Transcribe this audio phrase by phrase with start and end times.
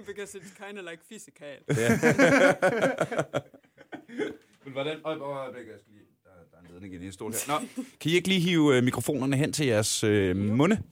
[0.00, 1.46] only because it's kind of like physical.
[4.64, 4.96] Men hvordan...
[5.04, 6.04] Øj, øj, øjeblik, jeg skal lige...
[6.24, 7.52] Der, der er en ledning i din stol her.
[7.52, 10.82] Nå, kan I ikke lige hive øh, mikrofonerne hen til jeres øh, munde?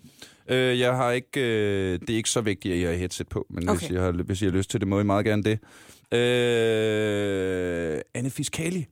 [0.48, 1.40] Øh, jeg har ikke...
[1.40, 3.78] Øh, det er ikke så vigtigt, at I har headset på, men okay.
[3.78, 3.90] hvis.
[3.90, 5.58] I har, hvis I har lyst til det, må I meget gerne det.
[6.12, 8.86] Øh, Anne Fiskali.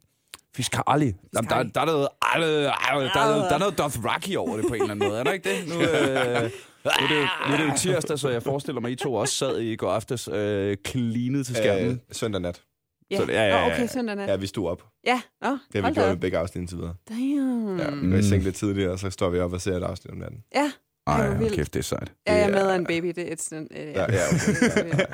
[0.54, 1.14] Fiskali.
[1.34, 4.66] Jamen, der, der, er noget, der, er, der, er, der er noget Dothraki over det
[4.68, 5.18] på en eller anden måde.
[5.20, 5.68] Er der ikke det?
[5.68, 6.50] Nu, øh,
[7.00, 8.96] nu, er det jo, nu er det jo tirsdag, så jeg forestiller mig, at I
[9.04, 11.90] to også sad i går aftes øh, cleanet til skærmen.
[11.90, 12.62] Øh, søndag nat.
[13.10, 13.74] Ja, Så- ja, ja, ja, Nå, ja.
[13.74, 14.28] okay, søndag nat.
[14.28, 14.84] Ja, vi stod op.
[15.04, 16.94] Ja, nå, Det har vi gjort med begge afsnit indtil videre.
[17.08, 17.78] Damn.
[17.78, 19.82] Ja, vi går i seng lidt tidligere, og så står vi op og ser et
[19.82, 20.44] afsnit om natten.
[20.54, 20.72] ja.
[21.06, 22.12] Ej, hold kæft, det er sejt.
[22.26, 23.06] Ja, jeg er med af en baby.
[23.06, 23.68] Det er et sådan...
[23.76, 25.04] Øh, Ja, ja, okay.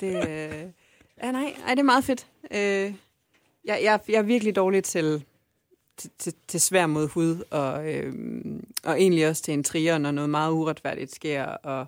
[0.00, 0.62] det, øh,
[1.22, 2.26] ja, nej, ej, det er meget fedt.
[2.54, 2.92] Øh, jeg,
[3.82, 5.24] jeg, jeg er virkelig dårlig til,
[5.98, 8.12] til, til, til svær mod hud, og, øh,
[8.84, 11.86] og egentlig også til en trier, når noget meget uretfærdigt sker, og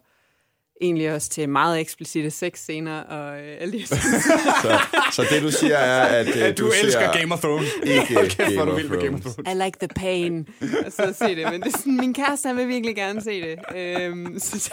[0.80, 4.00] egentlig også til meget eksplicite sexscener, og øh, alle de ting.
[4.62, 4.78] Så,
[5.12, 7.68] så det, du siger, er, at, øh, At du, elsker ser Game of Thrones.
[7.82, 9.34] ikke Hold kæft, hvor er Game du med Game of Thrones.
[9.34, 9.52] Thrones.
[9.52, 10.48] I like the pain.
[10.86, 11.52] Og så se det.
[11.52, 13.58] Men det er sådan, min kæreste, han vil virkelig gerne se det.
[13.76, 14.72] Øhm, så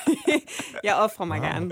[0.83, 1.65] jeg offrer mig gerne.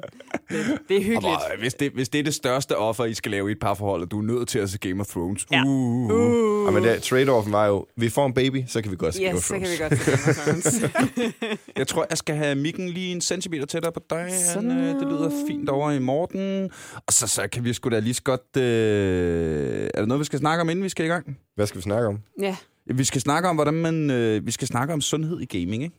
[0.51, 1.25] Det, det er hyggeligt.
[1.25, 4.01] Og, hvis, det, hvis det er det største offer, I skal lave i et parforhold,
[4.01, 5.45] og du er nødt til at se Game of Thrones.
[5.51, 5.63] Ja.
[5.65, 6.11] Uh.
[6.11, 6.65] Uh.
[6.65, 9.23] Ja, men det, trade-offen var jo, vi får en baby, så kan vi godt se
[9.23, 9.79] Game Yes, of så kan Thrones.
[9.79, 11.45] vi godt se Game of Thrones.
[11.77, 14.24] Jeg tror, jeg skal have mikken lige en centimeter tættere på dig.
[14.29, 14.71] Han, Sådan.
[14.71, 16.69] øh, det lyder fint over i Morten.
[16.95, 18.57] Og så, så kan vi sgu da lige så godt...
[18.57, 19.89] Øh...
[19.93, 21.37] Er der noget, vi skal snakke om, inden vi skal i gang?
[21.55, 22.19] Hvad skal vi snakke om?
[22.41, 22.55] ja.
[22.95, 24.09] Vi skal snakke om, hvordan man...
[24.11, 25.95] Øh, vi skal snakke om sundhed i gaming, ikke?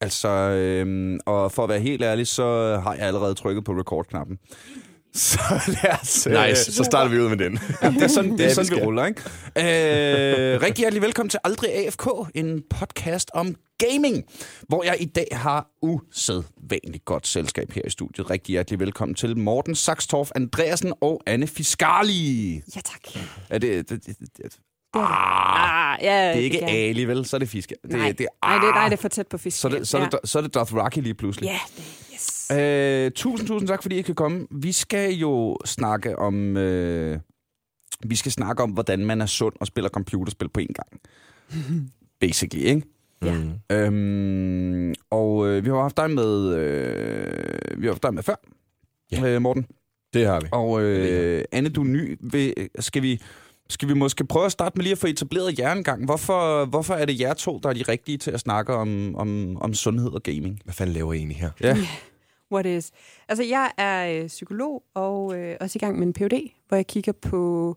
[0.00, 4.38] Altså, øh, og for at være helt ærlig, så har jeg allerede trykket på record-knappen.
[5.18, 6.26] Så lad os...
[6.26, 7.58] øh, Nice, så starter vi ud med den.
[7.82, 8.84] Ja, det er sådan, det er Ja, vi sådan vi skal.
[8.84, 9.20] ruller, ikke?
[10.54, 14.24] Øh, rigtig hjertelig velkommen til Aldrig AFK, en podcast om gaming,
[14.68, 18.30] hvor jeg i dag har usædvanligt godt selskab her i studiet.
[18.30, 22.54] Rigtig hjertelig velkommen til Morten Saxtorff Andreasen og Anne Fiskali.
[22.54, 23.24] ja, tak.
[23.50, 23.88] Er det...
[23.90, 27.26] det, det, det Det er ah, Ah, ja, det er ikke kan- Ali, vel?
[27.26, 27.74] Så er det Fiske.
[27.82, 28.90] Det, Nej, det, nej, det, nej, ah.
[28.90, 29.58] det er for tæt på fisk.
[29.60, 31.46] Så er det, så, er det, så er det Dothraki lige pludselig.
[31.46, 31.84] Ja, det,
[32.14, 32.33] yes.
[32.52, 34.46] Øh, tusind, tusind tak, fordi I kan komme.
[34.50, 36.56] Vi skal jo snakke om...
[36.56, 37.18] Øh,
[38.06, 41.00] vi skal snakke om, hvordan man er sund og spiller computerspil på en gang.
[42.20, 42.82] Basically, ikke?
[43.24, 43.34] Ja.
[43.72, 48.34] Øhm, og øh, vi har haft dig med, øh, vi har haft dig med før,
[49.12, 49.26] Ja.
[49.28, 49.66] øh, Morten.
[50.14, 50.46] Det har vi.
[50.52, 52.18] Og øh, Anne, du er ny.
[52.20, 53.20] Vil, skal, vi,
[53.68, 56.04] skal vi måske prøve at starte med lige at få etableret jer en gang?
[56.04, 59.56] Hvorfor, hvorfor er det jer to, der er de rigtige til at snakke om, om,
[59.56, 60.60] om sundhed og gaming?
[60.64, 61.50] Hvad fanden laver I egentlig her?
[61.60, 61.76] Ja.
[62.54, 62.90] What is?
[63.28, 66.86] Altså, jeg er øh, psykolog og øh, også i gang med en PhD, hvor jeg
[66.86, 67.76] kigger på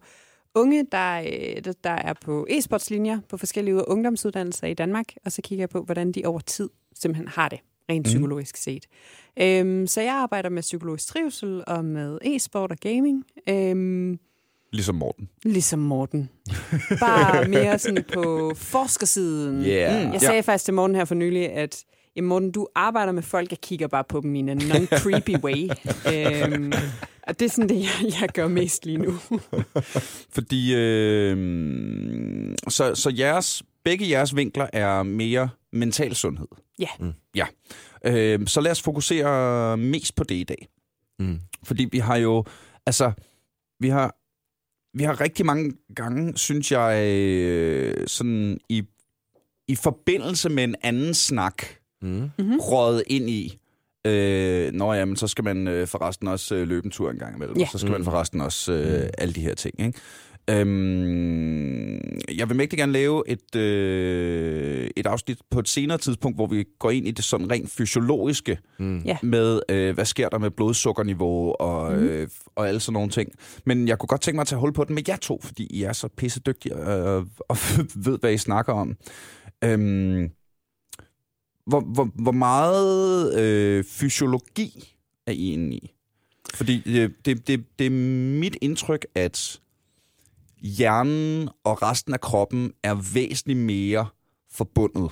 [0.55, 5.61] unge, der, øh, der- er på e-sportslinjer på forskellige ungdomsuddannelser i Danmark, og så kigger
[5.61, 8.03] jeg på, hvordan de over tid simpelthen har det, rent Mhm.
[8.03, 8.85] psykologisk set.
[9.39, 13.23] Øhm, så jeg arbejder med psykologisk trivsel og med e-sport og gaming.
[13.49, 14.19] Øhm,
[14.73, 15.29] Ligesom Morten.
[15.43, 16.29] Ligesom Morten.
[16.99, 19.55] Bare mere sådan på forskersiden.
[19.65, 20.13] Yeah.
[20.13, 21.85] Jeg sagde faktisk til Morten her for nylig, at
[22.17, 25.69] jamen Morten, du arbejder med folk, jeg kigger bare på dem i en non-creepy way.
[26.13, 26.71] øhm,
[27.27, 29.19] og det er sådan det, jeg, jeg gør mest lige nu.
[30.35, 31.37] Fordi øh,
[32.67, 36.47] så, så jeres, begge jeres vinkler er mere mental sundhed.
[36.79, 36.87] Ja.
[36.99, 37.13] Mm.
[37.35, 37.45] Ja.
[38.05, 40.67] Øh, så lad os fokusere mest på det i dag.
[41.19, 41.39] Mm.
[41.63, 42.43] Fordi vi har jo,
[42.85, 43.11] altså,
[43.79, 44.15] vi har,
[44.97, 48.83] vi har rigtig mange gange, synes jeg, øh, sådan i,
[49.67, 51.63] i forbindelse med en anden snak,
[52.01, 52.09] Mm.
[52.39, 52.57] Mm-hmm.
[52.59, 53.57] røget ind i,
[54.07, 57.35] øh, nå jamen, så skal man øh, forresten også øh, løbe en tur en gang
[57.35, 57.63] imellem, Ja.
[57.63, 58.05] og så skal man Mm.
[58.05, 59.09] forresten også øh, Mm.
[59.17, 59.99] alle de her ting, ikke?
[60.49, 66.47] Øhm, jeg vil mægtig gerne lave et, øh, et afsnit på et senere tidspunkt, hvor
[66.47, 69.03] vi går ind i det sådan rent fysiologiske Mm.
[69.23, 72.03] Med, øh, hvad sker der med blodsukkerniveau og, Mhm.
[72.07, 73.31] øh, og alle sådan nogle ting.
[73.65, 75.67] Men jeg kunne godt tænke mig at tage hul på den med jer to, fordi
[75.69, 77.57] I er så pissedygtige øh, og
[78.05, 78.95] ved, hvad I snakker om.
[79.63, 80.29] Øhm,
[81.67, 84.93] hvor, hvor, hvor meget øh, fysiologi
[85.27, 85.93] er I inde i?
[86.53, 87.91] Fordi det, det, det, det er
[88.39, 89.59] mit indtryk, at
[90.61, 94.07] hjernen og resten af kroppen er væsentligt mere
[94.51, 95.11] forbundet,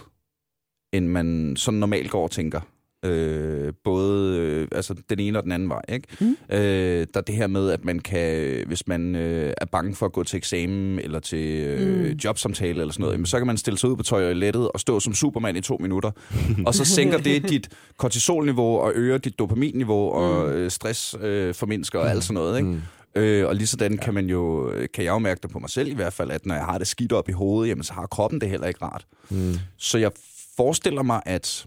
[0.92, 2.62] end man sådan normalt går og tænker.
[3.06, 5.82] Øh, både øh, altså den ene og den anden vej.
[5.90, 6.08] Ikke?
[6.20, 6.38] Mm.
[6.52, 10.06] Øh, der er det her med, at man kan, hvis man øh, er bange for
[10.06, 12.12] at gå til eksamen eller til øh, Mm.
[12.24, 15.00] jobsamtale eller sådan noget, jamen, så kan man stille sig ud på toilettet og stå
[15.00, 16.12] som Superman i to minutter.
[16.68, 22.00] og så sænker det dit kortisolniveau og øger dit dopaminniveau og øh, stress øh, formindsker
[22.00, 22.58] og alt sådan noget.
[22.58, 22.70] Ikke?
[22.70, 22.82] Mm.
[23.16, 25.88] Øh, og lige sådan kan man jo, kan jeg jo mærke det på mig selv
[25.92, 28.06] i hvert fald, at når jeg har det skidt op i hovedet, jamen så har
[28.08, 29.06] kroppen det heller ikke rart.
[29.30, 29.54] Mm.
[29.78, 30.12] Så jeg
[30.58, 31.66] forestiller mig, at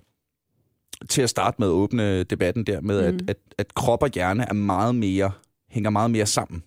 [1.08, 3.18] til at starte med at åbne debatten der med, mm.
[3.18, 5.30] at, at, at krop og hjerne er meget mere,
[5.70, 6.62] hænger meget mere sammen,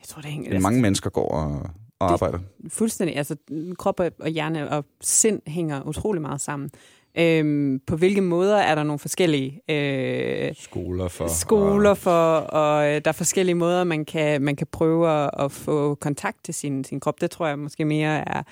[0.00, 2.38] Jeg tror, det hænger end mange mennesker går og, og arbejder.
[2.68, 3.16] fuldstændig.
[3.16, 3.36] Altså,
[3.78, 6.70] krop og hjerne og sind hænger utrolig meget sammen.
[7.18, 11.26] Øhm, på hvilke måder er der nogle forskellige øh, Skoler for...
[11.26, 15.52] skoler for, og øh, der er forskellige måder, man kan, man kan prøve at, at
[15.52, 17.20] få kontakt til sin, sin krop.
[17.20, 18.42] Det tror jeg måske mere er,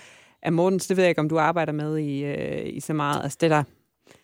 [0.43, 0.87] er Mortens.
[0.87, 3.23] Det ved jeg ikke, om du arbejder med i, øh, i så meget.
[3.23, 3.63] Altså, det der,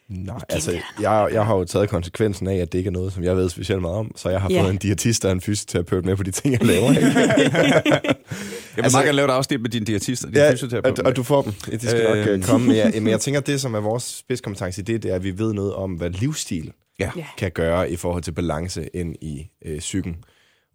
[0.08, 3.24] Nej, altså, jeg, jeg har jo taget konsekvensen af, at det ikke er noget, som
[3.24, 4.62] jeg ved specielt meget om, så jeg har Ja.
[4.62, 6.90] fået en diætist og en fysioterapeut med på de ting, jeg laver.
[6.90, 7.00] Ikke?
[7.08, 8.02] Jeg
[8.76, 10.98] vil Altså- meget gerne lave et afsnit med din diætist og din ja, fysioterapeut.
[10.98, 11.52] og, og du får dem.
[11.52, 12.28] De skal nok Øhm.
[12.28, 12.66] øh, komme.
[12.66, 15.14] Men jeg, men jeg tænker, at det, som er vores spidskompetence i det, det er,
[15.14, 17.10] at vi ved noget om, hvad livsstil Ja.
[17.16, 17.26] Ja.
[17.38, 20.16] kan gøre i forhold til balance ind i øh, psyken.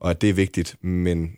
[0.02, 1.30] Og at det er vigtigt, men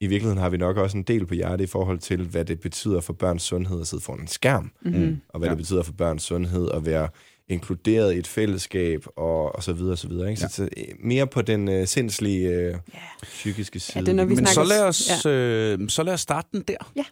[0.00, 2.60] i virkeligheden har vi nok også en del på hjertet i forhold til, hvad det
[2.60, 5.16] betyder for børns sundhed at sidde foran en skærm, mm-hmm.
[5.28, 5.50] og hvad Ja.
[5.50, 7.08] det betyder for børns sundhed at være
[7.48, 10.30] inkluderet i et fællesskab, og, og så videre, og så videre.
[10.30, 10.40] Ikke?
[10.40, 12.98] Så, så øh, mere på den øh, sindslige, øh, Ja.
[13.22, 14.00] psykiske side.
[14.04, 16.92] det er, når vi Men så lad, os, øh, så lad os starte den der.
[16.96, 17.04] Ja.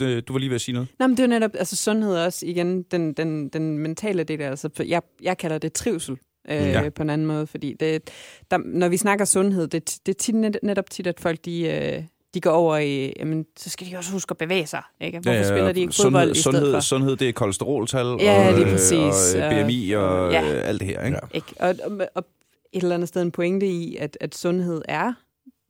[0.00, 0.88] Du, du var lige ved at sige noget.
[0.98, 4.40] Nå, men det er jo netop altså sundhed også, igen, den, den, den mentale del.
[4.42, 6.12] Altså, for jeg, jeg kalder det trivsel
[6.48, 6.82] øh, Ja.
[6.82, 6.88] ja.
[6.90, 8.10] på en anden måde, fordi det,
[8.50, 11.60] der, når vi snakker sundhed, det, det er tit, net, netop tit, at folk de,
[11.62, 12.02] øh,
[12.34, 14.82] de går over i, jamen, så skal de også huske at bevæge sig.
[15.00, 15.18] Ikke?
[15.18, 16.80] Hvorfor ja, spiller de ikke fodbold sundhed, i stedet sundhed, for?
[16.80, 19.34] Sundhed, det er kolesteroltal Ja, og, lige øh, præcis.
[19.34, 20.42] og øh, BMI og Ja.
[20.56, 21.04] øh, alt det her.
[21.04, 21.18] Ikke?
[21.22, 21.36] Ja.
[21.36, 21.54] Ikke?
[21.60, 22.24] Og, og, og
[22.72, 25.12] et eller andet sted en pointe i, at, at sundhed er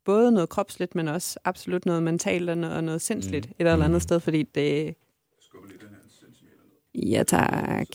[0.05, 3.53] både noget kropsligt, men også absolut noget mentalt og noget, og noget sindsligt Mm.
[3.67, 4.95] et eller andet sted, fordi det...
[6.95, 7.89] Ja, tak.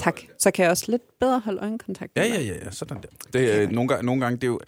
[0.00, 0.20] Tak.
[0.38, 2.16] Så kan jeg også lidt bedre holde øjenkontakt.
[2.16, 3.08] med Ja, ja, ja, ja, sådan der.
[3.32, 4.60] Det, øh, nogle, gange, nogle gange, det er jo,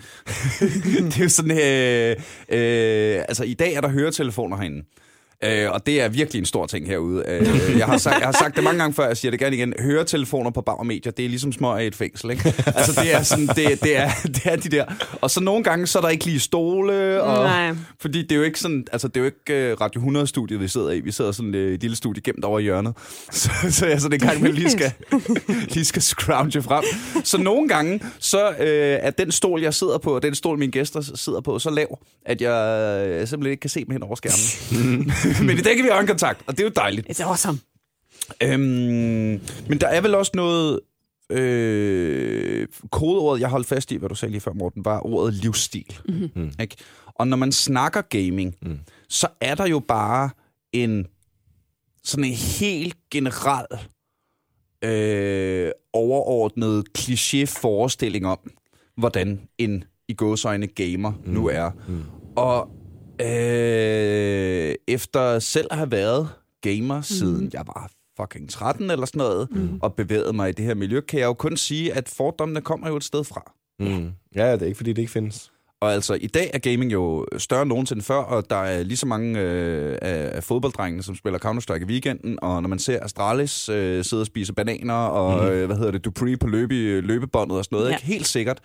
[1.10, 2.16] det er jo sådan, øh,
[2.48, 4.84] øh, altså i dag er der høretelefoner herinde.
[5.44, 7.24] Øh, og det er virkelig en stor ting herude.
[7.28, 9.56] Øh, jeg, har sagt, jeg har sagt det mange gange før, jeg siger det gerne
[9.56, 9.74] igen.
[9.80, 12.30] Høretelefoner på bar og medier, det er ligesom små i et fængsel.
[12.30, 12.54] Ikke?
[12.66, 14.84] Altså det er, sådan, det, det, er, det er de der.
[15.20, 17.22] Og så nogle gange, så er der ikke lige stole.
[17.22, 17.74] Og, Nej.
[18.00, 20.68] Fordi det er jo ikke sådan, altså det er jo ikke uh, Radio 100-studiet, vi
[20.68, 21.00] sidder i.
[21.00, 22.94] Vi sidder sådan uh, et lille studie gemt over i hjørnet.
[23.30, 24.92] Så, så jeg sådan en gang med lige skal,
[25.74, 26.84] lige skal scrounge frem.
[27.24, 28.56] Så nogle gange, så uh,
[29.06, 31.98] er den stol, jeg sidder på, og den stol, mine gæster sidder på, så lav,
[32.26, 35.12] at jeg simpelthen ikke kan se dem hen over skærmen.
[35.46, 37.06] men i dag kan vi have øjenkontakt, og det er jo dejligt.
[37.10, 37.58] It's awesome.
[38.42, 40.80] Øhm, men der er vel også noget...
[41.30, 46.00] Øh, kodeordet, jeg holdt fast i, hvad du sagde lige før, Morten, var ordet livsstil.
[46.08, 46.52] Mm-hmm.
[46.60, 46.76] Ikke?
[47.06, 48.78] Og når man snakker gaming, mm.
[49.08, 50.30] så er der jo bare
[50.72, 51.06] en
[52.04, 53.66] sådan en helt generel
[54.84, 58.50] øh, overordnet kliché-forestilling om,
[58.96, 61.32] hvordan en i gåsøjne gamer mm.
[61.32, 61.70] nu er.
[61.88, 62.02] Mm.
[62.36, 62.70] Og
[63.22, 66.28] øh, efter selv at have været
[66.60, 67.02] gamer mm.
[67.02, 67.90] siden jeg var
[68.20, 69.78] fucking 13 eller sådan noget, mm.
[69.82, 72.88] og bevæget mig i det her miljø, kan jeg jo kun sige, at fordommene kommer
[72.88, 73.52] jo et sted fra.
[73.80, 74.10] Mm.
[74.34, 75.52] Ja, det er ikke, fordi det ikke findes.
[75.80, 78.96] Og altså, i dag er gaming jo større end nogensinde før, og der er lige
[78.96, 83.68] så mange øh, af, fodbolddrengene, som spiller Counter-Strike i weekenden, og når man ser Astralis
[83.68, 85.50] øh, sidde og spise bananer, og mm.
[85.50, 87.94] øh, hvad hedder det, Dupree på løbe, løbebåndet og sådan noget, ja.
[87.96, 88.60] ikke helt sikkert.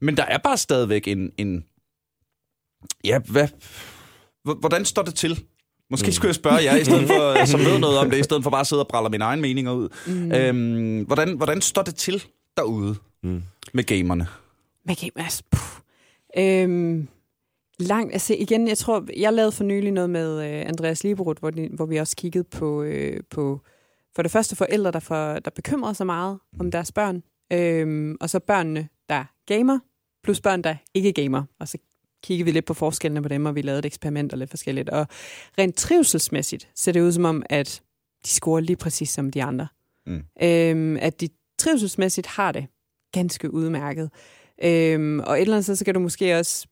[0.00, 1.30] Men der er bare stadigvæk en...
[1.38, 1.64] en
[3.04, 3.48] ja, hvad...
[4.54, 5.44] Hvordan står det til?
[5.90, 8.42] Måske skulle jeg spørge jer, i stedet for, som ved noget om det, i stedet
[8.42, 9.88] for bare at sidde og bralle mine egne meninger ud.
[10.06, 10.32] Mm.
[10.32, 12.24] Øhm, hvordan, hvordan står det til
[12.56, 13.42] derude Mm.
[13.74, 14.26] med gamerne?
[14.86, 15.42] Med gamers.
[15.42, 15.60] Puh.
[16.38, 17.08] Øhm,
[17.78, 21.50] langt, altså igen, jeg tror, jeg lavede for nylig noget med øh, Andreas Lieberud, hvor,
[21.50, 23.60] de, hvor vi også kiggede på, øh, på
[24.16, 28.30] for det første forældre, der, for, der bekymrede sig meget om deres børn, øhm, og
[28.30, 29.78] så børnene, der gamer,
[30.24, 31.42] plus børn, der ikke gamer.
[31.60, 31.78] Og så
[32.22, 34.88] kiggede vi lidt på forskellene på dem, og vi lavede et eksperiment og lidt forskelligt.
[34.88, 35.06] Og
[35.58, 37.82] rent trivselsmæssigt ser det ud som om, at
[38.24, 39.68] de scorer lige præcis som de andre.
[40.06, 40.24] Mm.
[40.42, 42.66] Øhm, at de trivselsmæssigt har det
[43.12, 44.10] ganske udmærket.
[44.62, 46.66] Øhm, og et eller andet sted, så kan du måske også...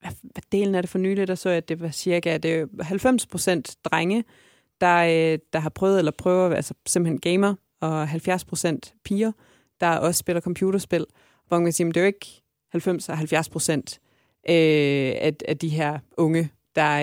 [0.00, 2.54] Hvad, hvad delen er det for nyligt, der så jeg, at det var cirka det
[2.54, 4.24] er 90 procent drenge,
[4.80, 9.32] der, øh, der har prøvet eller prøver, altså simpelthen gamer, og 70 procent piger,
[9.80, 11.06] der også spiller computerspil.
[11.48, 14.00] Hvor man kan sige, at det er jo ikke 90 og 70 procent
[14.48, 17.00] øh, af, af de her unge, der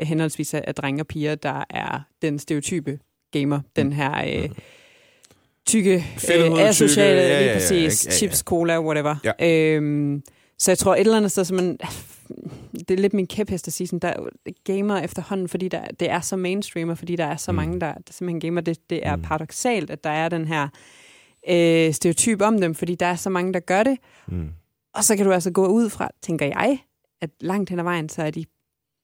[0.00, 2.98] øh, henholdsvis er, er drenge og piger, der er den stereotype
[3.32, 4.24] gamer, den her...
[4.42, 4.48] Øh,
[5.66, 8.10] tykke, Fedtede hud, øh, asociale, tykke, ja, ja, lige ja, præcis, ikke?
[8.10, 8.16] Ja, ja.
[8.18, 9.16] chips, cola, whatever.
[9.24, 9.74] Ja.
[9.76, 10.22] Øhm,
[10.58, 11.78] så jeg tror et eller andet sted, som man,
[12.72, 14.16] det er lidt min kæphest at sige, sådan, der er
[14.64, 17.56] gamer efterhånden, fordi der, det er så mainstream, og fordi der er så Mm.
[17.56, 18.60] mange, der, der simpelthen gamer.
[18.60, 19.22] Det, det er Mm.
[19.22, 20.68] paradoxalt, at der er den her
[21.48, 23.96] øh, stereotyp om dem, fordi der er så mange, der gør det.
[24.28, 24.48] Mm.
[24.94, 26.78] Og så kan du altså gå ud fra, tænker jeg,
[27.20, 28.44] at langt hen ad vejen, så er de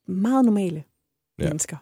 [0.08, 0.84] meget normale
[1.38, 1.44] Ja.
[1.44, 1.76] mennesker.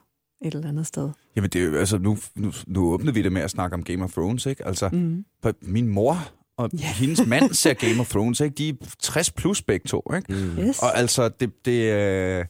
[0.45, 1.11] et eller andet sted.
[1.37, 3.85] Jamen, det er jo, altså, nu, nu, nu åbnede vi det med at snakke om
[3.85, 4.67] Game of Thrones, ikke?
[4.67, 5.25] Altså, Mm.
[5.63, 6.17] min mor
[6.57, 6.93] og Ja.
[7.01, 8.55] hendes mand ser Game of Thrones, ikke?
[8.55, 10.33] De er 60 plus begge to, ikke?
[10.33, 10.59] Mm.
[10.59, 10.83] Yes.
[10.83, 11.65] Og altså, det...
[11.65, 12.45] det øh,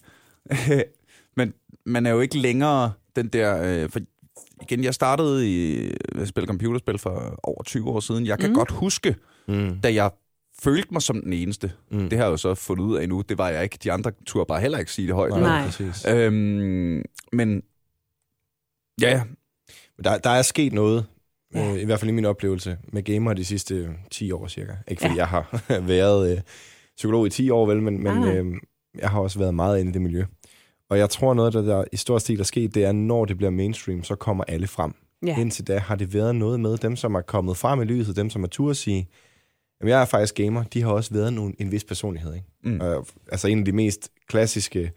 [1.37, 1.53] men
[1.87, 3.63] man er jo ikke længere den der...
[3.85, 4.01] Øh, for
[4.63, 8.27] igen, jeg startede i at spille computerspil for over 20 år siden.
[8.27, 8.55] Jeg kan Mm.
[8.55, 9.17] godt huske,
[9.49, 9.81] Mm.
[9.83, 10.11] da jeg
[10.65, 11.73] følte mig som den eneste.
[11.91, 12.09] Mm.
[12.09, 13.21] Det har jeg jo så fundet ud af nu.
[13.29, 13.79] Det var jeg ikke.
[13.85, 15.31] De andre turde bare heller ikke sige det højt.
[15.31, 15.65] Nej, Nej.
[15.65, 16.07] præcis.
[16.09, 17.03] Øhm,
[17.33, 17.63] men
[19.01, 19.23] ja, ja.
[19.97, 21.07] Men Der, der er sket noget,
[21.55, 21.73] Ja.
[21.75, 24.73] øh, i hvert fald i min oplevelse, med gamer de sidste 10 år cirka.
[24.89, 25.19] Ikke fordi Ja.
[25.21, 26.41] jeg har været øh,
[26.97, 28.37] psykolog i 10 år, vel, men, men Nej.
[28.37, 28.55] øh,
[28.99, 30.25] jeg har også været meget inde i det miljø.
[30.91, 33.25] Og jeg tror, noget af det, der i stor stil er sket, det er, når
[33.25, 34.95] det bliver mainstream, så kommer alle frem.
[35.27, 35.41] Ja.
[35.41, 38.31] Indtil da har det været noget med dem, som er kommet frem i lyset, dem,
[38.31, 39.09] som er tur at sige,
[39.81, 42.35] jamen jeg er faktisk gamer, de har også været nogle, en vis personlighed.
[42.35, 42.47] Ikke?
[42.65, 42.81] Mm.
[42.81, 44.93] Øh, altså en af de mest klassiske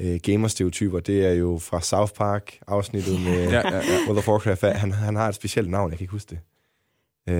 [0.00, 3.82] øh, gamerstereotyper, det er jo fra South Park, afsnittet med ja, ja, ja.
[4.06, 4.62] World of Warcraft.
[4.62, 6.38] Han, han har et specielt navn, jeg kan ikke huske det.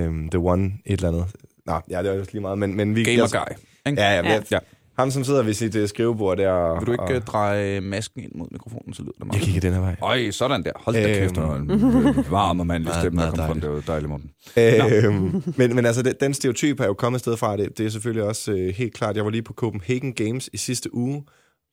[0.07, 1.25] Um, the One, et eller andet.
[1.65, 3.03] Nå, ja, det er også lige meget, men, men vi...
[3.03, 3.55] Gamer guy.
[3.85, 4.41] Ja, ja, Ja.
[4.51, 4.59] ja.
[4.99, 6.79] Ham, som sidder ved sit uh, skrivebord der...
[6.79, 7.21] Vil du ikke og, og...
[7.27, 9.33] dreje masken ind mod mikrofonen, så lyder det meget.
[9.39, 9.95] Jeg kigger den her vej.
[10.01, 10.71] Øj, sådan der.
[10.75, 11.13] Hold da Øhm.
[11.19, 13.53] kæft, og en øh, varm og mandlig stemme, der kom fra.
[13.53, 14.31] Det var dejligt, Morten.
[14.57, 17.57] Øhm, men, men altså, den, stereotyp er jo kommet et sted fra.
[17.57, 19.15] Det, det er selvfølgelig også øh, helt klart.
[19.15, 21.23] Jeg var lige på Copenhagen Games i sidste uge.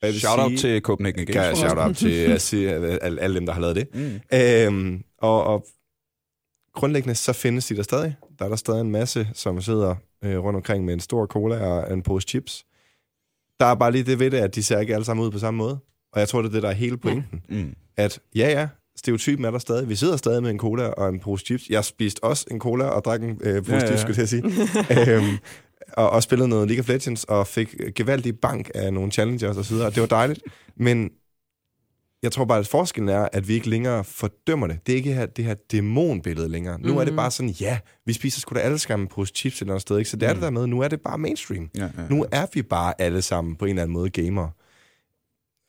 [0.02, 1.37] jeg Shout out sige- til Copenhagen Games.
[1.49, 1.97] jeg shout out
[2.40, 2.66] til
[3.02, 3.87] alle, alle dem, der har lavet det.
[3.95, 4.21] Mm.
[4.38, 5.66] Øhm, og, og
[6.75, 8.16] grundlæggende så findes de der stadig.
[8.38, 11.66] Der er der stadig en masse, som sidder øh, rundt omkring med en stor cola
[11.66, 12.64] og en pose chips.
[13.60, 15.38] Der er bare lige det ved det, at de ser ikke alle sammen ud på
[15.38, 15.78] samme måde.
[16.12, 17.40] Og jeg tror, det er det, der er hele pointen.
[17.48, 17.75] Mm.
[17.96, 19.88] At ja, ja, stereotypen er der stadig.
[19.88, 21.64] Vi sidder stadig med en cola og en pose chips.
[21.70, 24.28] Jeg spiste også en cola og drak en øh, pose Ja, ja, chips, skulle jeg
[24.28, 24.42] sige.
[25.14, 25.36] øhm,
[25.92, 29.64] og, og spillede noget League of Legends og fik gevaldig bank af nogle challengers og
[29.64, 29.86] så videre.
[29.86, 30.40] og Det var dejligt.
[30.76, 31.10] Men
[32.26, 34.87] jeg tror bare, at forskellen er, at vi ikke længere fordømmer det.
[34.87, 36.80] Det er ikke her, det her dæmonbillede længere.
[36.80, 36.99] Nu mm.
[36.99, 37.16] er det Mhm.
[37.16, 39.83] bare sådan, ja, vi spiser sgu da alle sammen en pose chips et eller andet
[39.83, 39.99] sted.
[39.99, 40.11] Ikke?
[40.11, 40.37] Så det er Mm.
[40.37, 41.71] det der med, nu er det bare mainstream.
[41.76, 41.88] Ja, ja.
[42.11, 44.50] Nu er vi bare alle sammen på en eller anden måde gamere.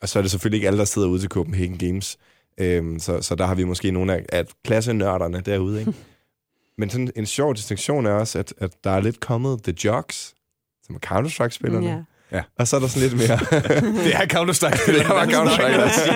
[0.02, 2.18] Og så er det selvfølgelig ikke alle, der sidder ude til Copenhagen Games.
[2.60, 5.80] Øhm, så, så der har vi måske nogle af, af klassenørderne derude.
[5.80, 5.94] Ikke?
[6.78, 10.36] Men sådan en sjov distinktion er også, at, at der er lidt kommet The Jocks,
[10.84, 11.88] som er Counter-Strike-spillerne.
[12.32, 12.42] Ja.
[12.60, 13.38] Og så er der sådan lidt mere...
[14.06, 14.92] Det er Counter-Strike.
[15.00, 16.16] det var Counter-Strike, lad os sige.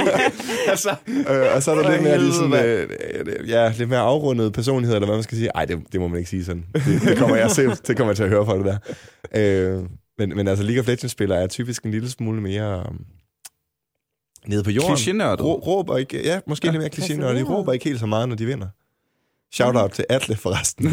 [0.70, 2.90] altså, øh, og så er der lidt mere, de sådan, øh,
[3.42, 5.50] øh, ja, lidt mere afrundet personlighed, eller hvad man skal sige.
[5.56, 6.66] Ej, det, det må man ikke sige sådan.
[6.74, 8.78] Det, det kommer jeg selv, det kommer jeg til at høre fra det der.
[9.36, 9.84] Øh,
[10.18, 13.00] men, men altså, League of Legends-spillere er typisk en lille smule mere um,
[14.48, 14.96] nede på jorden.
[14.96, 15.42] Klichénørdet.
[15.44, 16.72] Rå, råber ikke, ja, måske Ja.
[16.72, 18.68] lidt mere kliché, når de råber ikke helt så meget, når de vinder.
[19.54, 20.86] Shout out til Atle forresten.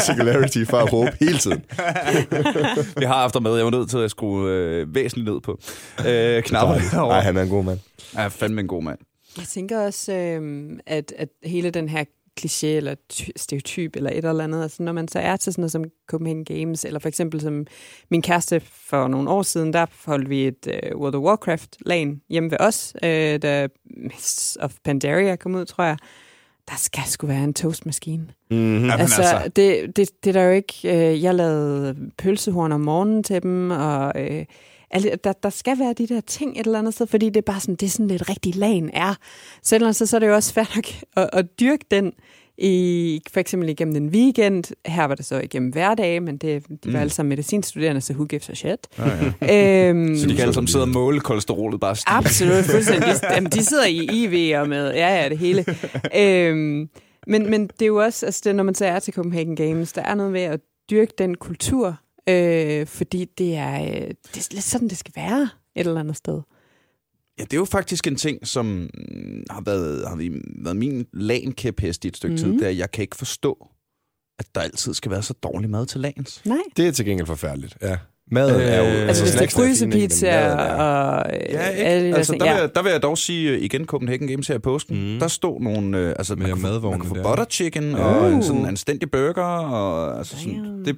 [0.00, 1.58] Singularity for at råbe hele tiden.
[2.98, 3.56] det har haft med.
[3.56, 5.58] Jeg var nødt til at skrue øh, væsentligt ned på
[6.06, 6.96] øh, knapper.
[7.08, 7.78] Nej, han er en god mand.
[8.14, 8.98] Ja, fandme en god mand.
[9.36, 12.04] Jeg tænker også, øh, at, at hele den her
[12.40, 15.60] kliché eller ty- stereotyp eller et eller andet, altså når man så er til sådan
[15.60, 17.66] noget som Copenhagen Games, eller for eksempel som
[18.10, 22.50] min kæreste for nogle år siden, der holdt vi et uh, World of Warcraft-lag hjemme
[22.50, 23.08] ved os, uh,
[23.42, 25.96] da Mists of Pandaria kom ud, tror jeg.
[26.70, 28.26] Der skal sgu være en toastmaskine.
[28.50, 28.90] Mm-hmm.
[28.90, 29.22] Altså, altså.
[29.22, 29.48] altså.
[29.48, 30.74] Det, det, det er der jo ikke.
[30.84, 34.44] Øh, jeg lavede pølsehorn om morgenen til dem, og øh,
[34.90, 37.52] alle, der, der skal være de der ting et eller andet sted, fordi det er
[37.52, 39.14] bare sådan, det er sådan lidt rigtig lagen er.
[39.62, 40.84] Så, ellers, så, så er det jo også svært nok
[41.16, 42.12] at, at dyrke den
[42.58, 44.64] i, for eksempel igennem en weekend.
[44.86, 46.96] Her var det så igennem hverdage, men det, de var Mm.
[46.96, 48.78] alle sammen medicinstuderende, så who gives a shit.
[48.98, 49.04] Ja,
[49.42, 49.88] ja.
[49.88, 52.12] øhm, Så de kan alle sammen sidde og måle kolesterolet bare stige.
[52.14, 53.08] Absolut, fuldstændig.
[53.08, 55.64] De, jamen, de sidder i IV og med, ja, ja, det hele.
[56.16, 56.88] øhm,
[57.26, 59.92] men, men det er jo også, altså det, når man så er til Copenhagen Games,
[59.92, 61.96] der er noget ved at dyrke den kultur,
[62.28, 66.16] øh, fordi det er, øh, det er lidt sådan, det skal være et eller andet
[66.16, 66.40] sted.
[67.38, 70.16] Ja, det er jo faktisk en ting, som mm, har været, har
[70.62, 72.38] været min lankæphest i et stykke mm.
[72.38, 72.46] tid.
[72.46, 72.58] Mhm.
[72.58, 73.68] Det er, at jeg kan ikke forstå,
[74.38, 76.42] at der altid skal være så dårlig mad til lagens.
[76.44, 76.56] Nej.
[76.76, 77.96] Det er til gengæld forfærdeligt, ja.
[78.30, 78.84] Maden Øh, er jo...
[79.06, 81.82] Altså, hvis det er frysepizza og øh, Ja, ikke?
[81.84, 82.54] alle der altså, der, vil Ja.
[82.60, 85.12] jeg, der vil jeg dog sige øh, igen Copenhagen Games her i påsken.
[85.14, 85.18] Mm.
[85.20, 87.22] Der stod nogle, øh, altså Med man kunne, få, madvogne man kunne få der.
[87.30, 87.96] butter chicken Ja.
[88.04, 88.42] og en Uh.
[88.44, 89.42] sådan anstændig burger.
[89.42, 90.96] Og, altså, sådan, det,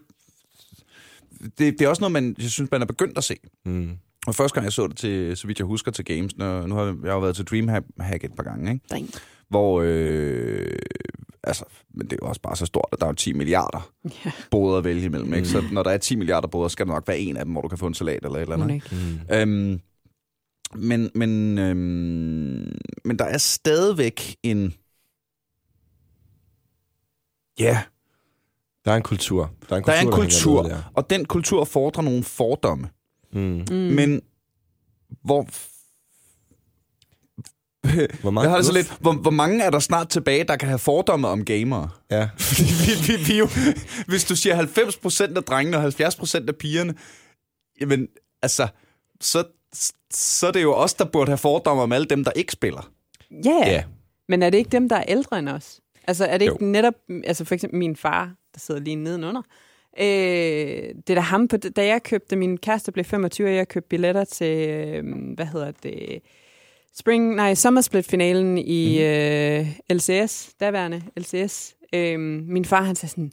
[1.58, 3.36] det, det er også noget, man, jeg synes, man er begyndt at se.
[3.66, 3.90] Mm.
[4.26, 6.74] Og første gang, jeg så det til, så vidt jeg husker, til Games, når, nu
[6.74, 8.86] har jeg, jeg har jo været til Dreamhack et par gange, ikke?
[8.90, 9.08] Dang.
[9.48, 10.78] hvor, øh,
[11.42, 11.64] altså,
[11.94, 13.90] men det er jo også bare så stort, at der er jo 10 milliarder
[14.24, 15.38] Ja, boder at vælge imellem, ikke?
[15.40, 15.44] Mm.
[15.44, 17.62] Så når der er 10 milliarder boder, skal der nok være en af dem, hvor
[17.62, 18.92] du kan få en salat eller et eller andet.
[18.92, 19.34] Mm.
[19.36, 19.80] Øhm,
[20.74, 22.72] men, men, øhm,
[23.04, 24.74] men der er stadigvæk en...
[27.58, 27.82] Ja,
[28.84, 29.50] Der er en kultur.
[29.68, 30.92] Der er en der er en kultur, der.
[30.94, 32.88] og den kultur fordrer nogle fordomme.
[33.34, 33.66] Mm.
[33.70, 34.22] Men
[35.24, 35.46] hvor...
[38.20, 40.56] Hvor meget Jeg har det så lidt, hvor, hvor mange er der snart tilbage, der
[40.56, 41.88] kan have fordomme om gamere?
[42.10, 42.28] Ja.
[42.38, 43.48] Fordi vi, vi, vi jo,
[44.06, 44.62] hvis du siger
[45.32, 46.94] 90% af drengene og 70% af pigerne,
[47.80, 48.08] jamen,
[48.42, 48.68] altså,
[49.20, 49.44] så,
[50.12, 52.90] så er det jo os, der burde have fordomme om alle dem, der ikke spiller.
[53.44, 53.66] Ja, yeah.
[53.72, 53.84] Ja.
[54.28, 55.80] men er det ikke dem, der er ældre end os?
[56.06, 56.66] Altså er det ikke Jo.
[56.66, 58.24] netop, altså for eksempel min far,
[58.54, 59.42] der sidder lige nedenunder,
[60.00, 63.68] øh, det er da ham, på, da jeg købte, min kæreste blev 25, og jeg
[63.68, 66.22] købte billetter til, øh, hvad hedder det,
[66.96, 71.74] Spring, nej, Sommersplit-finalen i øh, LCS, daværende LCS.
[71.92, 73.32] Øh, min far, han sagde sådan,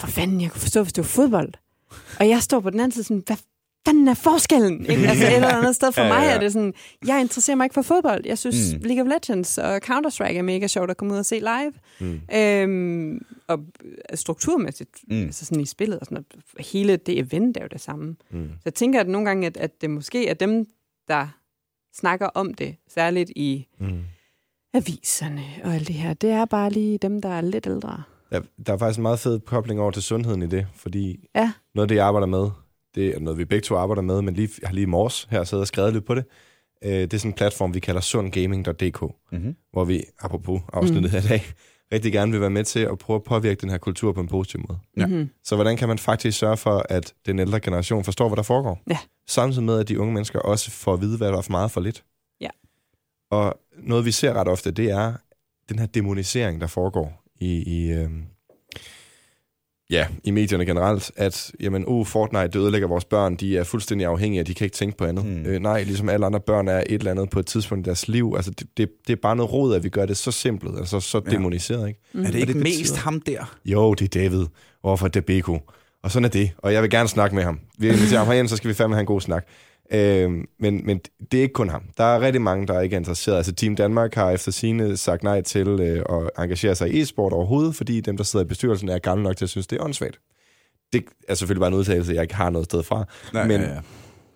[0.00, 1.52] for fanden, jeg kunne forstå, hvis det var fodbold.
[2.20, 3.36] Og jeg står på den anden side sådan, hvad
[3.86, 4.86] fanden er forskellen?
[4.86, 5.06] Ikke?
[5.08, 6.34] Altså et eller andet sted for Ja, mig ja.
[6.34, 6.74] er det sådan,
[7.06, 8.26] jeg interesserer mig ikke for fodbold.
[8.26, 8.80] Jeg synes, Mm.
[8.82, 11.72] League of Legends og Counter-Strike er mega sjovt at komme ud og se live.
[12.00, 12.20] Mm.
[12.34, 13.58] Øhm, og
[14.14, 15.16] strukturmæssigt, Mm.
[15.16, 15.22] mm.
[15.22, 16.24] altså sådan i spillet og sådan
[16.56, 18.16] noget, hele det event er jo det samme.
[18.30, 18.48] Mm.
[18.48, 20.66] Så jeg tænker at nogle gange, at, at det måske er dem,
[21.08, 21.28] der
[21.94, 24.00] snakker om det, særligt i Mm.
[24.74, 26.14] aviserne og alt det her.
[26.14, 28.02] Det er bare lige dem, der er lidt ældre.
[28.30, 31.52] Der, der er faktisk en meget fed kobling over til sundheden i det, fordi Ja.
[31.74, 32.50] noget af det, jeg arbejder med,
[32.94, 35.28] det er noget, vi begge to arbejder med, men lige, jeg har lige i morges
[35.30, 36.24] her siddet og skrevet lidt på det.
[36.84, 39.56] Øh, det er sådan en platform, vi kalder sundgaming.dk, Mm-hmm.
[39.72, 41.42] hvor vi, apropos afsnittet her i dag,
[41.92, 44.28] rigtig gerne vil være med til at prøve at påvirke den her kultur på en
[44.28, 44.78] positiv måde.
[44.96, 45.06] Ja.
[45.06, 45.28] Mm-hmm.
[45.44, 48.82] Så hvordan kan man faktisk sørge for, at den ældre generation forstår, hvad der foregår?
[48.90, 48.98] Ja.
[49.28, 51.70] Samtidig med, at de unge mennesker også får at vide, hvad der er for meget
[51.70, 52.04] for lidt.
[52.40, 52.48] Ja.
[53.30, 55.12] Og noget, vi ser ret ofte, det er
[55.68, 58.24] den her demonisering, der foregår i, i, øhm,
[59.92, 64.06] ja, i medierne generelt, at jamen, uh, Fortnite det ødelægger vores børn, de er fuldstændig
[64.06, 65.24] afhængige, de kan ikke tænke på andet.
[65.24, 65.30] Mm.
[65.30, 65.46] Mm.
[65.46, 68.08] Øh, nej, ligesom alle andre børn er et eller andet på et tidspunkt i deres
[68.08, 68.32] liv.
[68.36, 71.00] Altså, det, det, det er bare noget råd, at vi gør det så simpelt, altså
[71.00, 71.30] så Ja.
[71.30, 72.00] demoniseret, ikke?
[72.14, 73.54] Er det ikke det det betyder- mest ham der?
[73.64, 74.46] Jo, det er David
[74.82, 75.58] overfor Debeko.
[76.02, 76.50] Og sådan er det.
[76.58, 77.60] Og jeg vil gerne snakke med ham.
[77.78, 79.46] Vi inviterer ham herind, så skal vi fandme have en god snak.
[79.94, 81.00] Øhm, men, men
[81.32, 81.82] det er ikke kun ham.
[81.96, 83.36] Der er rigtig mange, der ikke er interesseret.
[83.36, 87.32] Altså Team Danmark har efter sine sagt nej til øh, at engagere sig i e-sport
[87.32, 89.84] overhovedet, fordi dem, der sidder i bestyrelsen, er gamle nok til at synes, det er
[89.84, 90.20] åndssvagt.
[90.92, 93.04] Det er selvfølgelig bare en udtalelse, jeg ikke har noget sted fra.
[93.32, 93.80] Nej, men ja, ja.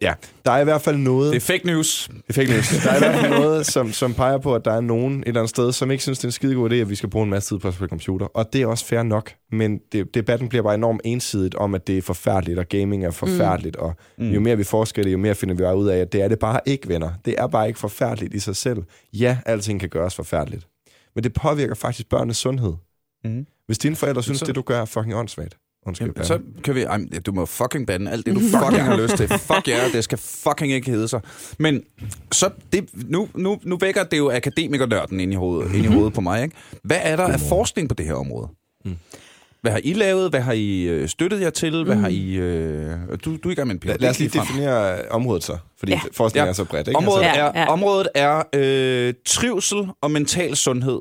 [0.03, 1.31] Ja, der er i hvert fald noget...
[1.33, 2.09] Det er fake news.
[2.13, 2.69] Det er fake news.
[2.85, 5.29] Der er i hvert fald noget, som, som peger på, at der er nogen et
[5.29, 7.09] eller andet sted, som ikke synes, det er en skide god idé, at vi skal
[7.11, 8.27] bruge en masse tid på at spille computer.
[8.27, 11.87] Og det er også fair nok, men det, debatten bliver bare enormt ensidigt om, at
[11.87, 13.85] det er forfærdeligt, og gaming er forfærdeligt, mm.
[13.85, 14.31] og Mm.
[14.31, 16.29] jo mere vi forsker det, jo mere finder vi bare ud af, at det er
[16.29, 17.11] det bare ikke, venner.
[17.25, 18.79] Det er bare ikke forfærdeligt i sig selv.
[19.13, 20.67] Ja, alting kan gøres forfærdeligt.
[21.15, 22.73] Men det påvirker faktisk børnenes sundhed.
[23.25, 23.47] Mm.
[23.67, 25.57] Hvis dine forældre synes, Så- det du gør er fucking åndssvagt.
[25.87, 26.83] Undskyld, Jamen, så kan vi...
[26.83, 29.29] Ej, du må fucking bande alt det, du fucking har lyst til.
[29.29, 31.21] Fuck ja, yeah, det skal fucking ikke hedde sig.
[31.59, 31.83] Men
[32.33, 36.13] så det, nu, nu, nu vækker det jo akademikernørden ind i hovedet, ind i hovedet
[36.13, 36.43] på mig.
[36.43, 36.57] Ikke?
[36.83, 38.49] Hvad er der af forskning på det her område?
[38.85, 38.97] Mm.
[39.63, 40.31] Hvad har I lavet?
[40.31, 41.85] Hvad har I øh, støttet jer til?
[41.85, 42.35] Hvad har I...
[42.35, 42.91] Øh,
[43.25, 44.47] du, du er i gang med en Lad, PhD lad os lige frem.
[44.47, 46.01] definere området så, fordi Ja.
[46.05, 46.09] ja.
[46.13, 46.49] forskning Ja.
[46.49, 46.89] er så bredt.
[46.89, 46.99] Ikke?
[46.99, 47.67] Området, Altså, Ja, er, ja.
[47.73, 50.99] området er øh, trivsel og mental sundhed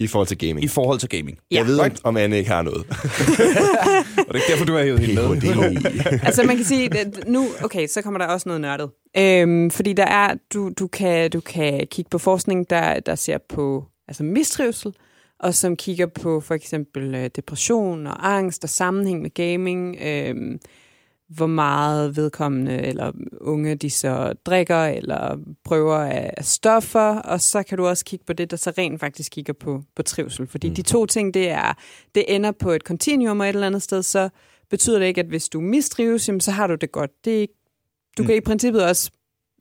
[0.00, 0.64] I forhold til gaming.
[0.64, 1.38] i forhold til gaming.
[1.50, 1.56] Ja.
[1.56, 2.00] Jeg ved, Right.
[2.04, 2.86] om Anne ikke har noget.
[4.28, 6.20] Og det er derfor, du er hævet hende med.
[6.26, 8.90] altså man kan sige, at nu, okay, så kommer der også noget nørdet.
[9.18, 13.38] Øhm, fordi der er, du, du, kan, du kan kigge på forskning, der, der ser
[13.48, 14.92] på altså mistrivsel,
[15.40, 20.58] og som kigger på for eksempel øh, depression og angst og sammenhæng med gaming, øhm,
[21.28, 27.78] hvor meget vedkommende eller unge de så drikker eller prøver af stoffer, og så kan
[27.78, 30.46] du også kigge på det, der så rent faktisk kigger på, på trivsel.
[30.46, 30.74] Fordi mm.
[30.74, 31.72] de to ting, det er,
[32.14, 34.28] det ender på et kontinuum og et eller andet sted, så
[34.70, 37.10] betyder det ikke, at hvis du mistrives, jamen, så har du det godt.
[37.24, 37.54] Det er ikke,
[38.18, 39.10] du kan i princippet også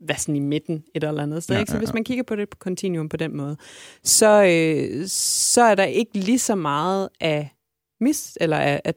[0.07, 1.55] være sådan i midten et eller andet sted.
[1.55, 1.69] Ja, ikke?
[1.69, 1.93] Så ja, hvis ja.
[1.93, 3.57] man kigger på det på continuum på den måde,
[4.03, 7.55] så, øh, så er der ikke lige så meget af
[8.01, 8.95] mis, eller af, af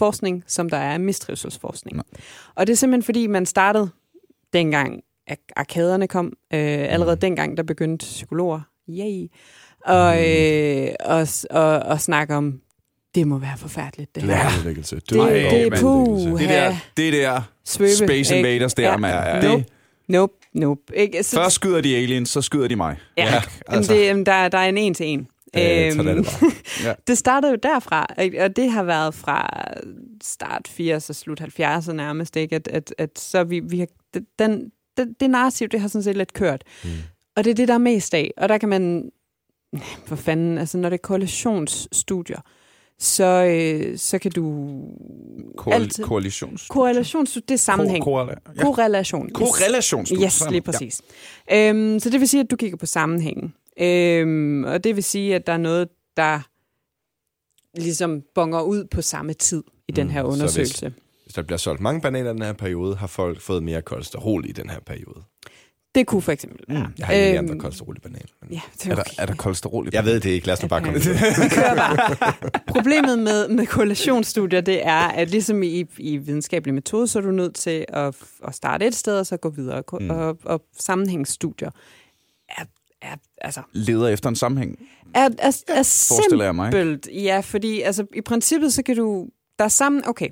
[0.00, 1.96] trivselsforskning, som der er mistrivselsforskning.
[1.96, 2.04] Nej.
[2.54, 3.90] Og det er simpelthen fordi, man startede
[4.52, 6.26] dengang, at arkaderne kom.
[6.26, 6.60] Øh,
[6.92, 7.20] allerede Mm.
[7.20, 9.30] dengang, der begyndte psykologer, yay,
[9.86, 10.22] og, Mm.
[10.22, 12.60] øh, og, og, og snakke om,
[13.14, 14.32] det må være forfærdeligt, det her.
[14.36, 14.46] Ja.
[14.60, 14.96] Udlæggelse.
[15.10, 18.48] Det, Ej, det er puh, Det der, det der svøbe, Space ikke?
[18.48, 19.36] Invaders der, Ja.
[19.36, 19.40] ja.
[19.56, 19.64] Det,
[20.08, 20.32] Nope.
[20.54, 20.82] Nope.
[20.94, 21.22] Ikke?
[21.22, 22.96] Så, Først skyder de aliens, så skyder de mig.
[23.16, 23.92] ja, Ja, altså.
[23.94, 25.26] det, der, der er en en til en.
[25.56, 26.94] Øh, sådan er det bare.
[27.06, 28.06] det startede jo derfra,
[28.44, 29.48] og det har været fra
[30.22, 32.56] start 80'erne og slut 70'erne nærmest, ikke?
[32.56, 33.86] At, at, at så vi, vi har,
[34.38, 36.64] den, den, det narrativ, det har sådan set lidt kørt.
[36.84, 36.90] Mm.
[37.36, 38.30] Og det er det, der er mest af.
[38.36, 39.10] Og der kan man,
[40.06, 42.40] for fanden, altså når det er korrelationsstudier,
[42.98, 44.68] så, øh, så kan du
[45.66, 46.04] altid...
[46.04, 46.66] Koal- koalitions...
[46.68, 48.04] Korrelationsstudier, det er sammenhæng.
[48.04, 48.62] Ko- korrela- ja.
[48.62, 49.26] Korrelation.
[49.26, 49.32] Yes.
[49.34, 50.26] Korrelationsstudier.
[50.26, 51.00] Yes, lige præcis.
[51.50, 51.68] Ja.
[51.70, 53.54] Øhm, så det vil sige, at du kigger på sammenhængen.
[53.80, 56.40] Øhm, og det vil sige, at der er noget, der
[57.80, 60.92] ligesom bonger ud på samme tid i den Mm, her så hvis- undersøgelse.
[61.24, 64.44] Hvis der bliver solgt mange bananer i den her periode, har folk fået mere kolesterol
[64.48, 65.22] i den her periode.
[65.94, 66.90] Det kunne for eksempel være.
[66.98, 68.22] Jeg har ikke Øhm, mere kolesterol i banan.
[68.42, 68.52] Men...
[68.52, 69.12] Ja, det Er er der, okay.
[69.18, 70.46] er der kolesterol i Jeg ved det ikke.
[70.46, 71.20] Lad os nu bare komme til det.
[71.52, 72.32] Kører bare.
[72.74, 77.30] Problemet med, med korrelationsstudier, det er, at ligesom i, i videnskabelig metode, så er du
[77.30, 79.82] nødt til at, at starte et sted, og så gå videre.
[79.92, 79.98] Mm.
[80.04, 80.10] Mm.
[80.10, 81.70] Og, og sammenhængsstudier
[82.48, 82.64] er,
[83.02, 84.78] er, altså, Leder efter en sammenhæng,
[85.14, 86.72] er, er, er forestiller jeg mig.
[86.72, 87.08] simpelt.
[87.14, 89.28] Ja, fordi altså, i princippet, så kan du...
[89.58, 90.02] Der er sammen...
[90.06, 90.28] Okay,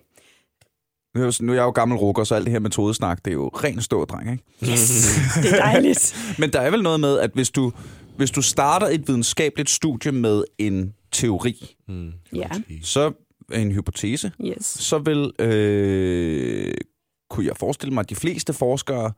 [1.14, 3.24] Nu er, jeg jo, nu er jeg jo gammel rukker, så alt det her metodesnak,
[3.24, 4.44] det er jo ren stå, dreng, ikke?
[4.72, 5.08] yes,
[5.42, 6.16] det er dejligt.
[6.40, 7.72] Men der er vel noget med, at hvis du,
[8.16, 12.12] hvis du starter et videnskabeligt studie med en teori, Mm.
[12.34, 12.48] Ja.
[12.82, 13.12] så
[13.52, 14.66] en hypotese, Yes.
[14.66, 16.74] så vil, øh,
[17.30, 19.12] kunne jeg forestille mig, at de fleste forskere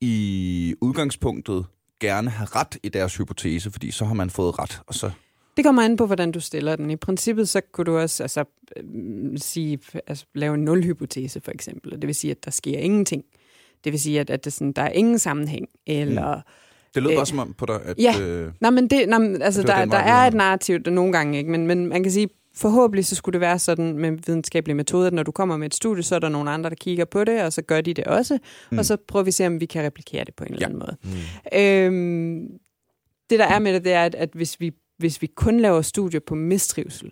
[0.00, 1.66] i udgangspunktet
[2.00, 5.10] gerne have ret i deres hypotese, fordi så har man fået ret, og så...
[5.56, 6.90] Det kommer an på, hvordan du stiller den.
[6.90, 8.44] I princippet, så kunne du også altså,
[8.76, 11.92] øhm, sige, altså, lave en nulhypotese, for eksempel.
[11.92, 13.24] Det vil sige, at der sker ingenting.
[13.84, 15.68] Det vil sige, at, at det sådan, der er ingen sammenhæng.
[15.86, 16.42] Eller, mm.
[16.94, 17.98] Det lød Øh, bare som om på dig, at...
[17.98, 18.20] ja.
[18.20, 21.38] Øh, Nej, men det, nej, men, altså, der, der er et narrativ der nogle gange,
[21.38, 21.50] ikke?
[21.50, 25.12] Men, men man kan sige, forhåbentlig så skulle det være sådan med videnskabelige metoder, at
[25.12, 27.42] når du kommer med et studie, så er der nogle andre, der kigger på det,
[27.42, 28.38] og så gør de det også,
[28.70, 28.78] Mm.
[28.78, 30.66] og så prøver vi at se, om vi kan replikere det på en eller Ja.
[30.66, 30.96] anden måde.
[31.02, 31.58] Mm.
[31.60, 32.48] Øhm,
[33.30, 35.82] det, der er med det, det er, at, at hvis, vi, hvis vi kun laver
[35.82, 37.10] studier på mistrivsel,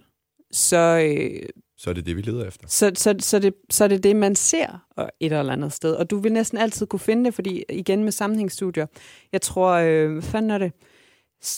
[0.52, 0.76] så,
[1.18, 2.66] øh, Så er det det, vi leder efter.
[2.68, 4.87] så, så, så, det, så er det det, man ser
[5.20, 5.94] et eller andet sted.
[5.94, 8.87] Og du vil næsten altid kunne finde det, fordi igen med sammenhængsstudier,
[9.32, 10.72] jeg tror, øh, hvad fanden er det?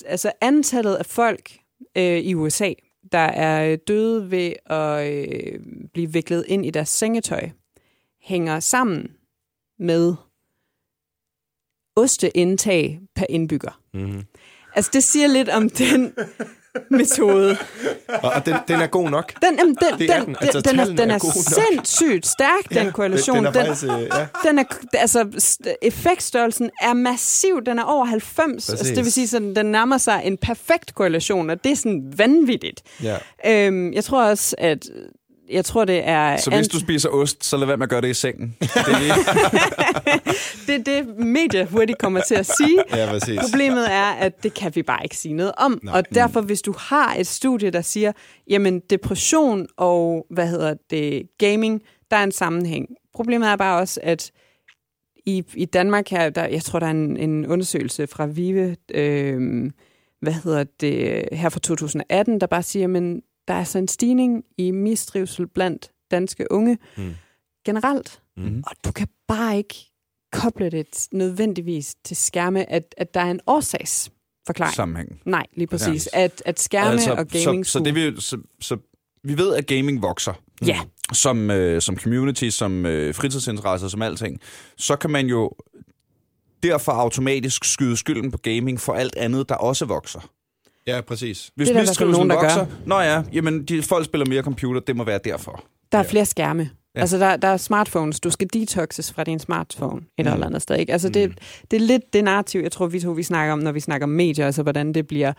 [0.06, 1.52] Altså antallet af folk
[1.96, 2.72] øh, i USA,
[3.12, 5.60] der er øh, døde ved at øh,
[5.92, 7.50] blive viklet ind i deres sengetøj,
[8.20, 9.12] hænger sammen
[9.78, 10.14] med
[11.96, 13.80] osteindtag per indbygger.
[13.94, 14.24] Mm-hmm.
[14.74, 16.14] Altså det siger lidt om den
[16.90, 17.56] metode.
[18.08, 19.32] Og, og den, den er god nok.
[19.42, 20.26] Den, jamen, den, er den, den.
[20.26, 21.18] den, Altså, den, er, den er er
[21.68, 23.36] sindssygt stærk, den korrelation.
[23.36, 24.26] Den, den Den, er faktisk, øh, ja.
[24.48, 24.64] den er,
[24.94, 27.60] altså, st- effektstørrelsen er massiv.
[27.66, 28.68] Den er over 90.
[28.70, 32.12] Altså, det vil sige, at den nærmer sig en perfekt korrelation, og det er sådan
[32.16, 32.82] vanvittigt.
[33.02, 33.16] ja.
[33.46, 34.86] Øhm, jeg tror også, at
[35.50, 36.36] jeg tror, det er...
[36.36, 38.56] så hvis du spiser ost, så lad være med at gøre det i sengen.
[38.60, 39.14] Det er lige,
[40.66, 42.78] Det er det, medie hurtigt kommer til at sige.
[42.96, 43.40] Ja, præcis.
[43.50, 45.80] Problemet er, at det kan vi bare ikke sige noget om.
[45.82, 45.94] Nej.
[45.94, 48.12] Og derfor, hvis du har et studie, der siger,
[48.50, 52.88] jamen depression og, hvad hedder det, gaming, der er en sammenhæng.
[53.14, 54.30] Problemet er bare også, at
[55.26, 59.70] i, i Danmark her, der, jeg tror, der er en, en undersøgelse fra Vive, øh,
[60.20, 64.44] hvad hedder det, her fra 2018, der bare siger, men der er så en stigning
[64.58, 67.14] i mistrivsel blandt danske unge Mm.
[67.64, 68.22] generelt.
[68.36, 68.62] Mm.
[68.66, 69.74] Og du kan bare ikke
[70.32, 74.74] koble det nødvendigvis til skærme, at, at der er en årsagsforklaring.
[74.74, 75.20] sammenhæng.
[75.24, 76.08] Nej, lige præcis.
[76.12, 78.76] At, at skærme altså, og gaming så, så, det vil, så, så
[79.24, 80.32] vi ved, at gaming vokser.
[80.66, 80.80] Ja.
[81.12, 84.40] Som, øh, som community, som øh, fritidsinteresser, som alting.
[84.76, 85.50] Så kan man jo
[86.62, 90.30] derfor automatisk skyde skylden på gaming for alt andet, der også vokser.
[90.88, 91.50] Ja, præcis.
[91.54, 94.80] Hvis Det er der nogen, der vokser, nå ja, jamen, de, folk spiller mere computer,
[94.80, 95.64] det må være derfor.
[95.92, 96.10] Der er Ja.
[96.10, 96.70] flere skærme.
[96.94, 97.00] Ja.
[97.00, 98.20] Altså, der, der er smartphones.
[98.20, 100.32] Du skal detoxes fra din smartphone et Mm.
[100.32, 100.76] eller andet sted.
[100.76, 100.92] Ikke?
[100.92, 101.38] Altså, det,
[101.70, 104.04] det er lidt det narrativ, jeg tror, vi to vi snakker om, når vi snakker
[104.06, 105.32] om medier, altså hvordan det bliver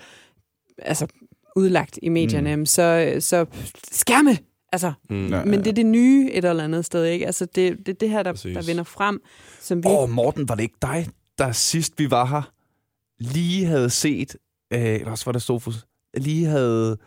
[0.77, 1.07] altså,
[1.55, 2.55] udlagt i medierne.
[2.55, 2.65] Mm.
[2.65, 3.45] Så, så
[3.91, 4.37] skærme!
[4.73, 5.15] Altså, Mm.
[5.15, 7.05] Men det er det nye et eller andet sted.
[7.05, 7.25] Ikke?
[7.25, 8.55] Altså, det er det, det her, der, Præcis.
[8.55, 9.21] der vinder frem,
[9.61, 9.87] som vi...
[9.87, 11.07] Åh, oh, Morten, var det ikke dig,
[11.37, 12.41] der sidst vi var her,
[13.19, 14.35] lige havde set,
[14.73, 15.75] øh, eller også var det Sofus,
[16.17, 16.97] lige havde...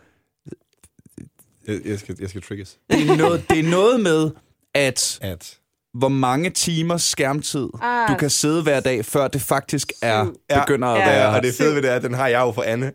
[1.67, 2.77] Jeg, jeg, skal, jeg skal trigges.
[2.91, 4.31] Det er noget, det er noget med,
[4.73, 5.57] at At
[5.93, 10.33] hvor mange timer skærmtid Ah, du kan sidde hver dag, før det faktisk er Syv.
[10.59, 11.05] begynder at Ja.
[11.05, 11.29] være...
[11.29, 12.85] Ja, og det fede ved det er, at den har jeg jo for Anne.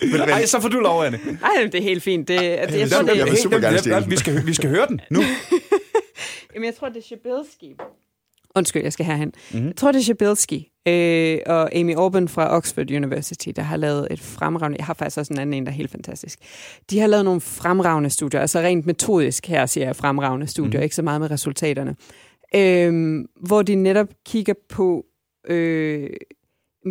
[0.00, 1.18] men, men, Ej, så får du lov, Anne.
[1.42, 2.28] Ej, det er helt fint.
[2.28, 4.70] Det, det, jeg, vil tror, det, jeg vil super gerne stjæle vi, skal, vi skal
[4.70, 5.20] høre den nu.
[6.54, 7.80] Jamen, jeg tror, det er Shabilsky.
[8.56, 9.28] Undskyld, jeg skal herhen.
[9.28, 9.36] Mhm.
[9.52, 9.66] Mm-hmm.
[9.68, 14.08] Jeg tror, det er Shabilsky øh, og Amy Orban fra Oxford University, der har lavet
[14.10, 14.78] et fremragende...
[14.78, 16.38] Jeg har faktisk også en anden en, der er helt fantastisk.
[16.90, 20.84] De har lavet nogle fremragende studier, altså rent metodisk her siger jeg fremragende studier, mm.
[20.84, 21.96] ikke så meget med resultaterne,
[22.54, 25.04] øh, hvor de netop kigger på...
[25.48, 26.10] Øh,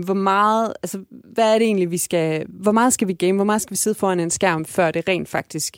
[0.06, 1.04] hvor meget, altså,
[1.34, 3.78] hvad er det egentlig, vi skal, hvor meget skal vi game, hvor meget skal vi
[3.78, 5.78] sidde foran en skærm, før det rent faktisk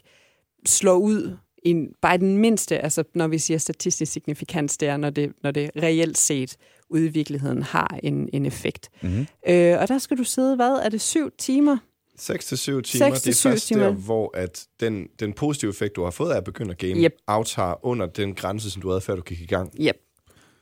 [0.65, 4.97] slår ud i en- bare den mindste, altså når vi siger statistisk signifikans, det er,
[4.97, 6.57] når det, når det reelt set
[6.89, 8.89] ude i virkeligheden har en, en effekt.
[9.01, 9.27] Mm-hmm.
[9.49, 11.77] Øh, og der skal du sidde, hvad, er det syv timer?
[12.17, 13.83] 6 til 7 timer, Seks til det er syv først timer.
[13.83, 16.93] der, hvor at den, den positive effekt, du har fået af at begynde at game,
[17.03, 17.13] Yep.
[17.27, 19.73] aftager under den grænse, som du havde, før du gik i gang.
[19.81, 19.95] Yep.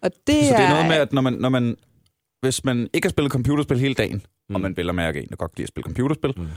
[0.01, 1.75] Og det, Så det er er, noget med, at når man, når man,
[2.41, 4.15] hvis man ikke har spillet computerspil hele dagen,
[4.49, 4.55] mm.
[4.55, 4.62] og Mm.
[4.62, 6.47] man at mærke en, der godt kan lide at spille computerspil, Mm.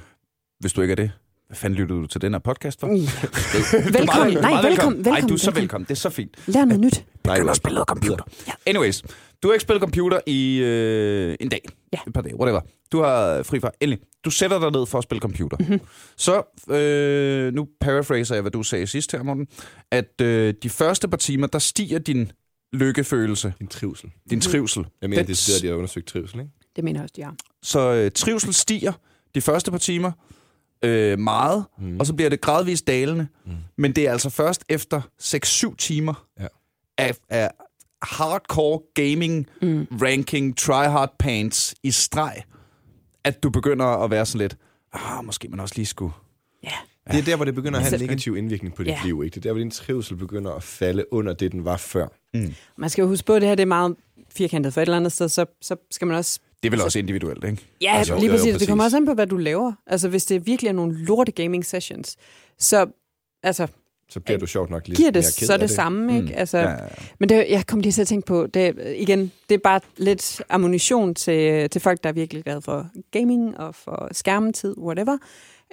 [0.61, 1.11] hvis du ikke er det,
[1.47, 2.87] hvad fanden lytter du til den her podcast for?
[2.91, 4.37] Er Velkommen.
[4.37, 5.61] er Nej, velkommen, Nej, du er velkommen, så velkommen.
[5.63, 5.85] velkommen.
[5.85, 6.37] Det er så fint.
[6.47, 7.05] Lær noget nyt.
[7.27, 7.51] Begynder nej.
[7.51, 8.25] at spille noget computer.
[8.67, 9.03] Anyways,
[9.43, 11.61] du har ikke spillet computer i øh, en dag,
[11.93, 11.99] Ja.
[12.07, 12.61] et par dage, whatever.
[12.93, 13.71] Du har fri fra.
[13.81, 15.57] Endelig, du sætter dig ned for at spille computer.
[15.61, 15.81] Mm-hmm.
[16.17, 16.43] Så,
[16.75, 19.47] øh, nu paraphraser jeg, hvad du sagde sidst her, Morten,
[19.91, 22.33] at øh, de første par timer, der stiger din
[22.73, 24.11] lykkefølelse, Din trivsel.
[24.31, 24.87] din trivsel.
[25.03, 26.51] Jeg mener, det er det, de har undersøgt trivsel, ikke?
[26.77, 27.35] Det mener jeg også, de har.
[27.63, 28.93] Så øh, trivsel stiger
[29.35, 30.13] de første par timer
[30.85, 32.01] øh, meget, mm.
[32.01, 33.27] og så bliver det gradvist dalende.
[33.47, 33.53] Mm.
[33.79, 36.47] Men det er altså først efter 6-7 timer Ja.
[36.99, 37.51] Af, af
[38.03, 39.87] hardcore gaming, mm.
[40.03, 42.43] ranking, tryhard pants i streg,
[43.25, 44.57] at du begynder at være sådan lidt,
[44.93, 46.13] ah, måske man også lige skulle...
[46.65, 46.71] Ja.
[47.11, 49.01] Det er der, hvor det begynder at have en negativ indvirkning på dit Ja.
[49.05, 49.35] liv, ikke?
[49.35, 52.07] Det er der, hvor din trivsel begynder at falde under det, den var før.
[52.77, 53.97] Man skal jo huske på, at det her det er meget
[54.37, 54.73] firkantet.
[54.75, 56.41] For et eller andet sted, så, så skal man også...
[56.63, 57.67] Det er vel også individuelt, ikke?
[57.81, 58.57] Ja, Altså, lige jo, præcis.
[58.57, 58.87] Det kommer præcis.
[58.95, 59.73] også an på, hvad du laver.
[59.87, 62.17] Altså, hvis det virkelig er nogle lorte gaming sessions,
[62.59, 62.87] så
[63.43, 63.67] altså,
[64.09, 66.37] Så bliver du sjovt nok lidt giver det mere ked så af det, samme, ikke?
[66.37, 66.89] Altså, Ja, ja, ja.
[67.19, 70.43] Men det, jeg kom lige til at tænke på, det, igen, det er bare lidt
[70.49, 75.19] ammunition til, til folk, der er virkelig glade for gaming og for skærmetid, whatever.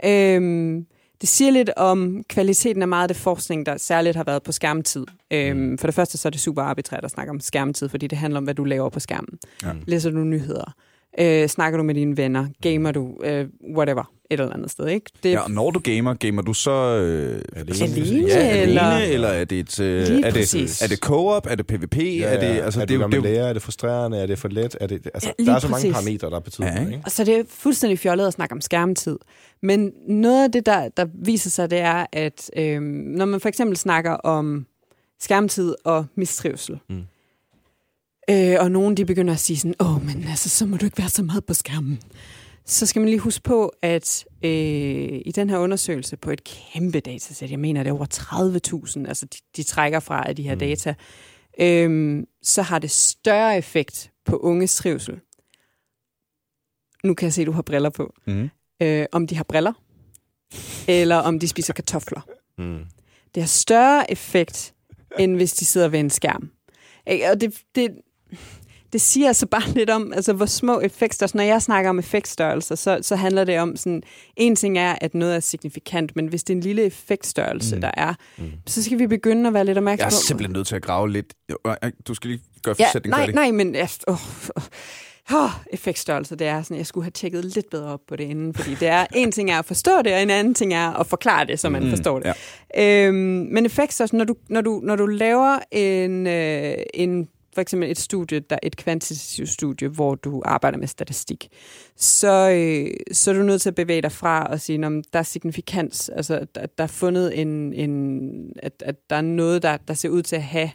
[0.06, 0.86] Øhm,
[1.22, 4.52] det siger lidt om kvaliteten af meget af det forskning, der særligt har været på
[4.52, 5.06] skærmtid.
[5.32, 8.18] Øhm, for det første så er det super arbitrært at snakke om skærmtid, fordi det
[8.18, 9.40] handler om, hvad du laver på skærmen.
[9.64, 9.72] Ja.
[9.88, 10.74] Læser du nyheder?
[11.20, 12.48] Øh, snakker du med dine venner?
[12.62, 13.18] Gamer du?
[13.24, 13.46] Øh,
[13.76, 14.04] whatever.
[14.32, 15.12] Et eller andet sted, ikke?
[15.24, 16.72] Det, Ja, og når du gamer, gamer du så...
[16.72, 20.98] Øh, Alene, Alene, ja, alene, eller- eller er det, et, øh, er, det, er det
[21.00, 22.62] co-op, er det PvP, Ja, er det...
[22.62, 23.48] altså, er det, er det, er jo- lærer?
[23.50, 24.18] Er det frustrerende?
[24.18, 24.78] Er det for let?
[24.82, 25.94] Er det, altså, Ja, der er så mange præcis.
[25.94, 26.96] parametre, der betyder Ja, noget, ikke?
[26.96, 27.06] ikke?
[27.06, 29.18] Og så er det fuldstændig fjollet at snakke om skærmtid.
[29.62, 33.50] Men noget af det, der, der viser sig, det er, at øhm, når man for
[33.50, 34.66] eksempel snakker om
[35.20, 37.02] skærmtid og mistrivsel, Mm.
[38.30, 40.98] Øh, og nogen de begynder at sige sådan, åh, men altså, så må du ikke
[40.98, 42.00] være så meget på skærmen.
[42.66, 47.00] Så skal man lige huske på, at øh, i den her undersøgelse på et kæmpe
[47.00, 48.06] datasæt, jeg mener det er over
[49.04, 50.60] 30.000, altså de, de trækker fra af de her mm.
[50.60, 50.94] data,
[51.60, 55.20] øh, så har det større effekt på unges trivsel.
[57.04, 58.50] Nu kan jeg se, at du har briller på Mhm.
[58.82, 59.74] øh, om de har briller,
[60.88, 62.22] eller om de spiser kartofler.
[62.58, 62.84] Mm.
[63.36, 64.74] Det har større effekt,
[65.20, 66.52] end hvis de sidder ved en skærm.
[67.32, 67.92] Og det, det,
[68.94, 71.38] det siger altså bare lidt om, altså, hvor små effektstørrelser.
[71.38, 74.04] Når jeg snakker om effektstørrelser, så, så handler det om sådan,
[74.38, 77.82] en ting er, at noget er signifikant, men hvis det er en lille effektstørrelse, mm.
[77.82, 78.52] der er, mm.
[78.68, 80.16] så skal vi begynde at være lidt Jeg opmærksom er på...
[80.28, 81.34] simpelthen nødt til at grave lidt...
[82.08, 83.36] Du skal lige gøre Ja, forsætningen nej, færdig.
[83.36, 83.76] nej, men...
[83.76, 84.18] Ja, oh,
[84.56, 84.64] oh.
[85.32, 88.54] Oh, effektstørrelse, det er sådan, jeg skulle have tjekket lidt bedre op på det inden,
[88.54, 91.08] fordi det er, en ting er at forstå det, og en anden ting er at
[91.08, 92.34] forklare det, så man mm, forstår det.
[92.76, 93.08] ja.
[93.08, 93.16] Øhm,
[93.52, 98.00] men effektstørrelse, når du, når du, når du laver en, øh, en, for eksempel et
[98.00, 101.48] studie, der et kvantitativt studie, hvor du arbejder med statistik,
[101.96, 105.20] så, øh, så er du nødt til at bevæge dig fra og sige, om der
[105.20, 109.78] er signifikans, altså der, der er fundet en, en at, at der er noget, der,
[109.78, 110.72] der ser ud til at have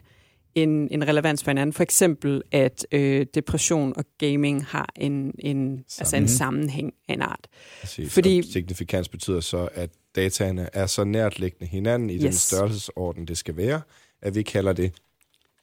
[0.55, 1.73] en, en relevans for hinanden.
[1.73, 7.21] For eksempel, at øh, depression og gaming har en, en, altså en sammenhæng af en
[7.21, 7.47] art.
[7.81, 8.13] Præcis.
[8.13, 12.21] Fordi- Og signifikans betyder så, at dataene er så nært liggende hinanden i yes.
[12.21, 13.81] den størrelsesorden, det skal være,
[14.21, 14.93] at vi kalder det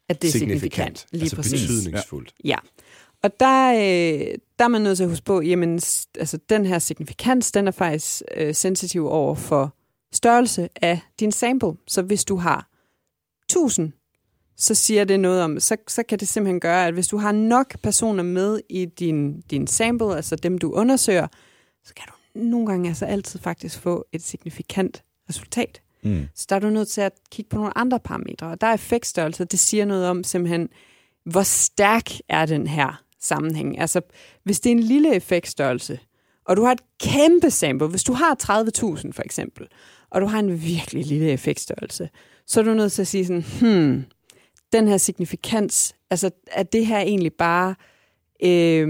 [0.09, 0.99] At det er signifikant.
[0.99, 1.07] signifikant.
[1.13, 1.61] Lige altså præcis.
[1.61, 2.35] betydningsfuldt.
[2.45, 2.57] Ja.
[3.23, 5.81] Og der, øh, der er man nødt til at huske på, jamen,
[6.19, 9.75] altså, den her signifikans, den er faktisk øh, sensitiv over for
[10.13, 11.73] størrelse af din sample.
[11.87, 12.69] Så hvis du har
[13.49, 13.93] 1000,
[14.57, 17.33] så siger det noget om, så, så kan det simpelthen gøre, at hvis du har
[17.33, 21.27] nok personer med i din, din sample, altså dem du undersøger,
[21.85, 25.81] så kan du nogle gange altså altid faktisk få et signifikant resultat.
[26.07, 26.29] Mm.
[26.35, 28.47] Så der er du nødt til at kigge på nogle andre parametre.
[28.47, 30.69] Og der er effektstørrelse, det siger noget om simpelthen,
[31.25, 33.81] hvor stærk er den her sammenhæng.
[33.81, 34.01] Altså,
[34.45, 35.99] hvis det er en lille effektstørrelse,
[36.45, 39.67] og du har et kæmpe sample, hvis du har 30.000 for eksempel,
[40.11, 42.09] og du har en virkelig lille effektstørrelse,
[42.47, 44.05] så er du nødt til at sige sådan, hmm,
[44.73, 47.75] den her signifikans, altså er det her egentlig bare
[48.43, 48.89] øh,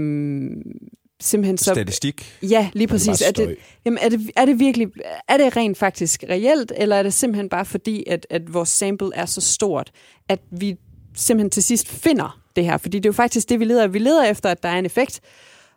[1.21, 1.73] simpelthen så...
[1.73, 2.37] Statistik.
[2.41, 3.07] Ja, lige præcis.
[3.07, 4.87] bare Er det, jamen, er, det, er det virkelig,
[5.27, 9.09] er det rent faktisk reelt, eller er det simpelthen bare fordi, at, at vores sample
[9.13, 9.91] er så stort,
[10.29, 10.75] at vi
[11.15, 12.77] simpelthen til sidst finder det her?
[12.77, 13.87] Fordi det er jo faktisk det, vi leder.
[13.87, 15.21] Vi leder efter, at der er en effekt,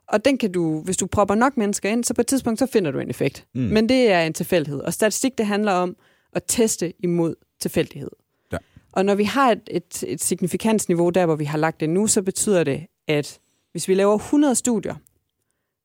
[0.09, 2.67] og den kan du, hvis du propper nok mennesker ind, så på et tidspunkt, så
[2.67, 3.47] finder du en effekt.
[3.55, 3.61] Mm.
[3.61, 4.81] Men det er en tilfældighed.
[4.81, 5.97] Og statistik, det handler om
[6.33, 8.11] at teste imod tilfældighed.
[8.53, 8.59] Ja.
[8.93, 12.07] Og når vi har et, et, et signifikansniveau der, hvor vi har lagt det nu,
[12.07, 13.39] så betyder det, at
[13.73, 14.95] hvis vi laver 100 studier,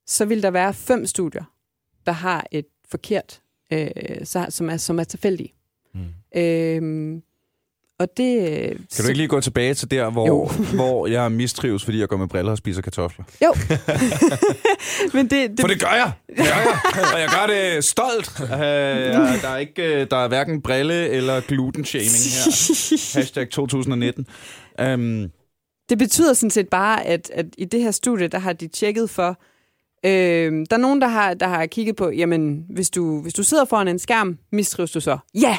[0.08, 1.44] så vil der være fem studier,
[2.06, 3.42] der har et forkert,
[3.74, 3.88] øh,
[4.24, 5.54] så, som, er, som er tilfældige.
[5.94, 6.40] Mm.
[6.42, 7.22] Øhm,
[8.00, 8.38] Og det...
[8.50, 12.08] øh, Kan du ikke lige gå tilbage til der, hvor, hvor jeg mistrives, fordi jeg
[12.08, 13.26] går med briller og spiser kartofler?
[13.44, 13.54] Jo.
[15.14, 16.12] Men det, det, For det gør jeg!
[16.28, 16.80] Det gør jeg.
[17.14, 18.40] Og jeg gør det stolt.
[18.44, 23.18] Uh, jeg, der, er ikke, øh, der er hverken brille eller gluten-shaming her.
[23.20, 24.28] Hashtag 2019.
[24.84, 25.32] Um,
[25.90, 29.10] Det betyder sådan set bare, at, at i det her studie, der har de tjekket
[29.10, 29.40] for,
[30.06, 33.44] øh, der er nogen, der har, der har kigget på, jamen, hvis du, hvis du
[33.44, 35.18] sidder foran en skærm, mistrives du så?
[35.34, 35.58] Ja!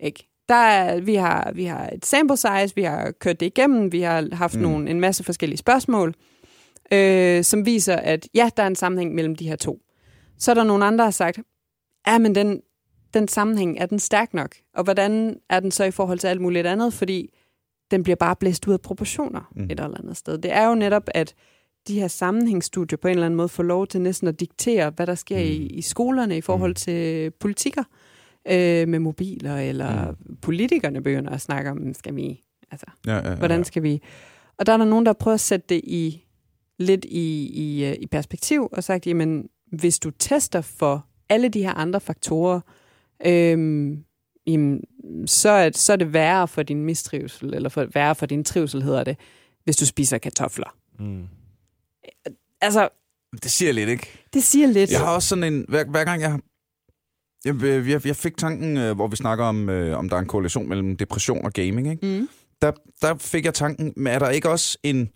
[0.00, 0.28] Ikke?
[0.48, 4.00] Der er, vi, har, vi har et sample size, vi har kørt det igennem, vi
[4.00, 4.62] har haft mm.
[4.62, 6.14] nogle, en masse forskellige spørgsmål,
[6.92, 9.80] øh, som viser, at ja, der er en sammenhæng mellem de her to.
[10.38, 11.38] Så er der nogle andre, der har sagt,
[12.06, 12.60] ja, men den,
[13.14, 14.54] den sammenhæng, er den stærk nok?
[14.74, 16.94] Og hvordan er den så i forhold til alt muligt andet?
[16.94, 17.30] Fordi
[17.90, 19.64] den bliver bare blæst ud af proportioner mm.
[19.64, 20.38] et eller andet sted.
[20.38, 21.34] Det er jo netop, at
[21.88, 25.06] de her sammenhængsstudier på en eller anden måde får lov til næsten at diktere, hvad
[25.06, 25.42] der sker mm.
[25.42, 26.74] i, i skolerne i forhold Mm.
[26.74, 27.82] til politikker
[28.48, 30.36] øh, med mobiler, eller mm.
[30.36, 32.40] politikerne begynder at snakke om, skal vi,
[32.70, 33.34] altså, ja, ja, ja.
[33.34, 34.00] hvordan skal vi...
[34.58, 36.24] Og der er der nogen, der prøver at sætte det i
[36.78, 41.62] lidt i, i, øh, i perspektiv, og sagt, jamen, hvis du tester for alle de
[41.62, 42.60] her andre faktorer,
[43.26, 44.04] øhm,
[44.46, 44.80] jamen,
[45.26, 48.82] så, er, så er det værre for din mistrivsel, eller for, værre for din trivsel,
[48.82, 49.16] hedder det,
[49.64, 50.76] hvis du spiser kartofler.
[50.98, 51.26] Mm.
[52.60, 52.88] Altså,
[53.42, 54.06] Det siger lidt, ikke?
[54.34, 54.90] det siger lidt.
[54.90, 55.64] Jeg har også sådan en...
[55.68, 56.38] Hver, hver gang jeg.
[57.44, 60.26] Jeg, jeg, jeg fik tanken, øh, hvor vi snakker om, øh, om der er en
[60.26, 62.06] korrelation mellem depression og gaming, ikke?
[62.20, 62.28] Mm.
[62.62, 65.10] Der, der fik jeg tanken, men er der ikke også en,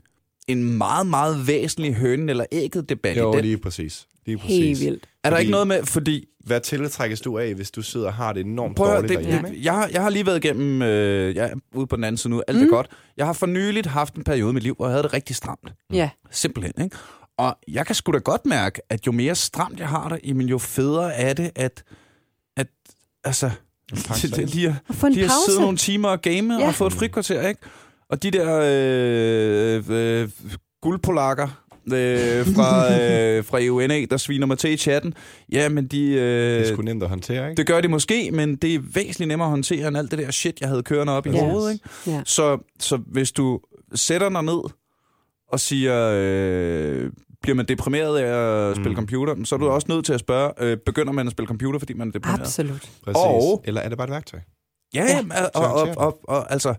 [0.48, 3.44] en meget, meget væsentlig hønen eller ægget debat Jo, i den?
[3.44, 4.06] lige præcis.
[4.26, 4.58] Lige præcis.
[4.58, 5.04] Helt vildt.
[5.24, 6.24] Er der Fordi- ikke noget med, fordi...
[6.46, 9.18] Hvad tiltrækkes du af, hvis du sidder og har det enormt Prøv at, dårligt det,
[9.24, 9.48] derhjemme?
[9.48, 12.16] det, jeg, har, jeg har lige været igennem, øh, jeg er ude på den anden
[12.18, 12.62] side nu, alt mm.
[12.62, 12.70] er Mm.
[12.70, 12.86] godt.
[13.16, 15.36] Jeg har for nyligt haft en periode i mit liv, hvor jeg havde det rigtig
[15.36, 15.72] stramt.
[15.92, 16.10] Ja.
[16.30, 16.96] Simpelthen, ikke?
[17.38, 20.48] Og jeg kan sgu da godt mærke, at jo mere stramt jeg har det, jamen
[20.48, 21.84] jo federe er det, at,
[22.56, 22.66] at
[23.24, 23.50] altså,
[24.22, 26.66] det, det, lige, at, en lige at sidde nogle timer og game Ja.
[26.68, 27.60] og få et frikvarter, ikke?
[28.08, 29.84] Og de der øh,
[30.22, 30.28] øh,
[30.82, 31.48] guldpolakker
[31.92, 35.14] øh, fra, øh, fra EUNA, der sviner mig til i chatten,
[35.52, 36.04] ja, men de...
[36.10, 37.56] Øh, Det er sgu nemt at håndtere, ikke?
[37.60, 40.30] det gør de måske, men det er væsentligt nemmere at håndtere end alt det der
[40.30, 41.44] shit, jeg havde kørende op i Ja.
[41.50, 41.72] hovedet.
[41.72, 41.84] Ikke?
[42.06, 42.22] Ja.
[42.24, 43.60] Så, så hvis du
[43.94, 44.60] sætter dig ned
[45.52, 47.10] og siger, øh,
[47.42, 48.96] bliver man deprimeret af at spille Mm.
[48.96, 51.78] computer, så er du også nødt til at spørge, øh, begynder man at spille computer,
[51.78, 52.40] fordi man er deprimeret?
[52.40, 52.90] Absolut.
[53.04, 53.16] Præcis.
[53.16, 54.40] Og- Eller er det bare et værktøj?
[54.94, 55.08] Ja, Ja.
[55.34, 55.44] ja.
[55.54, 56.74] Og, og, og, og, og altså,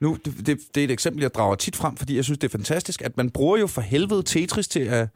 [0.00, 2.48] nu, det, det, det er et eksempel, jeg drager tit frem, fordi jeg synes, det
[2.48, 5.08] er fantastisk, at man bruger jo for helvede Tetris til at,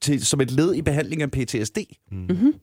[0.00, 1.78] til, som et led i behandling af PTSD.
[2.12, 2.18] Mm.
[2.18, 2.54] Mm-hmm.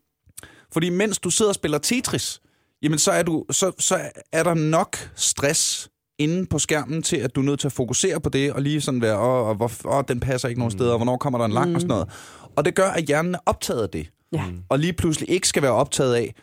[0.73, 2.41] Fordi mens du sidder og spiller Tetris,
[2.81, 3.99] jamen så er, du, så, så
[4.31, 8.19] er der nok stress inde på skærmen til, at du er nødt til at fokusere
[8.21, 10.77] på det, og lige sådan være, åh, og hvor, åh, den passer ikke nogen Mm.
[10.77, 12.09] steder, og hvornår kommer der en lang, og sådan noget.
[12.55, 14.45] Og det gør, at hjernen er optaget af det, Ja.
[14.49, 14.57] Mm.
[14.69, 16.33] og lige pludselig ikke skal være optaget af,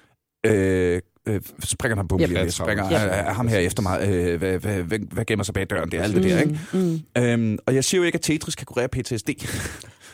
[0.46, 2.50] øh, øh, springer han på mig, Ja, yep.
[2.50, 3.32] springer ja.
[3.32, 6.02] ham her efter mig, øh, hvad, hvad, hvad, hvad gemmer sig bag døren, det er
[6.02, 6.58] alt det der, ikke?
[6.72, 6.78] Mm.
[6.78, 7.22] Mm.
[7.22, 9.28] Øhm, og jeg siger jo ikke, at Tetris kan kurere PTSD.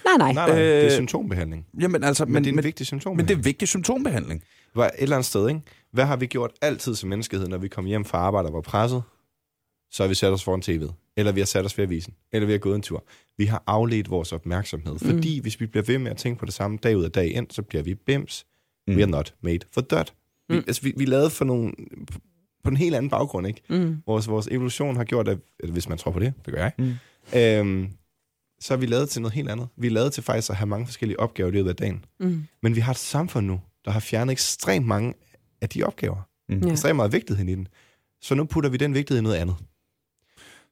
[0.05, 0.33] Nej, nej.
[0.33, 1.67] Nej, nej, det er Øh, symptombehandling.
[1.81, 3.39] Jamen altså, Men, men, det er en men, vigtig men symptombehandling.
[3.39, 4.43] det er vigtig symptombehandling.
[4.75, 5.61] var et eller andet sted, ikke?
[5.93, 8.61] Hvad har vi gjort altid som menneskehed, når vi kom hjem fra arbejde og var
[8.61, 9.03] presset?
[9.91, 11.13] Så har vi sat os foran tv'et.
[11.17, 12.15] Eller vi har sat os ved avisen.
[12.33, 13.05] Eller vi har gået en tur.
[13.39, 14.99] Vi har afledt vores opmærksomhed.
[14.99, 17.33] Fordi hvis vi bliver ved med at tænke på det samme dag ud og dag
[17.35, 18.45] ind, så bliver vi bims.
[18.89, 18.95] Mm.
[18.97, 20.13] We are not made for that.
[20.53, 20.65] Vi, Mm.
[20.67, 21.73] altså, vi, vi lavet for nogle,
[22.65, 23.61] på en helt anden baggrund, ikke?
[23.71, 24.03] Mm.
[24.07, 25.39] Vores, vores evolution har gjort, at,
[25.71, 26.93] hvis man tror på det, det gør jeg, Mm.
[27.39, 27.89] øhm,
[28.61, 29.69] så er vi lavet til noget helt andet.
[29.77, 32.05] Vi er lavet til faktisk at have mange forskellige opgaver i løbet af dagen.
[32.21, 32.43] Mm.
[32.63, 35.15] Men vi har et samfund nu, der har fjernet ekstremt mange
[35.61, 36.29] af de opgaver.
[36.49, 36.59] Mm.
[36.67, 36.71] Ja.
[36.73, 37.69] Ekstremt meget vigtighed i den.
[38.21, 39.57] Så nu putter vi den vigtighed i noget andet.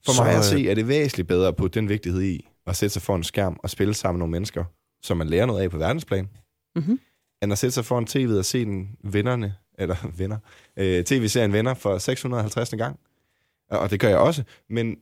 [0.05, 2.47] For Så, mig at øh, se, er det væsentligt bedre at putte den vigtighed i
[2.67, 4.65] at sætte sig foran en skærm og spille sammen med nogle mennesker,
[5.03, 6.29] som man lærer noget af på verdensplan,
[6.77, 7.01] Mm-hmm.
[7.43, 10.39] end at sætte sig foran tv'et og se den vennerne, eller venner,
[10.77, 12.71] øh, tv-serien Venner for 650.
[12.71, 12.99] gang.
[13.71, 14.97] Og det gør jeg også, men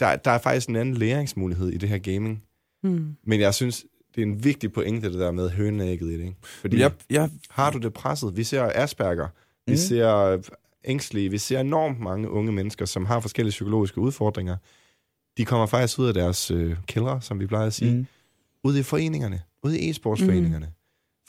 [0.00, 2.42] der, der er faktisk en anden læringsmulighed i det her gaming.
[2.82, 3.16] Mm.
[3.24, 6.20] Men jeg synes, det er en vigtig pointe, det der med høneægget i det.
[6.24, 6.36] Ikke?
[6.42, 8.36] Fordi Jeg, jeg, har du det presset?
[8.36, 9.28] Vi ser Asperger,
[9.66, 9.76] vi Mm.
[9.76, 10.38] ser
[10.84, 14.56] ængstlige, vi ser enormt mange unge mennesker, som har forskellige psykologiske udfordringer.
[15.36, 17.96] De kommer faktisk ud af deres øh, kældre, som vi plejer at sige, mm.
[17.98, 18.06] mm.
[18.64, 20.66] ud i foreningerne, ud i e-sportsforeningerne.
[20.66, 20.72] Mm.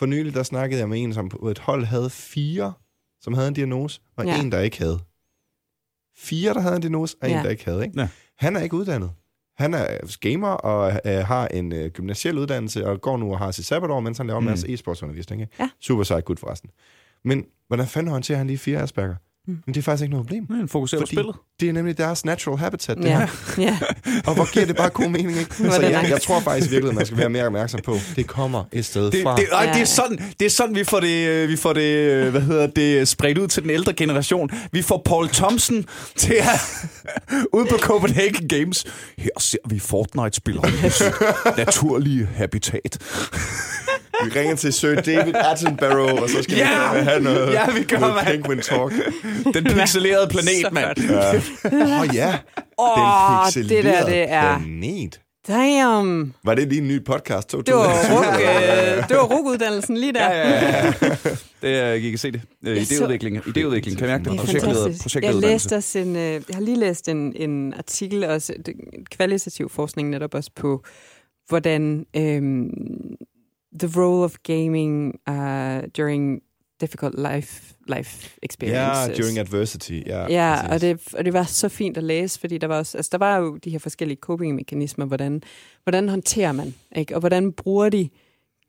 [0.02, 2.74] For nylig, der snakkede jeg med en, som på et hold havde fire,
[3.21, 4.40] som havde en diagnose, og Ja.
[4.42, 5.00] en, der ikke havde.
[6.17, 7.44] Fire, der havde en diagnose, og en, Ja.
[7.44, 7.84] der ikke havde.
[7.86, 8.00] Ikke?
[8.02, 8.08] Ja.
[8.38, 9.12] Han er ikke uddannet.
[9.58, 13.52] Han er gamer og øh, har en øh, gymnasiel uddannelse, og går nu og har
[13.52, 14.50] sit sabbatår, mens han laver en Mm.
[14.50, 15.42] masse e-sportsundervisning.
[15.42, 15.54] Ikke?
[15.60, 15.69] Ja.
[15.80, 16.69] Super sejt gut forresten.
[17.23, 19.15] Men hvordan fanden håndterer han lige fire Asperger?
[19.48, 20.46] Men det er faktisk ikke noget problem.
[20.50, 21.35] Nej, fokuserer på spillet.
[21.60, 23.27] Det er nemlig deres natural habitat, det Ja, her.
[23.63, 23.77] ja.
[24.27, 25.56] Og hvor giver det bare god mening, ikke?
[25.56, 28.85] Så det jeg, tror faktisk virkelig, man skal være mere opmærksom på, det kommer et
[28.85, 29.35] sted Det, fra.
[29.35, 29.73] det, ej, Ja.
[29.73, 32.42] det, er sådan, det er sådan, vi får det, øh, vi får det, øh, hvad
[32.42, 34.50] hedder det, spredt ud til den ældre generation.
[34.71, 35.85] Vi får Paul Thompson
[36.15, 36.87] til at,
[37.58, 38.85] ud på Copenhagen Games.
[39.17, 40.65] Her ser vi Fortnite-spillere
[41.65, 42.98] naturlige habitat.
[44.26, 46.94] Vi ringer til Sir David Attenborough, og så skal Ja!
[46.94, 48.28] vi have noget, Ja, vi gør, noget mand.
[48.28, 48.94] penguin talk.
[49.54, 50.88] Den pixelerede planet, mand.
[51.84, 52.38] Åh oh, ja,
[52.80, 54.60] Åh, den det pixelerede der, det er...
[54.60, 55.19] planet.
[55.48, 56.34] Damn.
[56.44, 57.52] Var det lige en ny podcast?
[57.52, 58.17] Det var, 2020?
[58.17, 60.32] ruk, øh, det var rukuddannelsen lige der.
[60.32, 60.94] Ja, ja, ja.
[61.62, 62.42] Det er, I kan se det.
[62.65, 63.38] Øh, Jeg så- Idéudvikling.
[63.38, 63.96] Idéudvikling.
[63.98, 64.32] Kan I mærke det?
[64.32, 65.15] Det er Projektleder, fantastisk.
[65.24, 68.76] Jeg, læste også en, øh, jeg har lige læst en, en artikel, også det-
[69.12, 70.84] kvalitativ forskning netop også på,
[71.50, 72.69] hvordan øhm,
[73.80, 76.42] the role of gaming uh, during
[76.82, 79.17] difficult life, life Ja, experiences.
[79.17, 80.02] during adversity.
[80.06, 80.72] Ja, Ja, præcis.
[80.74, 83.17] og det, og det var så fint at læse, fordi der var, også, altså der
[83.17, 85.42] var jo de her forskellige coping-mekanismer, hvordan,
[85.84, 87.15] hvordan håndterer man, ikke?
[87.15, 88.10] og hvordan bruger de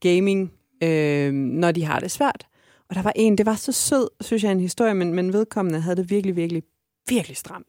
[0.00, 2.46] gaming, øh, når de har det svært.
[2.88, 5.80] Og der var en, det var så sød, synes jeg, en historie, men, men vedkommende
[5.80, 6.62] havde det virkelig, virkelig,
[7.08, 7.66] virkelig stramt.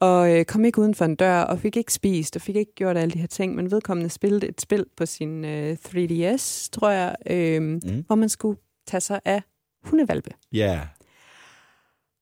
[0.00, 2.74] Og øh, kom ikke uden for en dør, og fik ikke spist, og fik ikke
[2.74, 6.90] gjort alle de her ting, men vedkommende spillede et spil på sin øh, 3DS, tror
[6.90, 8.04] jeg, øh, mm.
[8.06, 9.42] hvor man skulle tage sig af
[9.84, 10.30] hundevalpe.
[10.52, 10.80] Ja,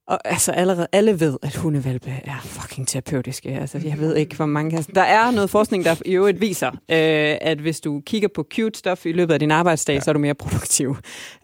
[0.07, 3.49] Og altså allerede, alle ved, at hundevalpe er fucking terapeutiske.
[3.49, 4.85] Altså, jeg ved ikke, hvor mange kan...
[4.95, 8.79] Der er noget forskning, der i øvrigt viser, øh, at hvis du kigger på cute
[8.79, 10.01] stuff i løbet af din arbejdsdag, ja.
[10.01, 10.97] så er du mere produktiv.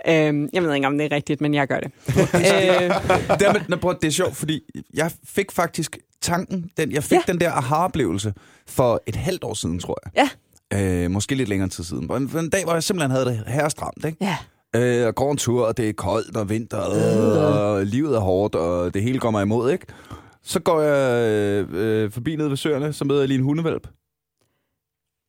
[0.08, 1.90] Øh, jeg ved ikke, om det er rigtigt, men jeg gør det.
[2.08, 2.14] øh,
[3.38, 4.60] det, er, men, prøv, det er sjovt, fordi
[4.94, 7.22] jeg fik faktisk tanken, den, jeg fik ja.
[7.32, 8.34] Den der aha-oplevelse
[8.66, 10.28] for et halvt år siden, tror jeg.
[10.72, 11.04] Ja.
[11.04, 12.12] Øh, måske lidt længere tid siden.
[12.12, 14.18] En, en dag, hvor jeg simpelthen havde det her stramt, ikke?
[14.20, 14.36] ja.
[14.76, 18.20] Øh, og går en tur, og det er koldt og vinter, øh, og livet er
[18.20, 19.86] hårdt, og det hele går mig imod, ikke?
[20.42, 23.88] Så går jeg øh, øh, forbi nede ved søerne, så møder jeg lige en hundevalp.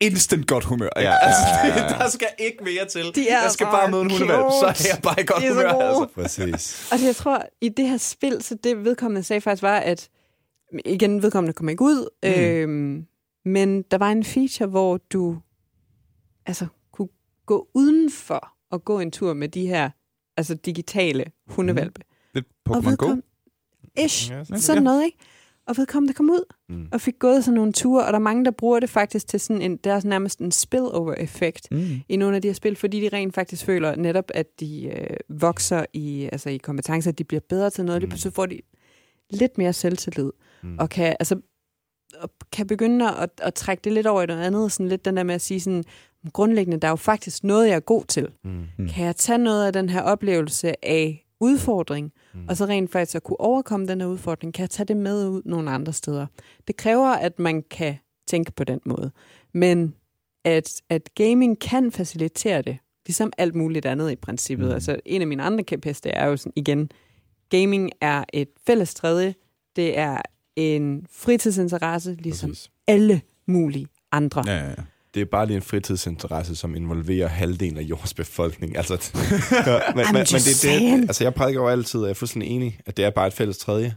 [0.02, 0.90] Instant godt humør.
[0.96, 3.16] Ja, altså, det, der skal ikke mere til.
[3.16, 5.70] De er jeg skal bare møde en hundevalp, så er jeg bare i godt humør.
[5.70, 6.08] Altså.
[6.16, 6.90] præcis.
[6.92, 10.10] Og det, jeg tror, i det her spil, så det vedkommende sagde faktisk var, at
[10.86, 12.30] igen, vedkommende kommer ikke ud, mm.
[12.30, 13.06] øhm,
[13.46, 15.38] men der var en feature, hvor du
[16.46, 17.10] altså kunne
[17.46, 19.90] gå udenfor og gå en tur med de her
[20.38, 22.02] altså digitale hundevalpe.
[22.34, 23.16] Lidt Og Pokémon Go.
[24.06, 25.18] Ish, Ja, sådan noget, ikke?
[25.68, 26.88] Og vedkommende kom ud Mm.
[26.92, 29.40] og fik gået sådan nogle ture, og der er mange, der bruger det faktisk til
[29.40, 31.86] sådan en, der er nærmest en spillover-effekt Mm.
[32.10, 35.18] i nogle af de her spil, fordi de rent faktisk føler netop, at de øh,
[35.42, 38.10] vokser i, altså i kompetencer, at de bliver bedre til noget, Mm.
[38.10, 38.18] mm.
[38.18, 38.60] så får de
[39.30, 40.32] lidt mere selvtillid,
[40.64, 40.70] Mm.
[40.70, 40.78] mm.
[40.80, 41.42] og kan, altså, og
[42.52, 45.24] kan begynde at, at trække det lidt over i noget andet, sådan lidt den der
[45.24, 45.84] med at sige sådan,
[46.34, 48.28] grundlæggende, der er jo faktisk noget, jeg er god til.
[48.44, 48.88] Mm.
[48.90, 52.46] Kan jeg tage noget af den her oplevelse af udfordring, Mm.
[52.50, 55.28] og så rent faktisk at kunne overkomme den her udfordring, kan jeg tage det med
[55.28, 56.26] ud nogle andre steder.
[56.68, 57.96] Det kræver, at man kan
[58.28, 59.12] tænke på den måde.
[59.54, 59.96] Men
[60.46, 64.68] at, at gaming kan facilitere det, ligesom alt muligt andet i princippet.
[64.68, 64.74] Mm.
[64.74, 66.92] Altså en af mine andre kæpheste er jo sådan, igen,
[67.50, 69.36] gaming er et fælles tredje,
[69.76, 70.22] det er
[70.60, 72.72] en fritidsinteresse, ligesom Præcis.
[72.88, 74.44] alle mulige andre.
[74.48, 74.76] Ja, ja, ja.
[75.14, 78.78] Det er bare lige en fritidsinteresse, som involverer halvdelen af jordens befolkning.
[78.78, 78.94] Altså,
[79.96, 82.80] men, men, men det, det, altså, jeg prædiker jo altid, og jeg er fuldstændig enig,
[82.86, 83.96] at det er bare et fælles tredje,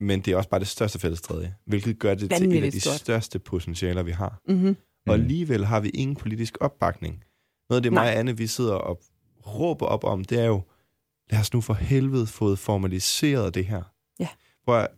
[0.00, 2.40] men det er også bare det største fælles tredje, hvilket gør det til et af
[2.40, 2.94] Vanvittigt de stort.
[2.94, 4.40] største potentialer, vi har.
[4.48, 4.68] Mm-hmm.
[5.06, 5.22] Og Mm.
[5.22, 7.22] alligevel har vi ingen politisk opbakning.
[7.70, 9.00] Noget af det, mig og Anne, vi sidder og
[9.46, 10.62] råber op om, det er jo,
[11.30, 13.82] lad os nu for helvede fået formaliseret det her.
[14.20, 14.28] Ja.
[14.64, 14.88] Hvor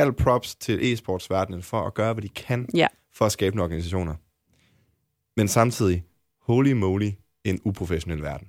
[0.00, 2.86] al props til e-sportsverdenen for at gøre, hvad de kan Ja.
[3.14, 4.14] for at skabe nogle organisationer.
[5.36, 6.04] Men samtidig,
[6.42, 7.10] holy moly,
[7.44, 8.48] en uprofessionel verden.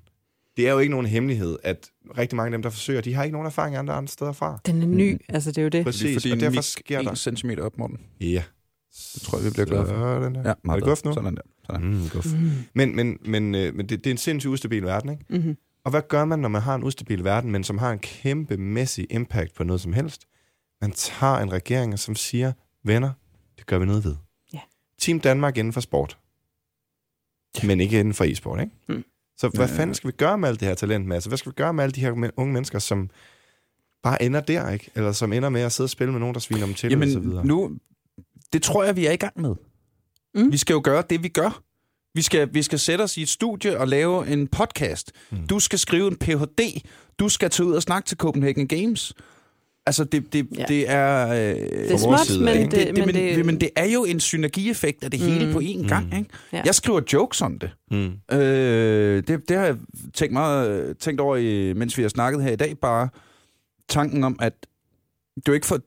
[0.58, 3.24] Det er jo ikke nogen hemmelighed, at rigtig mange af dem, der forsøger, de har
[3.24, 4.60] ikke nogen erfaring andre, andre steder fra.
[4.66, 5.20] Den er ny, Mm.
[5.30, 5.86] altså det er jo det.
[5.86, 7.10] Præcis, Lige fordi og derfor sker der...
[7.10, 8.00] en centimeter op, Morten.
[8.22, 8.44] Ja.
[9.14, 9.94] Det tror jeg, vi bliver glade for.
[9.96, 10.42] Sådan der.
[10.42, 10.96] Ja, er meget det bedre.
[10.96, 11.14] guf nu?
[11.14, 11.42] Sådan der.
[11.66, 11.88] Sådan.
[11.88, 12.34] Mm, guf.
[12.34, 12.52] Mm.
[12.74, 15.26] Men, men, men, øh, men det, det er en sindssygt ustabil verden, ikke?
[15.30, 15.58] Mm-hmm.
[15.84, 18.58] Og hvad gør man, når man har en ustabil verden, men som har en kæmpe
[18.58, 20.26] mæssig impact på noget som helst?
[20.82, 22.54] Man tager en regering, som siger,
[22.84, 23.12] venner,
[23.58, 24.16] det gør vi noget ved.
[24.54, 24.60] Ja.
[25.00, 26.18] Team Danmark inden for sport.
[27.64, 28.72] Men ikke inden for e-sport, ikke?
[28.90, 29.04] Mm.
[29.38, 29.80] Så hvad Ja, ja, ja.
[29.82, 31.30] fanden skal vi gøre med alt det her talentmasse?
[31.30, 33.10] Hvad skal vi gøre med alle de her unge mennesker, som
[34.04, 34.92] bare ender der, ikke?
[34.96, 36.92] Eller som ender med at sidde og spille med nogen, der sviner dem til, og
[37.04, 37.46] så Jamen, videre.
[37.46, 37.78] nu,
[38.54, 39.56] det tror jeg, vi er i gang med.
[40.36, 40.52] Mm.
[40.52, 41.64] Vi skal jo gøre det, vi gør.
[42.14, 45.12] Vi skal, vi skal sætte os i et studie og lave en podcast.
[45.32, 45.48] Mm.
[45.48, 46.82] Du skal skrive en Ph.D.
[47.20, 49.14] Du skal tage ud og snakke til Copenhagen Games.
[49.90, 50.66] Altså, det, det, Ja.
[50.68, 51.28] det er...
[51.28, 53.70] Øh, Det er vores småt, side, men det, det, det, men, det, det, men det
[53.76, 55.54] er jo en synergieffekt af det hele Mm.
[55.54, 55.88] på én Mm.
[55.88, 56.18] gang.
[56.18, 56.30] Ikke?
[56.54, 56.62] Ja.
[56.66, 57.72] Jeg skriver jokes om det.
[57.92, 58.12] Mm.
[58.38, 59.50] Øh, det.
[59.50, 59.78] Det har jeg
[60.14, 62.78] tænkt, meget, tænkt over, i, mens vi har snakket her i dag.
[62.78, 63.10] Bare
[63.90, 64.54] tanken om, at
[65.36, 65.80] det var ikke for...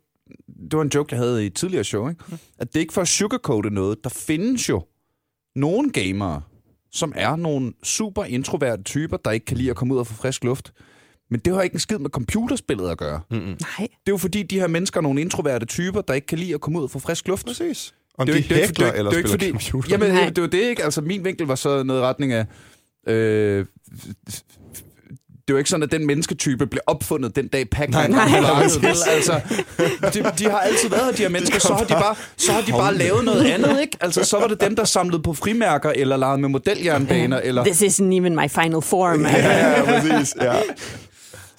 [0.70, 2.24] Det var en joke, jeg havde i et tidligere show, ikke?
[2.58, 4.04] At det er ikke for at sugarcoate noget.
[4.04, 4.82] Der findes jo
[5.56, 6.42] nogle gamere,
[6.92, 10.14] som er nogle super introverte typer, der ikke kan lide at komme ud og få
[10.14, 10.72] frisk luft.
[11.32, 13.20] Men det har ikke en skid med computerspillet at gøre.
[13.30, 13.42] Mm-mm.
[13.42, 13.56] Nej.
[13.78, 16.54] Det er jo fordi, de her mennesker er nogle introverte typer, der ikke kan lide
[16.54, 17.46] at komme ud og få frisk luft.
[17.46, 17.94] Præcis.
[18.18, 19.10] Om Det er de jo ikke- det er jo ikke- hækler det er jo eller
[19.18, 19.88] ikke- det er jo spiller ikke computer.
[19.90, 20.28] Jamen, Nej.
[20.30, 20.84] det var det ikke.
[20.84, 22.46] Altså, min vinkel var så noget i retning af...
[23.08, 23.66] Øh,
[25.48, 28.62] det var ikke sådan, at den mennesketype blev opfundet den dag pac Nej, nej, nej,
[28.62, 29.40] altså,
[30.14, 31.58] de, de, har altid været her, de her mennesker.
[31.58, 33.96] Så har de bare, så har de bare lavet noget andet, ikke?
[34.00, 37.82] Altså, så var det dem, der samlede på frimærker, eller legede med modeljernbaner, eller This
[37.82, 39.22] isn't even my final form.
[39.26, 40.34] Ja, ja, præcis.
[40.40, 40.52] Ja.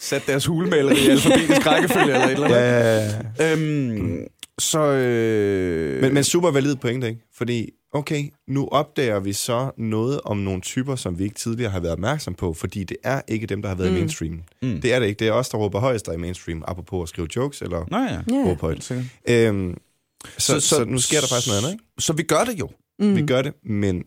[0.04, 3.26] satte deres hulemaleri i alfabetisk rækkefølge, eller et eller Ja, andet.
[3.40, 3.54] ja, ja.
[3.54, 4.28] Øhm,
[4.60, 4.80] så...
[4.80, 7.22] Øh, Men, men super valid pointe, ikke?
[7.38, 11.80] Fordi, okay, nu opdager vi så noget om nogle typer, som vi ikke tidligere har
[11.80, 13.96] været opmærksom på, fordi det er ikke dem, der har været mm.
[13.96, 14.42] i mainstream.
[14.62, 14.82] Mm.
[14.82, 15.20] Det er det ikke.
[15.20, 17.86] Det er os, der råber højst der er i mainstream, apropos at skrive jokes eller
[17.92, 18.50] Nå ja, Ja.
[18.50, 18.84] råbe højt.
[18.84, 19.06] sikkert.
[19.30, 19.78] Øhm,
[20.24, 21.84] så, Så- så, så- så, nu sker der faktisk noget andet, ikke?
[22.00, 22.70] Så vi gør det jo.
[23.00, 23.16] Mm.
[23.16, 24.04] Vi gør det, men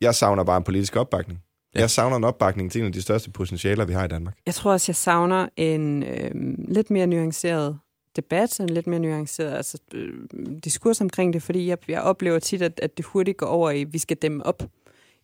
[0.00, 1.40] jeg savner bare en politisk opbakning.
[1.74, 1.80] Ja.
[1.80, 4.34] Jeg savner en opbakning til en af de største potentialer, vi har i Danmark.
[4.46, 6.30] Jeg tror også, jeg savner en øh,
[6.68, 7.78] lidt mere nuanceret
[8.16, 10.12] debat, en lidt mere nuanceret altså, øh,
[10.64, 13.82] diskurs omkring det, fordi jeg, jeg oplever tit, at, at det hurtigt går over i,
[13.82, 14.62] at vi skal dæmme op,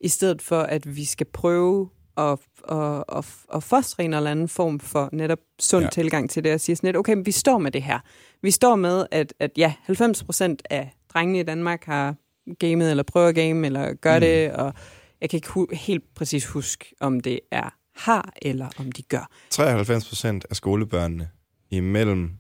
[0.01, 2.39] i stedet for, at vi skal prøve at,
[2.71, 3.25] at, at,
[3.55, 5.91] at fostre en eller anden form for netop sund Ja.
[5.91, 7.99] tilgang til det, og sige sådan lidt, okay, men vi står med det her.
[8.43, 12.15] Vi står med, at, at ja, 90 procent af drengene i Danmark har
[12.59, 14.21] gamet, eller prøver at game, eller gør mm.
[14.21, 14.75] det, og
[15.21, 19.31] jeg kan ikke hu- helt præcis huske, om det er har, eller om de gør.
[19.51, 21.29] 93 procent af skolebørnene
[21.71, 22.31] imellem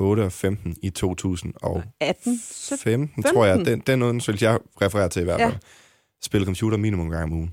[0.00, 2.38] 8 og 15 i 2015, 18,
[2.78, 5.46] 15, tror jeg, den, den undersøgelse, jeg refererer til i hvert Ja.
[5.48, 5.56] fald,
[6.22, 7.50] spille computer minimum en gang om ugen.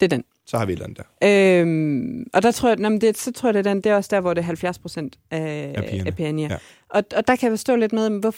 [0.00, 0.24] det er den.
[0.46, 1.60] Så har vi et eller andet der.
[1.60, 3.96] Øhm, og der tror jeg, jamen det, så tror jeg, det er, den, det er
[3.96, 6.06] også der, hvor det er 70 procent af, Af pigerne.
[6.08, 6.42] af pigerne.
[6.42, 6.48] Ja.
[6.48, 6.56] Ja.
[6.88, 8.34] Og, og der kan jeg stå lidt med, hvor,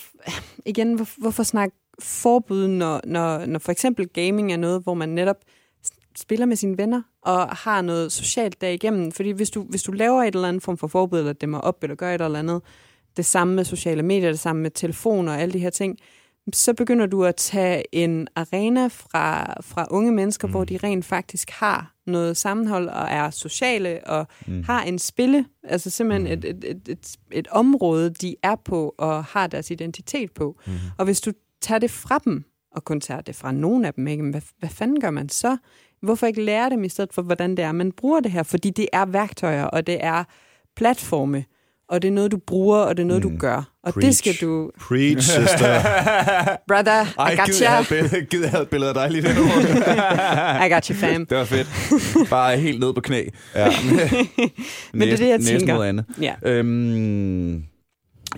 [0.66, 5.08] igen, hvor, hvorfor snakke forbud, når, når, når for eksempel gaming er noget, hvor man
[5.08, 5.36] netop
[6.16, 9.12] spiller med sine venner og har noget socialt derigennem.
[9.12, 11.82] Fordi hvis du, hvis du laver et eller andet form for forbud, eller dæmmer op,
[11.82, 12.62] eller gør et eller andet,
[13.16, 15.98] det samme med sociale medier, det samme med telefoner og alle de her ting,
[16.52, 20.50] så begynder du at tage en arena fra, fra unge mennesker, mm.
[20.50, 24.62] hvor de rent faktisk har noget sammenhold og er sociale og mm.
[24.62, 29.24] har en spille, altså simpelthen et, et, et, et, et område, de er på og
[29.24, 30.56] har deres identitet på.
[30.66, 30.72] Mm.
[30.98, 31.32] Og hvis du
[31.62, 32.44] tager det fra dem,
[32.76, 34.22] og kun tager det fra nogle af dem, ikke?
[34.22, 35.56] Men hvad, hvad fanden gør man så?
[36.02, 38.42] Hvorfor ikke lære dem i stedet for, hvordan det er, man bruger det her?
[38.42, 40.24] Fordi det er værktøjer, og det er
[40.76, 41.44] platforme,
[41.88, 43.30] og det er noget, du bruger, og det er noget, mm.
[43.30, 43.62] du gør.
[43.82, 44.06] Og Preach.
[44.06, 44.70] det skal du...
[44.80, 45.80] Preach, sister.
[46.68, 47.84] Brother, I got gider you.
[47.88, 50.64] billede- gider jeg have et billede af dig lige der.
[50.66, 51.26] I got you, fam.
[51.26, 51.68] Det var fedt.
[52.30, 53.22] Bare helt ned på knæ.
[53.54, 53.68] ja.
[54.92, 55.82] Men det er det, jeg Næsten tænker.
[55.82, 56.04] andet.
[56.20, 56.34] Ja.
[56.42, 57.64] Øhm,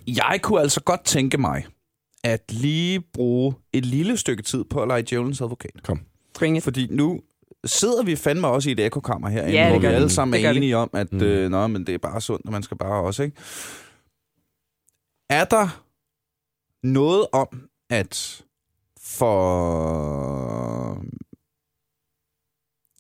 [0.06, 1.66] jeg kunne altså godt tænke mig
[2.32, 5.70] at lige bruge et lille stykke tid på at lege djævelens advokat.
[6.34, 6.62] Bring it.
[6.62, 7.20] Fordi nu
[7.64, 10.44] sidder vi fandme også i et ekokammer her, Ja, hvor vi alle sammen Det er
[10.48, 10.56] gør det.
[10.56, 11.20] enige om, at mm.
[11.20, 13.36] øh, nå, men det er bare sundt, og man skal bare også, ikke?
[15.30, 15.82] Er der
[16.86, 18.44] noget om, at
[19.00, 19.34] for...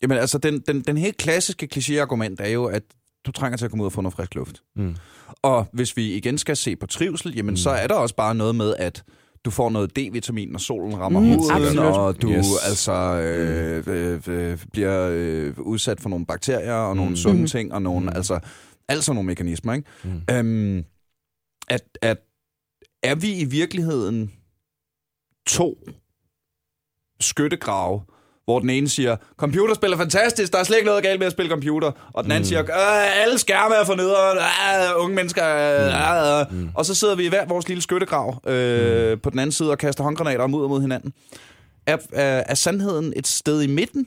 [0.02, 2.82] Jamen altså, den, den, den helt klassiske klichéargument er jo, at
[3.28, 4.62] du trænger til at komme ud og få noget frisk luft.
[4.76, 4.96] Mm.
[5.42, 7.56] Og hvis vi igen skal se på trivsel, jamen mm.
[7.56, 9.04] så er der også bare noget med, at
[9.44, 11.84] du får noget D-vitamin, når solen rammer Mm, mm, huden, absolut.
[11.84, 12.46] og du Yes.
[12.66, 17.16] altså øh, øh, øh, bliver øh, udsat for nogle bakterier og nogle Mm.
[17.16, 17.46] sunde Mhm.
[17.46, 18.16] ting, og nogle, Mm.
[18.16, 18.40] altså,
[18.88, 19.88] altså nogle mekanismer, ikke?
[20.04, 20.22] Mm.
[20.30, 20.84] Øhm,
[21.68, 22.18] at, at
[23.02, 24.32] er vi i virkeligheden
[25.46, 25.78] to
[27.20, 28.00] skyttegrave,
[28.48, 31.32] hvor den ene siger, computerspil er fantastisk, der er slet ikke noget galt med at
[31.32, 32.44] spille computer, og den anden Mm.
[32.44, 36.68] siger, øh, alle skærme er for nederen, øh, unge mennesker, øh, øh, Mm.
[36.74, 39.20] og så sidder vi i hver vores lille skyttegrav øh, mm.
[39.20, 41.12] på den anden side og kaster håndgranater og mudder mod hinanden.
[41.86, 44.06] Er, er, er sandheden et sted i midten,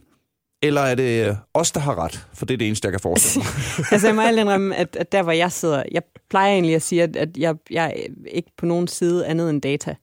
[0.63, 2.27] eller er det øh, os, der har ret?
[2.33, 3.85] For det er det eneste, jeg kan forestille mig.
[3.91, 6.81] altså, jeg må ærligt indrømme, at, at der, hvor jeg sidder, jeg plejer egentlig at
[6.81, 7.91] sige, at, at jeg, jeg er
[8.31, 9.95] ikke på nogen side andet end data.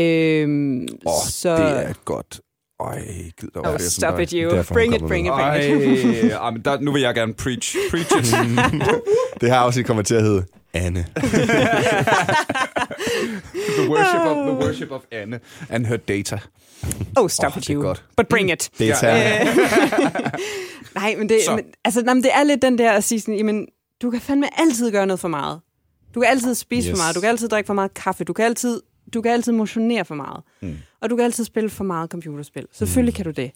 [0.00, 1.56] Øhm, Åh, så...
[1.56, 2.40] det er godt...
[2.80, 2.98] Øj,
[3.40, 4.50] gid Oh, det, stop it, you.
[4.50, 6.24] derfor, Bring it, bring it, bring it.
[6.32, 7.76] Ej, ej, men der, nu vil jeg gerne preach.
[7.90, 8.34] Preach it.
[9.40, 11.06] Det har også kommer til at hedde Anne.
[13.78, 16.38] the, worship of, the worship of Anne and her data.
[17.16, 17.82] Oh, stop Åh, it, det er you.
[17.82, 18.04] godt.
[18.16, 18.70] But bring it.
[18.78, 19.06] Data.
[19.08, 19.44] Ja.
[20.94, 21.56] Nej, men det, Så.
[21.56, 23.66] men, altså, nej, men det er lidt den der at sige sådan, jamen,
[24.02, 25.60] du kan fandme altid gøre noget for meget.
[26.14, 26.88] Du kan altid spise.
[26.90, 26.98] Yes.
[26.98, 28.80] for meget, du kan altid drikke for meget kaffe, du kan altid,
[29.14, 30.42] du kan altid motionere for meget.
[30.62, 30.76] Mm.
[31.00, 32.66] Og du kan altid spille for meget computerspil.
[32.72, 33.16] Selvfølgelig mm.
[33.16, 33.50] kan du det.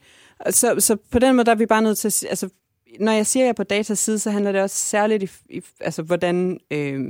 [0.50, 2.48] Så, så på den måde, der er vi bare nødt til at altså,
[3.00, 5.56] når jeg siger, at jeg er på datas side, så handler det også særligt i,
[5.56, 7.00] i altså, hvordan, øh,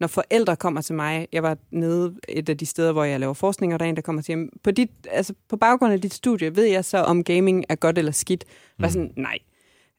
[0.00, 3.34] når forældre kommer til mig, jeg var nede et af de steder, hvor jeg laver
[3.34, 6.00] forskning, og der er en, der kommer til mig, på, dit, altså, på baggrund af
[6.00, 8.44] dit studie, ved jeg så, om gaming er godt eller skidt?
[8.78, 8.82] Mm.
[8.82, 9.38] Var sådan, nej.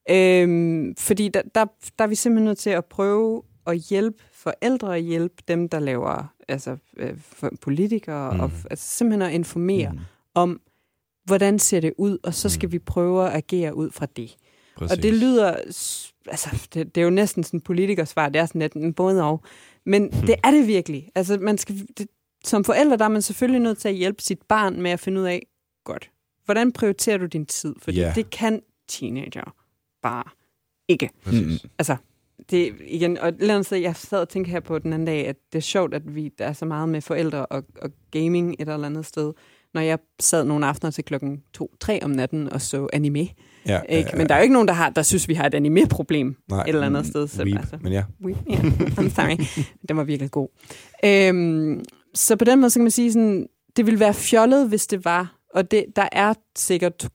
[0.09, 1.65] Øhm, fordi der, der,
[1.99, 5.79] der er vi simpelthen nødt til at prøve at hjælpe forældre og hjælpe dem, der
[5.79, 7.17] laver altså, øh,
[7.61, 8.39] politikere, mm.
[8.39, 9.99] og altså, simpelthen at informere mm.
[10.33, 10.61] om,
[11.25, 12.71] hvordan ser det ud, og så skal mm.
[12.71, 14.35] vi prøve at agere ud fra det.
[14.75, 14.97] Præcis.
[14.97, 15.55] Og det lyder,
[16.27, 19.43] altså det, det er jo næsten sådan politikersvar, det er sådan lidt en både og,
[19.85, 20.21] men hmm.
[20.21, 21.09] det er det virkelig.
[21.15, 22.07] Altså man skal, det,
[22.45, 25.21] som forældre, der er man selvfølgelig nødt til at hjælpe sit barn med at finde
[25.21, 25.47] ud af,
[25.83, 26.11] godt,
[26.45, 27.75] hvordan prioriterer du din tid?
[27.81, 28.15] Fordi yeah.
[28.15, 29.55] det kan teenager
[30.01, 30.23] bare
[30.87, 31.09] ikke.
[31.23, 31.65] Præcis.
[31.79, 31.95] Altså,
[32.49, 35.05] det igen, og et eller andet sted, jeg sad og tænkte her på den anden
[35.05, 37.89] dag, at det er sjovt, at vi der er så meget med forældre og, og
[38.11, 39.33] gaming et eller andet sted.
[39.73, 43.27] Når jeg sad nogle aftener til klokken 2-3 om natten og så anime,
[43.65, 44.09] Ja, ikke?
[44.09, 44.17] Ja, ja.
[44.17, 46.63] Men der er jo ikke nogen, der, har, der synes, vi har et anime-problem et
[46.67, 47.27] eller andet sted.
[47.27, 48.03] Så, weep, altså, men ja.
[48.25, 48.63] Weep, yeah,
[48.99, 49.63] I'm sorry.
[49.89, 50.47] Den var virkelig god.
[51.05, 51.83] Øhm,
[52.13, 55.05] så på den måde, så kan man sige, sådan, det ville være fjollet, hvis det
[55.05, 57.09] var, og det, der er sikkert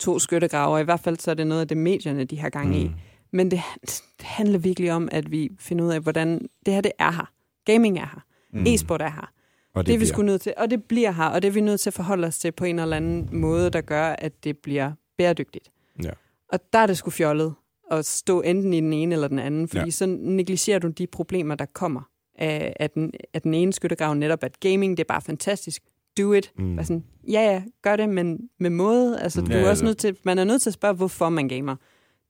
[0.00, 2.68] to, skyttegraver, i hvert fald så er det noget af det, medierne de har gang
[2.68, 2.90] mm.
[3.32, 6.92] Men det, det handler virkelig om, at vi finder ud af, hvordan det her det
[6.98, 7.30] er her.
[7.64, 8.24] Gaming er her.
[8.52, 8.64] Mm.
[8.66, 9.32] E-sport er her.
[9.74, 11.52] Og det, det er vi sgu nødt til, og det bliver her, og det er
[11.52, 14.44] vi nødt til at forholde os til på en eller anden måde, der gør, at
[14.44, 15.70] det bliver bæredygtigt.
[16.04, 16.10] Ja.
[16.48, 17.54] Og der er det sgu fjollet
[17.90, 19.90] at stå enten i den ene eller den anden, fordi ja.
[19.90, 22.02] så negligerer du de problemer, der kommer
[22.38, 25.82] af, af, den, af den ene skyttegrav, netop at gaming, det er bare fantastisk.
[26.18, 26.52] Do it.
[26.58, 26.78] Mm.
[26.84, 29.20] sådan, ja, ja, gør det, men med måde.
[29.20, 29.46] Altså, mm.
[29.46, 31.76] du er også nødt til, man er nødt til at spørge, hvorfor man gamer.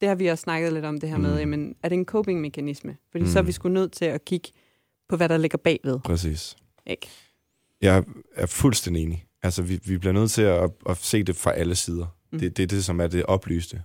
[0.01, 1.23] Det har vi også snakket lidt om, det her mm.
[1.23, 2.97] med, jamen, er det en coping-mekanisme?
[3.11, 3.31] Fordi mm.
[3.31, 4.49] så er vi sgu nødt til at kigge
[5.09, 6.01] på, hvad der ligger bagved.
[6.01, 6.57] Præcis.
[6.87, 7.09] Ikke?
[7.81, 9.25] Jeg er fuldstændig enig.
[9.43, 12.17] Altså, vi, vi bliver nødt til at, at se det fra alle sider.
[12.33, 12.39] Mm.
[12.39, 13.83] Det, det er det, som er det oplyste.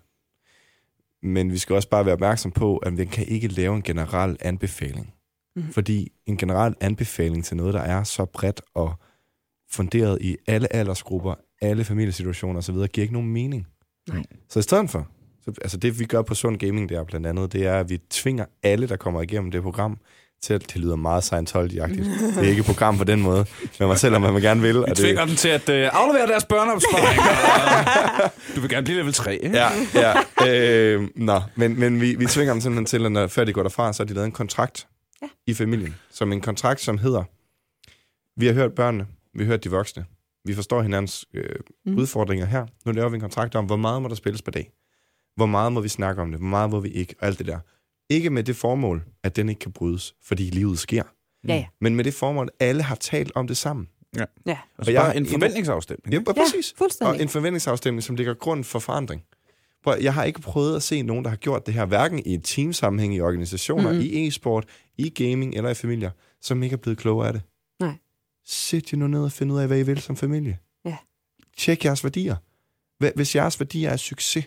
[1.24, 4.38] Men vi skal også bare være opmærksom på, at vi kan ikke lave en generel
[4.39, 5.13] anbefaling.
[5.55, 5.72] Mm.
[5.72, 8.93] Fordi en generel anbefaling til noget, der er så bredt og
[9.70, 13.68] funderet i alle aldersgrupper, alle familiesituationer osv., giver ikke nogen mening.
[14.09, 14.24] Nej.
[14.49, 15.07] Så i stedet for,
[15.46, 17.98] så, altså det vi gør på Sund Gaming der blandt andet, det er, at vi
[18.10, 19.98] tvinger alle, der kommer igennem det program,
[20.41, 22.36] til at det lyder meget Scientology-agtigt.
[22.36, 23.46] Det er ikke et program på den måde,
[23.80, 24.76] men mig selv, om man gerne vil.
[24.76, 25.30] Vi tvinger det...
[25.30, 27.22] dem til at uh, aflevere deres børneopsparing.
[28.56, 29.58] du vil gerne blive level 3, ikke?
[29.58, 30.48] Ja, ja.
[30.48, 33.64] Øh, nå, men, men vi, vi tvinger dem simpelthen til, at når, før de går
[33.64, 34.88] derfra, så har de lavet en kontrakt
[35.22, 35.28] ja.
[35.48, 35.96] i familien.
[36.12, 37.24] Som en kontrakt, som hedder,
[38.39, 40.06] vi har hørt børnene, vi har hørt de voksne,
[40.46, 41.50] vi forstår hinandens øh,
[41.86, 41.98] mm.
[41.98, 42.66] udfordringer her.
[42.86, 44.72] Nu laver vi en kontrakt om, hvor meget må der spilles per dag.
[45.36, 47.48] Hvor meget må vi snakke om det, hvor meget må vi ikke, og alt det
[47.48, 47.60] der.
[48.10, 51.04] Ikke med det formål, at den ikke kan brydes, fordi livet sker.
[51.48, 51.66] Ja, ja.
[51.82, 53.88] Men med det formål, at alle har talt om det sammen.
[54.16, 54.26] Ja.
[54.46, 54.58] ja.
[54.78, 56.14] Og, og jeg, en forventningsafstemning.
[56.14, 56.74] Ja, præcis.
[56.74, 57.16] Ja, fuldstændig.
[57.16, 59.24] Og en forventningsafstemning, som ligger grund for forandring.
[59.84, 62.34] Prøv, jeg har ikke prøvet at se nogen, der har gjort det her, hverken i
[62.34, 64.06] et teamsammenhæng, i organisationer, mm-hmm.
[64.06, 64.66] i e-sport,
[64.98, 66.12] i gaming eller i familier,
[66.42, 67.42] som ikke er blevet klogere af det.
[67.80, 67.94] Nej.
[68.46, 70.58] Sæt jer nu ned og find ud af, hvad I vil som familie.
[70.86, 70.98] Ja.
[71.58, 72.36] Tjek jeres værdier.
[73.16, 74.46] Hvis jeres værdier er succes.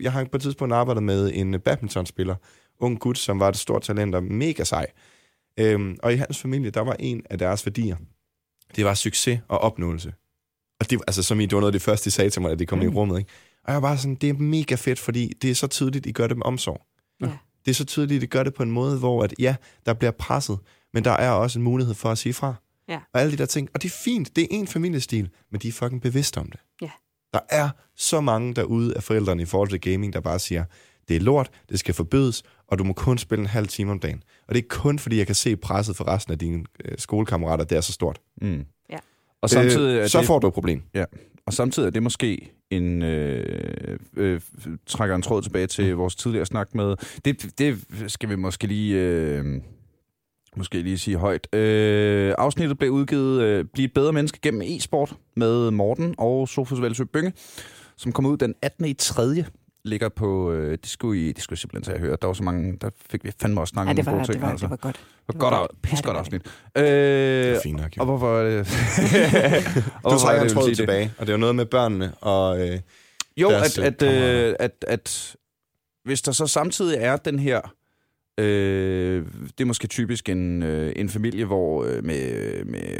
[0.00, 2.34] Jeg har på et tidspunkt arbejdet med en badmintonspiller,
[2.78, 4.86] ung gut, som var et stort talent og mega sej.
[5.58, 7.96] Øhm, og i hans familie, der var en af deres værdier,
[8.76, 10.12] det var succes og opnåelse.
[10.80, 12.50] Og det, altså, som I, det var noget af det første, de sagde til mig,
[12.50, 12.84] at de kom mm.
[12.84, 13.18] i rummet.
[13.18, 13.30] Ikke?
[13.64, 16.26] Og jeg var sådan, det er mega fedt, fordi det er så tydeligt, I gør
[16.26, 16.80] det med omsorg.
[17.20, 17.30] Ja.
[17.64, 20.10] Det er så tydeligt, I gør det på en måde, hvor at, ja, der bliver
[20.10, 20.58] presset,
[20.94, 22.54] men der er også en mulighed for at sige fra.
[22.88, 23.00] Ja.
[23.12, 23.68] Og alle de der ting.
[23.74, 26.60] Og det er fint, det er en familiestil, men de er fucking bevidste om det.
[26.82, 26.90] Ja.
[27.32, 30.64] Der er så mange derude af forældrene i forhold til gaming, der bare siger,
[31.08, 33.98] det er lort, det skal forbydes, og du må kun spille en halv time om
[33.98, 34.22] dagen.
[34.48, 37.64] Og det er kun, fordi jeg kan se presset for resten af dine øh, skolekammerater,
[37.64, 38.20] det er så stort.
[38.42, 38.64] Mm.
[38.90, 38.98] Ja.
[39.42, 40.82] Og samtidig øh, så det, får du et problem.
[40.94, 41.04] Ja.
[41.46, 44.40] Og samtidig er det måske en øh, øh,
[44.86, 45.98] trækker en tråd tilbage til mm.
[45.98, 46.96] vores tidligere snak med.
[47.24, 49.60] Det, det skal vi måske lige øh,
[50.56, 51.54] måske lige sige højt.
[51.54, 56.80] Øh, afsnittet blev udgivet øh, Bliv et bedre menneske gennem e-sport med Morten og Sofus
[56.80, 57.32] Velsø Bynge,
[57.96, 58.84] som kom ud den 18.
[58.84, 59.44] i 3
[59.84, 60.52] ligger på...
[60.52, 62.16] Øh, det, skulle I, det skulle I simpelthen tage at høre.
[62.20, 62.78] Der var så mange...
[62.80, 64.34] Der fik vi fandme også snakket ja, det om var, ting.
[64.34, 64.66] Det var, altså.
[64.66, 64.96] det var godt.
[65.26, 66.42] Det var, godt, pis godt afsnit.
[66.76, 68.36] Øh, det er fint nok, Og hvorfor...
[68.36, 68.58] Øh,
[70.04, 72.68] og du trækker en tråd tilbage, og det er jo noget med børnene og...
[72.68, 72.80] Øh,
[73.36, 75.36] jo, at, at, øh, at, at
[76.04, 77.60] hvis der så samtidig er den her
[78.38, 82.98] Øh, det er måske typisk en, øh, en familie, hvor øh, med, med,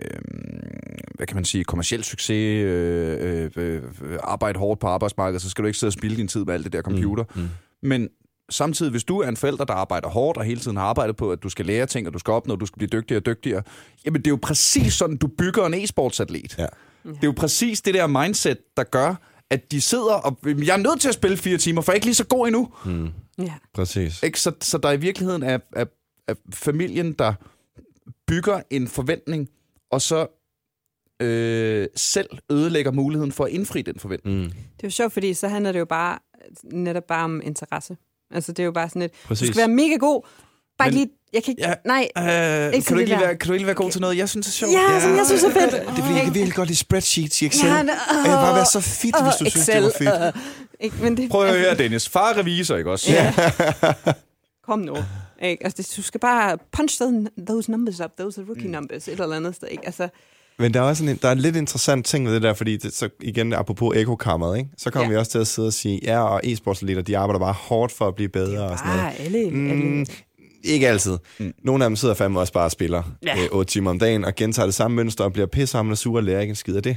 [1.15, 3.83] hvad kan man sige, kommersiel succes, øh, øh,
[4.23, 6.65] arbejde hårdt på arbejdsmarkedet, så skal du ikke sidde og spille din tid med alt
[6.65, 7.25] det der computer.
[7.35, 7.49] Mm, mm.
[7.83, 8.09] Men
[8.51, 11.33] samtidig, hvis du er en forælder, der arbejder hårdt og hele tiden har arbejdet på,
[11.33, 13.27] at du skal lære ting, og du skal opnå, og du skal blive dygtigere og
[13.27, 13.63] dygtigere,
[14.07, 16.59] jamen det er jo præcis sådan, du bygger en e-sportsatlet.
[16.59, 16.67] Ja.
[17.05, 19.15] Det er jo præcis det der mindset, der gør,
[19.51, 20.39] at de sidder og...
[20.45, 22.47] Jeg er nødt til at spille fire timer, for jeg er ikke lige så god
[22.47, 22.69] endnu.
[22.85, 23.09] Mm.
[23.39, 23.55] Ja.
[23.75, 24.23] Præcis.
[24.23, 24.41] Ikke?
[24.41, 25.85] Så, så der i virkeligheden er, er,
[26.29, 27.35] er familien, der
[28.27, 29.49] bygger en forventning,
[29.91, 30.27] og så
[31.23, 34.37] øh, selv ødelægger muligheden for at indfri den forventning.
[34.41, 34.45] Mm.
[34.51, 36.19] Det er jo sjovt, fordi så handler det jo bare
[36.65, 37.97] netop bare om interesse.
[38.31, 39.49] Altså, det er jo bare sådan et, Præcis.
[39.49, 40.23] du skal være mega god.
[40.79, 41.69] Bare Men- lige, jeg kan ikke, Ja.
[41.69, 41.75] ja.
[41.85, 42.09] nej.
[42.19, 44.29] Øh, Ikke kan, du ikke lige være, kan du ikke være god til noget, jeg
[44.29, 44.73] synes er sjovt?
[44.73, 45.71] Ja, som jeg synes er fedt.
[45.73, 47.69] Det er fordi, jeg kan virkelig godt lide spreadsheets i Excel.
[47.69, 49.93] Ja, Ja, det- jeg vil bare være så fedt, Åh, hvis du synes, det var
[49.99, 50.37] fedt.
[50.37, 50.43] øh,
[50.81, 52.09] ikke, men det, Prøv at høre, Dennis.
[52.09, 53.13] Far er revisor, ikke også?
[53.13, 53.35] Ja.
[54.67, 54.97] Kom nu.
[55.43, 55.65] Ikke?
[55.65, 58.11] Altså, du skal bare punch those, those numbers up.
[58.19, 58.71] Those are rookie Mm.
[58.73, 59.09] numbers.
[59.09, 59.69] Et eller andet sted.
[59.69, 59.83] Ikke?
[59.87, 60.09] Altså,
[60.59, 62.77] Men der er også en, der er en lidt interessant ting ved det der, fordi
[62.77, 64.71] det, så igen, apropos ekokammeret, ikke?
[64.79, 65.11] så kommer Ja.
[65.11, 65.15] ja.
[65.15, 68.09] vi også til at sidde og sige, ja, og e-sportsatleter, de arbejder bare hårdt for
[68.09, 69.03] at blive bedre det er og sådan noget.
[69.03, 70.07] bare alle, Mm, alle.
[70.65, 71.19] Ikke altid.
[71.39, 71.45] Mm.
[71.47, 71.53] Mm.
[71.65, 73.37] Nogle af dem sidder fandme også bare og spiller Ja.
[73.39, 73.45] ja.
[73.45, 76.25] øh, 8 timer om dagen, og gentager det samme mønster, og bliver pissehamlet sure og
[76.25, 76.97] lærer ikke en skid af det.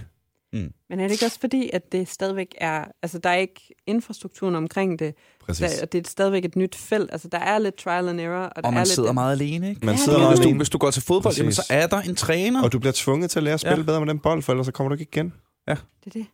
[0.54, 2.86] Men er det ikke også fordi, at det stadigvæk er...
[3.04, 5.14] Altså, der er ikke infrastrukturen omkring det.
[5.46, 5.72] Præcis.
[5.72, 7.12] Der, og det er stadigvæk et nyt felt.
[7.12, 8.36] Altså, der er lidt trial and error.
[8.44, 9.86] Og, der Og man er sidder lidt, meget alene, ikke?
[9.86, 11.66] Man Ja, sidder er meget Hvis du, alene, hvis du går til fodbold, jamen, så
[11.70, 12.64] er der en træner.
[12.64, 13.80] og du bliver tvunget til at lære at spille Ja.
[13.82, 13.86] ja.
[13.86, 15.34] bedre med den bold, for ellers så kommer du ikke igen.
[15.68, 16.26] Det er det.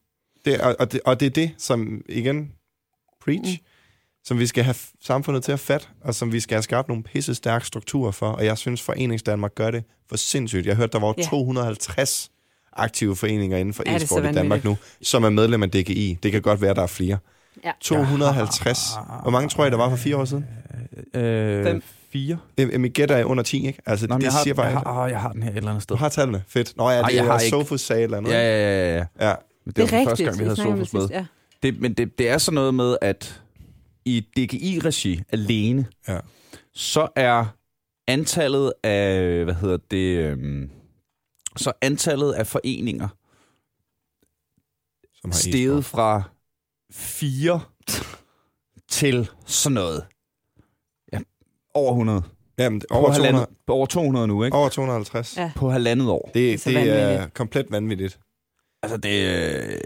[0.45, 2.51] Det, og, og, det, og det er det, som igen,
[3.21, 3.65] preach, mm.
[4.27, 7.03] Som vi skal have samfundet til at fat, og som vi skal have skabt nogle
[7.03, 8.27] pisse stærke strukturer for.
[8.29, 10.65] Og jeg synes, Foreningsdanmark gør det for sindssygt.
[10.65, 11.23] Jeg hørte, der var Ja.
[11.23, 12.29] 250
[12.73, 15.71] aktive foreninger inden for Ja, det er e-sport i Danmark nu, som er medlem af
[15.71, 16.17] DGI.
[16.23, 17.17] Det kan godt være, der er flere.
[17.63, 17.71] Ja.
[17.81, 18.79] 250.
[19.21, 20.45] Hvor mange tror jeg, der var for fire år siden?
[21.13, 21.83] Øh, Fem.
[22.13, 22.37] Fire.
[22.57, 23.79] Øh, Mit gæt er under 10, ikke?
[23.85, 24.65] Altså, Nå, det jeg, har, siger bare...
[24.65, 25.95] jeg, har, åh, jeg har den her et eller andet sted.
[25.95, 26.43] Du har tallene.
[26.47, 26.77] Fedt.
[26.77, 28.31] Nå ja, Ej, det jeg er har Sofus sagde et eller andet.
[28.31, 29.29] Ja, ja, ja, ja.
[29.29, 29.35] ja.
[29.65, 30.09] Men Det er, var rigtigt.
[30.09, 31.01] første gang, vi havde Sofus med.
[31.01, 31.25] sidst, Ja.
[31.63, 33.41] Det, men det, det er sådan noget med, at
[34.07, 36.19] i DGI-regi alene, Ja.
[36.73, 37.45] så er
[38.07, 40.69] antallet af, hvad hedder det, øhm,
[41.57, 43.07] så antallet af foreninger
[45.21, 45.85] Som har steget e-sport.
[45.85, 46.23] fra
[46.91, 47.61] fire
[48.89, 50.05] til sådan noget.
[51.13, 51.19] Ja,
[51.73, 52.21] over 100.
[52.59, 54.57] Jamen, Over, over, 200, halvandet, over 200 nu, ikke?
[54.57, 55.37] over 250.
[55.37, 55.51] Ja.
[55.55, 56.31] På halvandet år.
[56.33, 57.33] Det, er så det er vanvittigt.
[57.33, 58.19] komplet vanvittigt.
[58.83, 59.77] Altså, det, øh,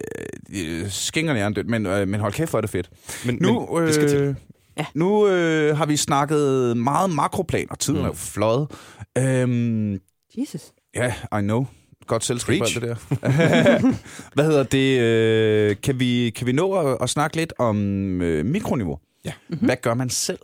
[0.47, 0.81] det
[1.15, 2.89] er jerndødt, men, øh, men hold kæft, hvor er det fedt.
[3.25, 4.17] Men, Nu, men det skal til.
[4.21, 4.35] øh,
[4.77, 4.85] Ja.
[4.93, 8.03] nu øh, har vi snakket meget makroplan, og tiden mm.
[8.05, 8.67] er jo fløjet.
[9.17, 9.99] Øhm,
[10.37, 10.61] Jesus.
[10.95, 11.65] ja, I know.
[12.07, 12.95] Godt selskab alt det der.
[14.33, 14.99] Hvad hedder det?
[14.99, 17.77] Øh, kan, vi, kan vi nå at, at snakke lidt om
[18.21, 18.99] øh, mikroniveau?
[19.25, 19.31] Ja.
[19.49, 19.65] Mm-hmm.
[19.65, 20.39] Hvad gør man selv?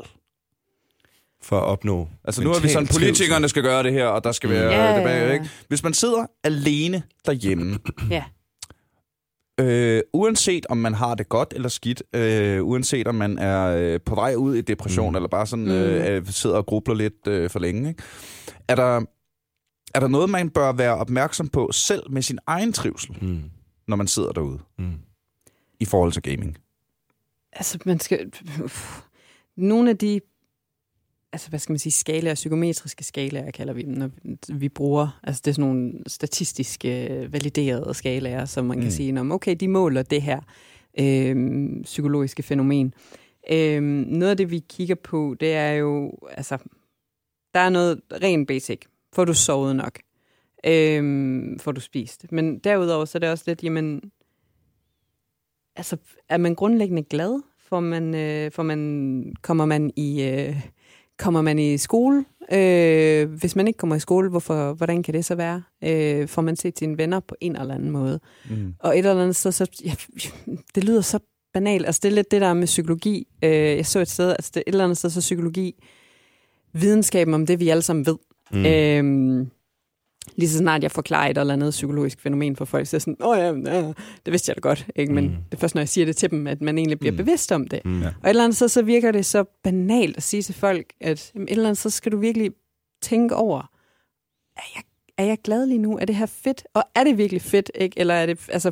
[1.41, 4.31] For at opnå Altså nu er vi sådan, politikerne skal gøre det her, og der
[4.31, 5.33] skal være Ja, ja, ja, debat, ja.
[5.33, 5.49] ikke?
[5.67, 7.79] Hvis man sidder alene derhjemme,
[8.09, 8.23] Ja.
[9.59, 13.99] Øh, uanset om man har det godt eller skidt, øh, uanset om man er øh,
[14.05, 15.15] på vej ud i depression, mm.
[15.15, 18.03] eller bare sådan øh, øh, sidder og grubler lidt øh, for længe, ikke?
[18.67, 19.01] Er, der,
[19.95, 23.41] er der noget, man bør være opmærksom på selv med sin egen trivsel, Mm.
[23.87, 24.93] når man sidder derude, Mm.
[25.79, 26.57] i forhold til gaming?
[27.53, 28.31] Altså, man skal...
[29.57, 30.19] Nogle af de
[31.37, 34.09] altså, hvad skal man sige, skalaer, psykometriske skalaer, kalder vi dem, når
[34.53, 38.91] vi bruger, altså det er sådan nogle statistiske øh, validerede skalaer, som man kan Mm.
[38.91, 40.39] sige, om okay, de måler det her
[40.99, 41.35] øh,
[41.83, 42.93] psykologiske fænomen.
[43.51, 46.57] Øh, noget af det, vi kigger på, det er jo, altså,
[47.53, 48.81] der er noget rent basic.
[49.13, 49.99] Får du sovet nok?
[50.65, 52.31] Øh, får du spist?
[52.31, 54.01] Men derudover, så er det også lidt, jamen,
[55.75, 55.97] altså,
[56.29, 57.41] er man grundlæggende glad?
[57.59, 60.55] Får man, øh, får man, kommer man i, øh,
[61.17, 62.25] kommer man i skole?
[62.51, 65.63] Øh, hvis man ikke kommer i skole, hvorfor, hvordan kan det så være?
[65.83, 68.19] Øh, får man set sine venner på en eller anden måde?
[68.49, 68.73] Mm.
[68.79, 69.93] Og et eller andet sted, så, ja,
[70.75, 71.19] det lyder så
[71.53, 71.85] banalt.
[71.85, 73.27] Altså, det er lidt det der med psykologi.
[73.43, 75.83] Øh, jeg så et sted, altså det, et eller andet sted, så psykologi,
[76.73, 78.17] videnskaben om det, vi alle sammen ved.
[78.51, 78.59] Mm.
[78.59, 79.51] Mm.
[80.35, 83.01] Lige så snart jeg forklarer et eller andet psykologisk fænomen for folk, så er jeg
[83.01, 83.87] sådan, åh ja, ja,
[84.25, 84.87] det vidste jeg da godt.
[84.95, 85.13] Ikke?
[85.13, 85.29] Men Mm.
[85.29, 87.17] det er først, når jeg siger det til dem, at man egentlig bliver Mm.
[87.17, 87.81] bevidst om det.
[87.85, 88.01] Mm.
[88.01, 88.07] Ja.
[88.07, 91.31] Og et eller andet sted, så virker det så banalt at sige til folk, at
[91.35, 92.51] jamen, et eller andet, så skal du virkelig
[93.01, 93.69] tænke over,
[94.57, 94.83] er jeg,
[95.17, 95.97] er jeg glad lige nu?
[95.97, 96.63] Er det her fedt?
[96.73, 97.71] Og er det virkelig fedt?
[97.75, 97.99] Ikke?
[97.99, 98.71] Eller er det, altså,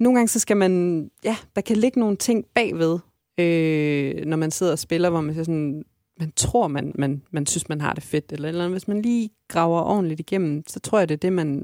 [0.00, 2.98] nogle gange så skal man, ja, der kan ligge nogle ting bagved,
[3.40, 5.84] øh, når man sidder og spiller, hvor man, så sådan,
[6.20, 8.32] man tror, man, man, man synes, man har det fedt.
[8.32, 8.68] Eller, eller.
[8.68, 11.60] Hvis man lige graver ordentligt igennem, så tror jeg, det er det, man,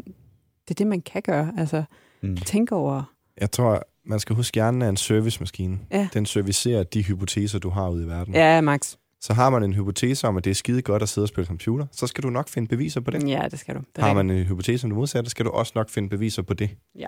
[0.69, 1.53] det er det, man kan gøre.
[1.59, 1.83] Altså,
[2.23, 2.37] Mm.
[2.37, 3.03] tænke over,
[3.41, 5.79] Jeg tror, man skal huske, at hjernen er en servicemaskine.
[5.91, 6.09] Ja.
[6.13, 8.35] Den servicerer de hypoteser, du har ude i verden.
[8.35, 8.95] ja, Max.
[9.21, 11.47] Så har man en hypotese om, at det er skide godt at sidde og spille
[11.47, 13.29] computer, så skal du nok finde beviser på det.
[13.29, 13.81] Ja, det skal du.
[13.97, 16.55] Det Har man en hypotese om det modsatte, skal du også nok finde beviser på
[16.55, 16.71] det.
[16.99, 17.07] Ja.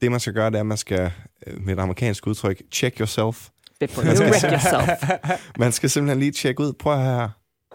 [0.00, 1.12] Det, man skal gøre, det er, at man skal,
[1.46, 3.48] øh, med et amerikansk udtryk, check yourself.
[3.80, 4.88] Before you wreck yourself.
[5.58, 6.72] Man skal simpelthen lige tjekke ud.
[6.72, 7.28] Prøv at høre her.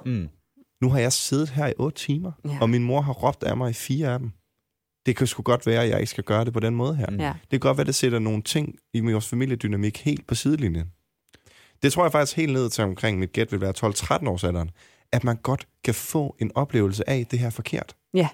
[0.05, 0.29] Mm.
[0.81, 2.57] Nu har jeg siddet her i otte timer, Ja.
[2.61, 4.31] og min mor har råbt af mig i fire af dem.
[5.05, 7.09] Det kan sgu godt være, at jeg ikke skal gøre det på den måde her.
[7.09, 7.19] Mm.
[7.19, 7.33] Ja.
[7.41, 10.91] Det kan godt være, at det sætter nogle ting i vores familiedynamik helt på sidelinjen.
[11.83, 13.73] Det tror jeg faktisk helt ned til omkring mit gæt vil være
[14.23, 14.69] 12-13 års alderen,
[15.11, 17.95] at man godt kan få en oplevelse af, at det her er forkert.
[18.13, 18.29] Ja.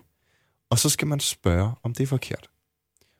[0.70, 2.48] Og så skal man spørge, om det er forkert.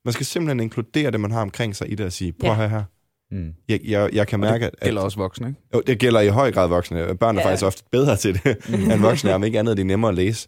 [0.06, 2.56] Man skal simpelthen inkludere det, man har omkring sig i det og sige, prøv Ja.
[2.56, 2.84] her her.
[3.32, 3.54] Mm.
[3.68, 4.76] Jeg, jeg, jeg kan mærke, at...
[4.82, 5.62] Eller også voksne, ikke?
[5.74, 7.16] Jo, det gælder i høj grad voksne.
[7.18, 7.48] Børn er Ja.
[7.48, 8.58] faktisk ofte bedre til det,
[8.94, 10.48] end voksne er, om ikke andet, det er nemmere at læse.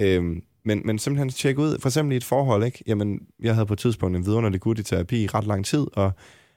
[0.00, 2.84] Øhm, men, men simpelthen tjekke ud, for eksempel i et forhold, ikke?
[2.86, 5.86] Jamen, jeg havde på et tidspunkt en vidunderlig gut i terapi i ret lang tid,
[5.92, 6.12] og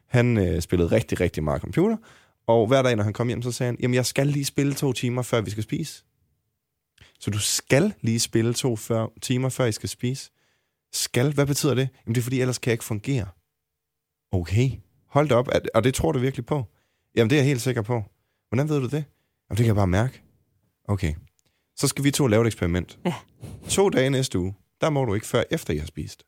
[0.07, 1.97] han øh, spillede rigtig, rigtig meget computer.
[2.47, 4.73] Og hver dag, når han kom hjem, så sagde han, jamen, jeg skal lige spille
[4.73, 6.03] to timer, før vi skal spise.
[7.19, 10.31] Så du skal lige spille to før, timer, før I skal spise.
[10.93, 11.33] Skal?
[11.33, 11.89] Hvad betyder det?
[12.05, 13.25] Jamen, det er fordi, ellers kan jeg ikke fungere.
[14.31, 14.69] Okay.
[15.15, 15.47] Hold da op.
[15.47, 16.65] Er- Og det tror du virkelig på?
[17.15, 18.03] Jamen, det er jeg helt sikker på.
[18.49, 18.91] Hvordan ved du det?
[18.93, 19.03] Jamen,
[19.49, 20.21] det kan jeg bare mærke.
[20.87, 21.13] Okay.
[21.77, 22.97] Så skal vi to lave et eksperiment.
[23.05, 23.13] Ja.
[23.69, 26.23] To dage næste uge, der må du ikke før efter, I har spist.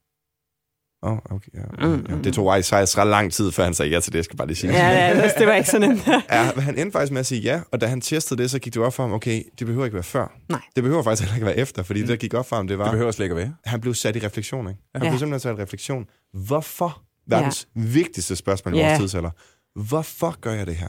[1.03, 1.49] Åh, oh, okay.
[1.53, 2.15] Ja, Mm, ja.
[2.23, 4.37] Det tog faktisk faktisk ret lang tid, før han sagde ja til det, jeg skal
[4.37, 4.73] bare lige sige.
[4.73, 6.07] Ja, ja det, var ikke så nemt.
[6.31, 8.59] Ja, men han endte faktisk med at sige ja, og da han testede det, så
[8.59, 10.37] gik det op for ham, okay, det behøver ikke være før.
[10.49, 10.61] Nej.
[10.75, 12.77] Det behøver faktisk heller ikke være efter, fordi det, der gik op for ham, det
[12.77, 13.55] var, Det behøver slet ikke at være.
[13.65, 14.81] han blev sat i refleksion, ikke?
[14.95, 15.09] Han Ja.
[15.09, 16.05] blev simpelthen sat i refleksion.
[16.33, 17.03] Hvorfor?
[17.27, 17.81] Verdens ja.
[17.81, 18.87] vigtigste spørgsmål i Ja.
[18.87, 19.31] vores tidsalder.
[19.75, 20.87] Hvorfor gør jeg det her?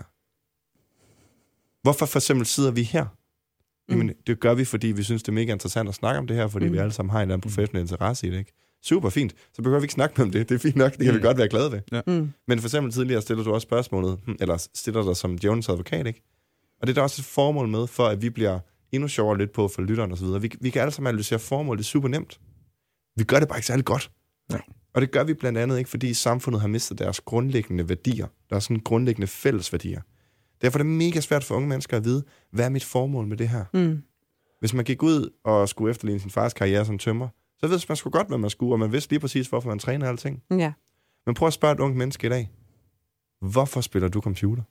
[1.82, 3.06] Hvorfor for eksempel sidder vi her?
[3.90, 4.14] Jamen, Mm.
[4.26, 6.48] det gør vi, fordi vi synes, det er mega interessant at snakke om det her,
[6.48, 6.72] fordi mm.
[6.72, 8.52] Vi alle sammen har en eller anden professionel interesse i det, ikke?
[8.82, 9.34] Super fint.
[9.52, 10.48] Så behøver vi ikke snakke om det.
[10.48, 10.92] Det er fint nok.
[10.92, 11.16] Det kan mm.
[11.16, 12.02] vi godt være glade ved.
[12.06, 12.32] Mm.
[12.48, 16.06] Men for eksempel tidligere stiller du også spørgsmålet, hmm, eller stiller dig som Jones advokat,
[16.06, 16.22] ikke?
[16.80, 18.58] Og det er der også et formål med, for at vi bliver
[18.92, 20.40] endnu sjovere lidt på for lytteren og så videre.
[20.40, 22.40] Vi, vi kan alle sammen analysere formål, det er super nemt.
[23.16, 24.10] Vi gør det bare ikke særlig godt.
[24.50, 24.62] Nej.
[24.94, 28.26] Og det gør vi blandt andet ikke, fordi samfundet har mistet deres grundlæggende værdier.
[28.50, 30.00] Der er sådan grundlæggende fælles værdier.
[30.62, 33.36] Derfor er det mega svært for unge mennesker at vide, hvad er mit formål med
[33.36, 33.64] det her?
[33.74, 34.02] Mm.
[34.60, 37.28] Hvis man gik ud og skulle efterligne sin fars karriere som tømmer,
[37.60, 39.78] så vidste man sgu godt, hvad man skulle, og man vidste lige præcis, hvorfor man
[39.78, 40.42] træner alting.
[40.50, 40.72] Ja.
[41.26, 42.50] Men prøv at spørge et ungt menneske i dag.
[43.40, 44.62] Hvorfor spiller du computer?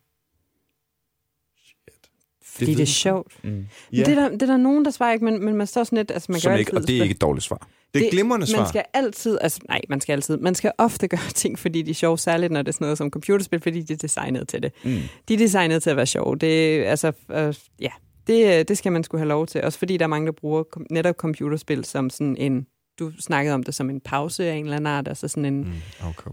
[2.57, 3.33] Fordi det, ved er sjovt.
[3.43, 3.65] Mm.
[3.93, 3.97] Ja.
[3.97, 5.97] Det, er der, det er der nogen, der svarer ikke, men, men man står sådan
[5.97, 6.11] lidt...
[6.11, 7.67] Altså, man Som kan ikke, altid og det er ikke et dårligt svar.
[7.93, 8.59] det er det- glimrende svar.
[8.59, 11.89] Man skal altid, altså nej, man skal altid, man skal ofte gøre ting, fordi de
[11.89, 14.63] er sjove, særligt når det er sådan noget som computerspil, fordi de er designet til
[14.63, 14.71] det.
[14.85, 14.97] Mm.
[15.27, 16.35] De er designet til at være sjove.
[16.35, 17.91] Det, altså, øh, ja,
[18.27, 19.63] det, det skal man skulle have lov til.
[19.63, 22.65] Også fordi der er mange, der bruger kom, netop computerspil som sådan en,
[22.99, 25.57] du snakkede om det som en pause af en eller anden art, altså sådan en,
[25.57, 26.31] Mm, okay.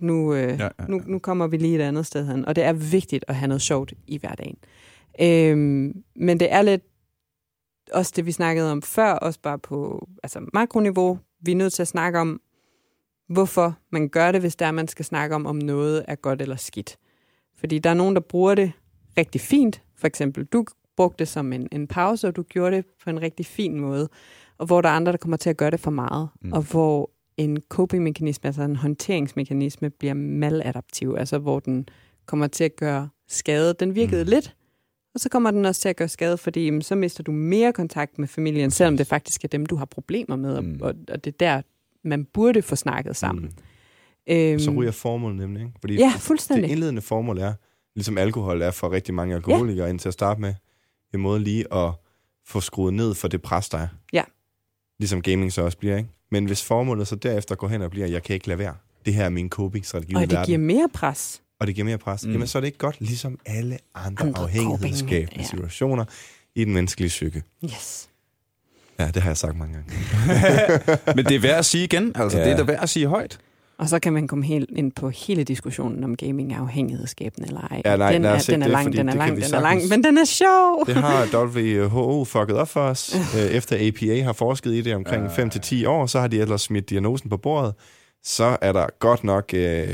[0.00, 0.68] nu, øh, ja, ja, ja.
[0.88, 2.44] Nu, nu kommer vi lige et andet sted hen.
[2.44, 4.56] Og det er vigtigt at have noget sjovt i hverdagen.
[5.20, 6.82] Øhm, men det er lidt
[7.92, 11.18] også det, vi snakkede om før, også bare på altså makroniveau.
[11.40, 12.40] Vi er nødt til at snakke om,
[13.28, 16.56] hvorfor man gør det, hvis der man skal snakke om, om noget er godt eller
[16.56, 16.96] skidt.
[17.56, 18.72] Fordi der er nogen, der bruger det
[19.18, 19.82] rigtig fint.
[19.96, 20.64] For eksempel, du
[20.96, 24.08] brugte det som en, en pause, og du gjorde det på en rigtig fin måde.
[24.58, 26.28] Og hvor der er andre, der kommer til at gøre det for meget.
[26.40, 26.52] Mm.
[26.52, 31.14] Og hvor en coping-mekanisme, altså en håndteringsmekanisme, bliver maladaptiv.
[31.18, 31.88] Altså hvor den
[32.26, 33.74] kommer til at gøre skade.
[33.80, 34.30] Den virkede mm.
[34.30, 34.56] lidt,
[35.14, 37.72] og så kommer den også til at gøre skade, fordi jamen, så mister du mere
[37.72, 40.60] kontakt med familien, selvom det faktisk er dem, du har problemer med.
[40.60, 40.68] Mm.
[40.68, 40.78] Mm.
[40.82, 41.62] Og, og det er der,
[42.04, 43.44] man burde få snakket sammen.
[43.44, 44.32] Mm.
[44.34, 45.72] Øhm, Så ryger formålet nemlig, ikke?
[45.80, 46.70] Fordi Ja, det fuldstændig.
[46.70, 47.52] indledende formål er,
[47.94, 49.90] ligesom alkohol er for rigtig mange alkoholikere, ja.
[49.90, 50.54] indtil at starte med,
[51.14, 51.90] en måde lige at
[52.46, 53.88] få skruet ned for det pres, der er.
[54.12, 54.22] Ja.
[54.98, 56.08] Ligesom gaming så også bliver, ikke?
[56.30, 58.74] Men hvis formålet så derefter går hen og bliver, jeg kan ikke lade være.
[59.06, 60.46] Det her er min coping-strategi og det verden.
[60.46, 61.42] giver mere pres.
[61.62, 62.32] Og det giver mere pres, Mm.
[62.32, 65.46] jamen så er det ikke godt, ligesom alle andre, Andre afhængighedsskabende ja.
[65.46, 66.04] situationer
[66.54, 67.42] i den menneskelige psyke.
[67.64, 68.08] Yes.
[68.98, 69.92] Ja, det har jeg sagt mange gange.
[71.16, 72.12] Men det er værd at sige igen.
[72.14, 72.44] Altså, Ja.
[72.44, 73.38] det er da værd at sige højt.
[73.78, 77.60] Og så kan man komme helt ind på hele diskussionen om gaming er afhængighedsskabende eller
[77.60, 77.82] ej.
[77.84, 79.60] Ja, nej, den er, den er det, lang, fordi den er det lang, den er
[79.60, 80.86] lang, sagtens- men den er sjov.
[80.86, 83.14] Det har WHO fucket op for os.
[83.36, 86.90] Øh, Efter APA har forsket i det omkring 5-10 år, så har de ellers smidt
[86.90, 87.74] diagnosen på bordet.
[88.24, 89.88] Så er der godt nok, øh,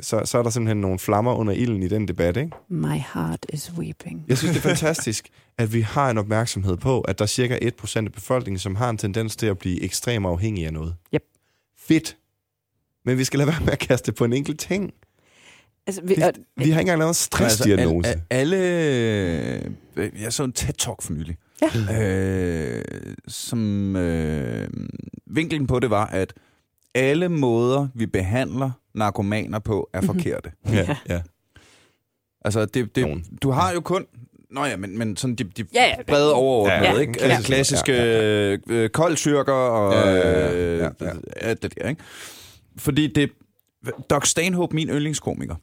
[0.00, 2.50] så, så er der simpelthen nogle flammer under ilden i den debat, ikke?
[2.68, 4.24] My heart is weeping.
[4.28, 7.58] Jeg synes, det er fantastisk, at vi har en opmærksomhed på, at der er cirka
[7.84, 10.94] 1% af befolkningen, som har en tendens til at blive ekstremt afhængig af noget.
[11.14, 11.22] Yep.
[11.78, 12.16] Fedt.
[13.04, 14.92] Men vi skal lade være med at kaste det på en enkelt ting.
[15.86, 18.08] Altså, vi, Vi, og, vi har ikke engang lavet en stressdiagnose.
[18.08, 19.64] Altså, al, alle...
[19.96, 21.36] øh, Jeg så en TED-talk for nylig.
[21.62, 22.02] Ja.
[22.02, 22.84] Øh,
[23.28, 24.68] som øh,
[25.26, 26.32] vinklen på det var, at
[26.94, 30.06] alle måder, vi behandler narkomaner på, er Mhm.
[30.06, 30.52] forkerte.
[30.72, 31.22] ja, ja.
[32.44, 33.24] Altså, det, det, Nogen.
[33.42, 34.06] du har jo kun...
[34.50, 36.02] Nå ja, men, men sådan de, de Ja, ja.
[36.08, 37.00] brede overordnede, Ja, ja.
[37.00, 37.22] ikke?
[37.22, 38.88] Altså klassiske Ja, ja, ja.
[38.88, 40.52] koldtyrker og Ja, ja, ja.
[40.54, 41.10] øh, Ja, ja.
[41.36, 42.02] alt det der, ikke?
[42.78, 43.30] Fordi det...
[44.10, 45.56] Doc Stanhope, min yndlingskomiker,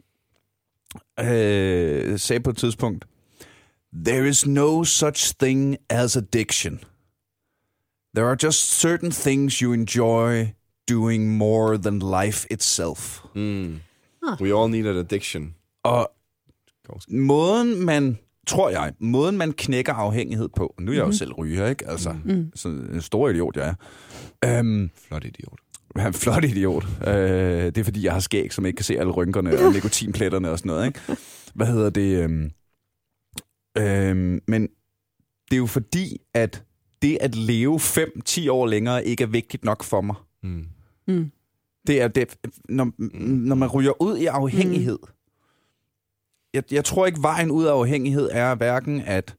[1.19, 3.05] øh, sagde på et tidspunkt,
[4.05, 6.79] There is no such thing as addiction.
[8.15, 10.45] There are just certain things you enjoy
[10.91, 13.19] doing more than life itself.
[13.35, 13.79] Mm.
[14.27, 14.41] Ah.
[14.41, 15.55] We all need an addiction.
[15.83, 16.11] Og
[17.09, 18.17] måden, man
[18.47, 21.13] tror jeg, måden man knækker afhængighed på, nu er jeg jo Mhm.
[21.13, 21.87] selv ryger, ikke?
[21.89, 22.51] Altså, Mm.
[22.55, 23.75] så en stor idiot, jeg
[24.41, 24.59] er.
[24.59, 25.59] Øhm, Flot idiot.
[25.95, 26.85] jeg er en flot idiot.
[27.07, 27.13] Øh,
[27.65, 30.59] det er fordi, jeg har skæg, som ikke kan se alle rynkerne og nikotinpletterne og
[30.59, 30.99] sådan noget, ikke?
[31.53, 32.23] Hvad hedder det?
[32.23, 32.51] Øhm,
[33.77, 34.61] øhm, men
[35.49, 36.63] det er jo fordi, at
[37.01, 40.15] det at leve 5-10 år længere ikke er vigtigt nok for mig.
[40.43, 40.65] Mm.
[41.07, 41.31] Mm.
[41.87, 42.37] Det er det,
[42.69, 42.91] når,
[43.23, 44.99] når man ryger ud i afhængighed.
[46.53, 49.35] Jeg, jeg tror ikke, vejen ud af afhængighed er hverken at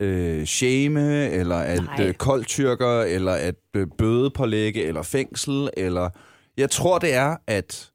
[0.00, 2.06] øh, shame, eller at Nej.
[2.08, 6.10] øh, koldtyrker, eller at øh, bødepålægge, eller fængsel, eller...
[6.56, 7.92] Jeg tror, det er, at...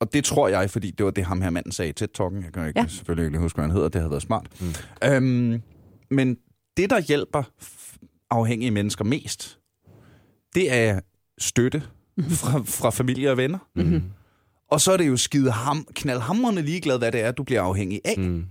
[0.00, 2.42] Og det tror jeg, fordi det var det, ham her manden sagde i TED-talken.
[2.44, 2.86] Jeg kan ikke, Ja.
[2.86, 3.88] selvfølgelig ikke huske, hvad han hedder.
[3.88, 4.46] Det havde været smart.
[4.60, 4.66] Mm.
[5.04, 5.62] Øhm,
[6.10, 6.36] men
[6.76, 7.42] det, der hjælper
[8.30, 9.58] afhængige mennesker mest,
[10.54, 11.00] det er
[11.38, 11.82] støtte
[12.40, 13.58] fra, fra familie og venner.
[13.74, 14.02] Mhm.
[14.70, 18.00] Og så er det jo skide ham, knaldhamrende ligeglad, hvad det er, du bliver afhængig
[18.04, 18.14] af.
[18.18, 18.44] Mm.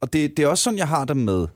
[0.00, 1.46] Og det, det er også sådan, jeg har det med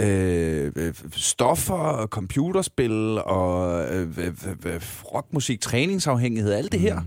[0.00, 7.02] øh, øh, stoffer, og computerspil og øh, øh, øh, øh, rockmusik, træningsafhængighed, alt det her.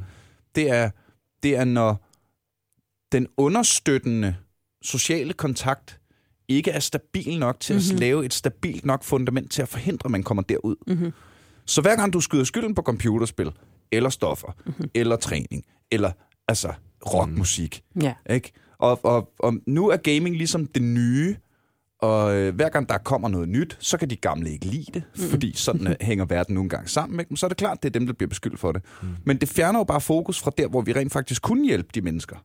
[0.55, 0.89] Det er,
[1.43, 2.07] det er, når
[3.12, 4.36] den understøttende
[4.82, 5.99] sociale kontakt
[6.47, 7.88] ikke er stabil nok til mm-hmm.
[7.88, 7.95] Mhm.
[7.95, 10.76] at lave et stabilt nok fundament til at forhindre, at man kommer derud.
[10.88, 11.12] Mm-hmm.
[11.72, 13.52] Så hver gang du skyder skylden på computerspil,
[13.92, 14.90] eller stoffer, mm-hmm.
[14.94, 16.12] eller træning, eller
[16.48, 16.74] altså
[17.14, 18.14] rockmusik, Ja.
[18.30, 18.52] ikke?
[18.78, 21.36] Og, og, og nu er gaming ligesom det nye,
[22.00, 25.04] og øh, hver gang der kommer noget nyt, så kan de gamle ikke lide det,
[25.18, 25.24] mm.
[25.24, 27.20] fordi sådan øh, hænger verden nogle gange sammen.
[27.20, 27.30] Ikke?
[27.30, 28.82] Men så er det klart, det er dem, der bliver beskyldt for det.
[29.02, 29.08] Mm.
[29.26, 32.02] Men det fjerner jo bare fokus fra der, hvor vi rent faktisk kunne hjælpe de
[32.02, 32.36] mennesker,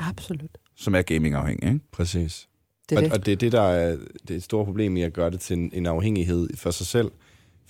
[0.00, 0.58] Absolut.
[0.76, 1.72] som er gamingafhængige.
[1.72, 1.84] Ikke?
[1.92, 2.48] Præcis.
[2.90, 3.12] Det er og, det.
[3.12, 3.96] og det er det, der er
[4.28, 7.10] det store problem i at gøre det til en, en afhængighed for sig selv.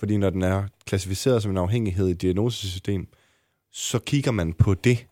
[0.05, 3.07] Fordi når den er klassificeret som en afhængighed i et diagnosesystem,
[3.71, 5.07] så kigger man på det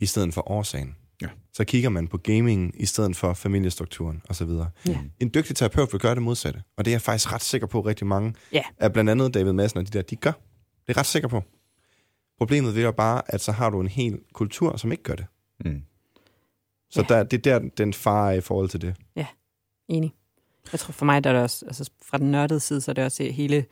[0.00, 0.96] i stedet for årsagen.
[1.22, 1.28] Ja.
[1.52, 4.48] Så kigger man på gamingen i stedet for familiestrukturen osv.
[4.88, 4.98] Ja.
[5.20, 6.62] En dygtig terapeut vil gøre det modsatte.
[6.76, 8.62] Og det er jeg faktisk ret sikker på, at rigtig mange Ja.
[8.78, 10.30] af blandt andet David Madsen og de der, de gør.
[10.30, 11.42] Det er jeg ret sikker på.
[12.38, 15.26] Problemet jo bare, at så har du en hel kultur, som ikke gør det.
[15.64, 15.82] Mm.
[16.90, 17.14] Så Ja.
[17.14, 18.94] der, det er der, den far er i forhold til det.
[19.88, 20.12] Enig.
[20.72, 22.92] Jeg tror for mig, der er det også, altså fra den nørdede side, så er
[22.92, 23.64] det også hele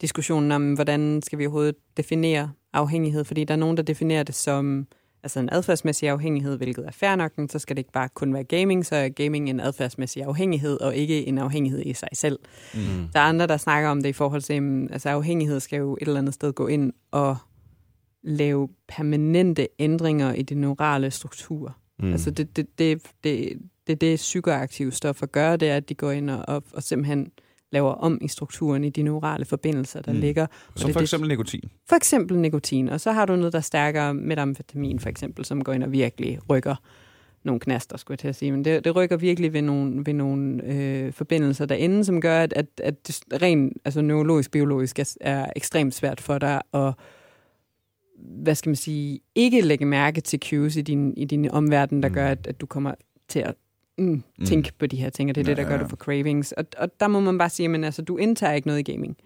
[0.00, 4.34] diskussionen om, hvordan skal vi overhovedet definere afhængighed, fordi der er nogen, der definerer det
[4.34, 4.86] som
[5.22, 8.34] altså en adfærdsmæssig afhængighed, hvilket er fair nok, men så skal det ikke bare kun
[8.34, 12.38] være gaming, så er gaming en adfærdsmæssig afhængighed, og ikke en afhængighed i sig selv.
[12.74, 12.80] Mm.
[13.12, 15.92] Der er andre, der snakker om det i forhold til, at altså afhængighed skal jo
[16.00, 17.36] et eller andet sted gå ind og
[18.22, 21.72] lave permanente ændringer i de neurale strukturer.
[21.98, 22.12] Mm.
[22.12, 25.94] Altså det, det, det, det, det er det, psykoaktive stoffer gør, det er, at de
[25.94, 27.30] går ind og, og, og simpelthen
[27.72, 30.18] laver om i strukturen i de neurale forbindelser, der Mm.
[30.20, 30.46] ligger.
[30.76, 31.62] Som det for det- eksempel nikotin.
[31.88, 35.72] For eksempel nikotin, og så har du noget, der stærker metamfetamin for eksempel, som går
[35.72, 36.74] ind og virkelig rykker
[37.44, 38.52] nogle knaster, skulle jeg til at sige.
[38.52, 42.52] Men det, det rykker virkelig ved nogle, ved nogle øh, forbindelser derinde, som gør, at,
[42.56, 46.92] at, at det rent altså neurologisk, biologisk er, er ekstremt svært for dig at
[48.42, 52.08] hvad skal man sige, ikke lægge mærke til cues i din, i din omverden, der
[52.08, 52.14] Mm.
[52.14, 52.94] gør, at, at du kommer
[53.28, 53.54] til at
[53.98, 55.82] mm, tænke på de her ting, og det er Ja, det, der ja, gør ja.
[55.82, 56.52] det for cravings.
[56.52, 59.16] Og, og der må man bare sige, men altså, du indtager ikke noget i gaming.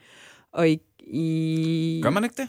[0.52, 2.48] Og i, i Gør man ikke det?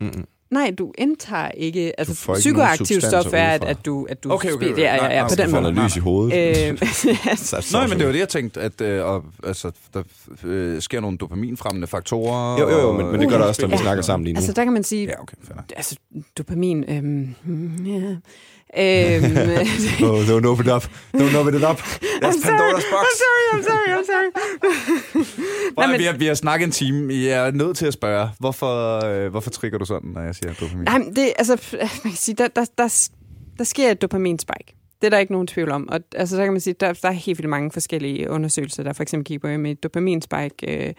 [0.00, 0.24] Mm-mm.
[0.50, 2.00] Nej, du indtager ikke...
[2.00, 4.56] Altså, får ikke nogen psykoaktiv substanser stof er, at, at du, at du Okay, okay,
[4.66, 4.82] spiller- okay.
[4.82, 5.84] Ja, ja, ja, nej, på den måde.
[5.84, 6.70] lys i hovedet.
[6.72, 6.78] Øh,
[7.36, 10.02] Så- så- Nej, men det var det, jeg tænkte, at øh, og, altså, der
[10.44, 12.60] øh, sker nogle dopaminfremmende faktorer.
[12.60, 13.82] Jo, jo, jo, men, men det gør der også, når vi Ja.
[13.82, 14.38] snakker sammen lige nu.
[14.38, 15.06] altså, der kan man sige...
[15.06, 15.64] Ja, okay, fair nok.
[15.76, 15.96] Altså,
[16.38, 16.84] dopamin...
[17.42, 18.16] Hmm, ja.
[18.78, 19.24] Øhm,
[20.08, 20.84] Oh, don't open it up.
[21.12, 21.78] Don't open it up.
[21.78, 23.04] That's I'm sorry, Pandora's box.
[23.06, 24.30] I'm sorry, I'm sorry, I'm sorry.
[25.74, 25.98] Prøv, Nej, men...
[26.00, 27.14] vi, har, vi har snakket en time.
[27.14, 30.54] Jeg er nødt til at spørge, hvorfor, øh, hvorfor trigger du sådan, når jeg siger
[30.54, 30.84] dopamin?
[30.84, 33.08] Nej, det, altså, man kan sige, der, der, der,
[33.58, 34.76] der sker et dopaminspike.
[35.00, 35.88] Det er der ikke nogen tvivl om.
[35.88, 38.92] Og altså, så kan man sige, der, der er helt vildt mange forskellige undersøgelser, der
[38.92, 40.54] for eksempel kigger på med dopaminspike.
[40.68, 40.92] Øh,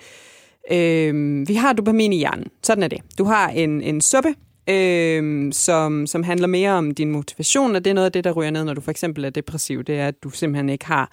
[0.71, 2.47] øh, vi har dopamin i hjernen.
[2.63, 2.99] Sådan er det.
[3.17, 4.35] Du har en, en suppe,
[4.69, 8.31] øh, som, som handler mere om din motivation, og det er noget af det, der
[8.31, 9.83] ryger ned, når du for eksempel er depressiv.
[9.83, 11.11] Det er, at du simpelthen ikke har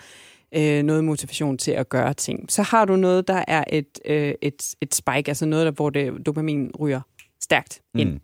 [0.55, 2.53] øh, noget motivation til at gøre ting.
[2.53, 5.91] Så har du noget, der er et, øh, et, et spike, altså noget, der, hvor
[5.91, 7.01] det, dopamin ryger
[7.41, 8.11] stærkt ind.
[8.11, 8.21] Mm.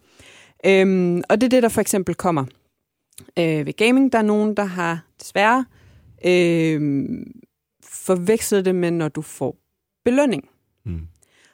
[0.67, 2.45] Øhm, og det er det, der for eksempel kommer
[3.39, 4.13] øh, ved gaming.
[4.13, 5.65] Der er nogen, der har desværre
[6.27, 7.05] øh,
[7.85, 9.57] forvekslet det med, når du får
[10.05, 10.49] belønning.
[10.85, 11.01] Mm.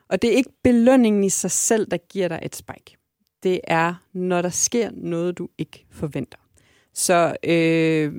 [0.08, 2.96] Og det er ikke belønningen i sig selv, der giver dig et spike.
[3.43, 6.38] Det er, når der sker noget, du ikke forventer.
[6.95, 8.12] Så øh,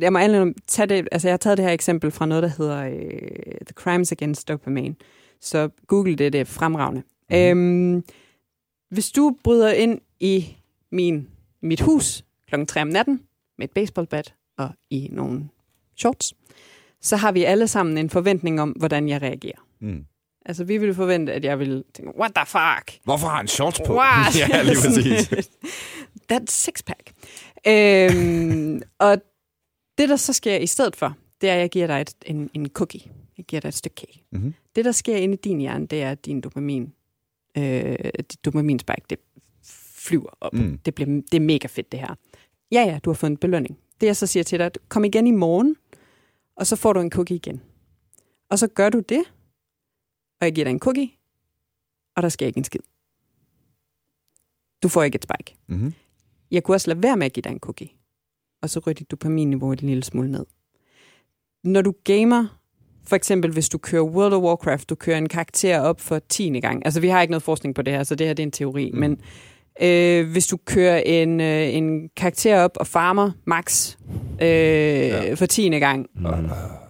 [0.00, 2.48] jeg må allerede tage det, altså jeg har taget det her eksempel fra noget, der
[2.48, 4.94] hedder øh, The Crimes Against Dopamine.
[5.40, 7.02] Så google det, det er fremragende.
[7.30, 7.36] Mm.
[7.36, 8.04] Øhm,
[8.90, 10.56] hvis du bryder ind i
[10.92, 11.28] min,
[11.62, 12.64] mit hus kl.
[12.64, 13.20] 3 om natten
[13.58, 15.48] med et baseballbat og i nogle
[15.96, 16.34] shorts,
[17.00, 19.66] så har vi alle sammen en forventning om, hvordan jeg reagerer.
[19.80, 20.04] Mm.
[20.46, 22.98] Altså, vi ville forvente, at jeg ville tænke, what the fuck?
[23.04, 23.94] Hvorfor har han shorts på?
[23.96, 24.38] What?
[24.38, 25.50] Ja, lige præcis.
[26.28, 27.12] That six-pack.
[27.66, 29.22] Øhm, og
[29.98, 32.50] det, der så sker i stedet for, det er, at jeg giver dig et, en,
[32.54, 33.00] en cookie.
[33.38, 34.22] Jeg giver dig et stykke kage.
[34.32, 34.54] Mhm.
[34.76, 36.92] Det, der sker inde i din hjerne, det er, at din dopamin,
[37.58, 39.18] øh, dit dopaminspike, det
[39.96, 40.52] flyver op.
[40.52, 40.78] Mm.
[40.78, 42.14] Det, bliver, det er mega fedt, det her.
[42.72, 43.78] Ja, ja, du har fået en belønning.
[44.00, 45.76] Det, jeg så siger til dig, kom igen i morgen,
[46.56, 47.60] og så får du en cookie igen.
[48.50, 49.22] Og så gør du det,
[50.40, 51.10] og jeg giver dig en cookie,
[52.16, 52.80] og der sker ikke en skid.
[54.82, 55.56] Du får ikke et spike.
[55.68, 55.94] Mm-hmm.
[56.50, 57.88] Jeg kunne også lade være med at give dig en cookie.
[58.62, 60.46] Og så ryger dit dopaminniveau en lille smule ned.
[61.64, 62.60] Når du gamer,
[63.04, 66.60] for eksempel hvis du kører World of Warcraft, du kører en karakter op for 10.
[66.60, 66.82] gang.
[66.84, 68.52] Altså vi har ikke noget forskning på det her, så det her det er en
[68.52, 68.90] teori.
[68.90, 68.98] Mm.
[69.00, 69.20] Men
[69.82, 73.96] øh, hvis du kører en, øh, en karakter op og farmer max
[74.42, 75.34] øh, ja.
[75.34, 75.68] for 10.
[75.68, 76.06] gang.
[76.14, 76.26] Mm.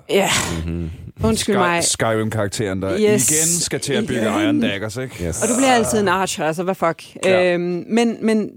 [0.08, 0.28] Ja,
[0.66, 0.90] Mm-hmm.
[1.24, 1.84] Undskyld mig.
[1.84, 3.30] Skyrim-karakteren, der Yes.
[3.30, 4.42] igen skal til at bygge Igen.
[4.42, 5.24] Iron Daggers, ikke?
[5.26, 5.42] Yes.
[5.42, 7.16] Og du bliver altid en archer, altså hvad fuck.
[7.24, 7.54] Ja.
[7.54, 8.50] Øhm, men, men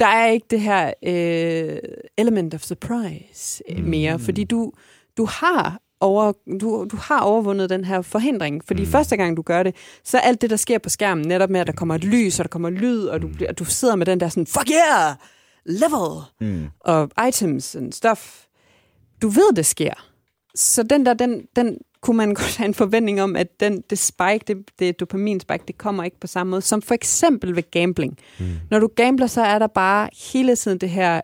[0.00, 1.78] der er ikke det her øh,
[2.18, 3.82] element of surprise mm.
[3.84, 4.72] mere, fordi du,
[5.16, 8.62] du har over, du, du har overvundet den her forhindring.
[8.66, 8.88] Fordi mm.
[8.88, 11.66] første gang du gør det, så alt det, der sker på skærmen, netop med, at
[11.66, 14.06] der kommer et lys, og der kommer lyd, og du, bliver- og du sidder med
[14.06, 15.14] den der sådan, fuck yeah,
[15.66, 16.66] level, Mm.
[16.80, 18.42] og items and stuff.
[19.22, 19.92] Du ved, det sker.
[20.54, 23.98] Så den der, den, den kunne man godt have en forventning om, at den, det
[23.98, 28.18] spike, det, det dopaminspike, det kommer ikke på samme måde, som for eksempel ved gambling.
[28.40, 28.46] Mm.
[28.70, 31.20] Når du gambler, så er der bare hele tiden det her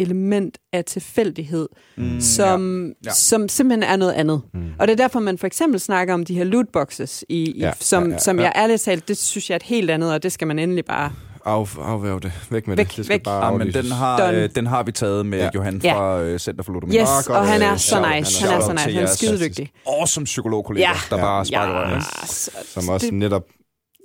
[0.00, 2.92] element af tilfældighed, mm, som, ja.
[3.04, 3.12] ja.
[3.12, 4.42] som simpelthen er noget andet.
[4.54, 4.72] Mm.
[4.78, 7.72] Og det er derfor, man for eksempel snakker om de her lootboxes, i, i, Ja,
[7.80, 8.42] som, ja, ja, som ja.
[8.42, 10.84] jeg ærligt talt, det synes jeg er et helt andet, og det skal man endelig
[10.84, 11.12] bare...
[11.50, 12.32] Af, afværg det.
[12.50, 12.96] Væk med Væk, det.
[12.96, 13.22] Det skal væk.
[13.22, 13.82] bare Ja, men aflyses.
[13.84, 15.44] den har, øh, den har vi taget med Ja.
[15.44, 15.50] ja.
[15.54, 15.94] Johan Ja.
[15.94, 16.98] fra øh, Center for Ludomani.
[17.00, 18.44] Yes, Ah, godt, og han er øh, så nice.
[18.46, 18.84] Han er så nice.
[18.84, 19.70] Han er jeres skidedygtig.
[19.86, 20.92] Awesome psykologkollega, Ja.
[21.10, 22.02] der bare sparker ja, røven.
[22.26, 23.42] så- Som også det- netop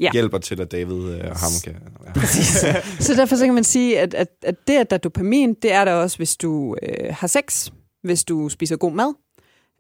[0.02, 0.10] Ja.
[0.14, 1.76] hjælper til, at David øh, og ham kan...
[2.64, 2.82] Ja.
[3.00, 5.72] Så derfor så kan man sige, at, at, at det, at der er dopamin, det
[5.74, 6.90] er der også, hvis du øh,
[7.20, 7.70] har sex,
[8.04, 9.14] hvis du spiser god mad.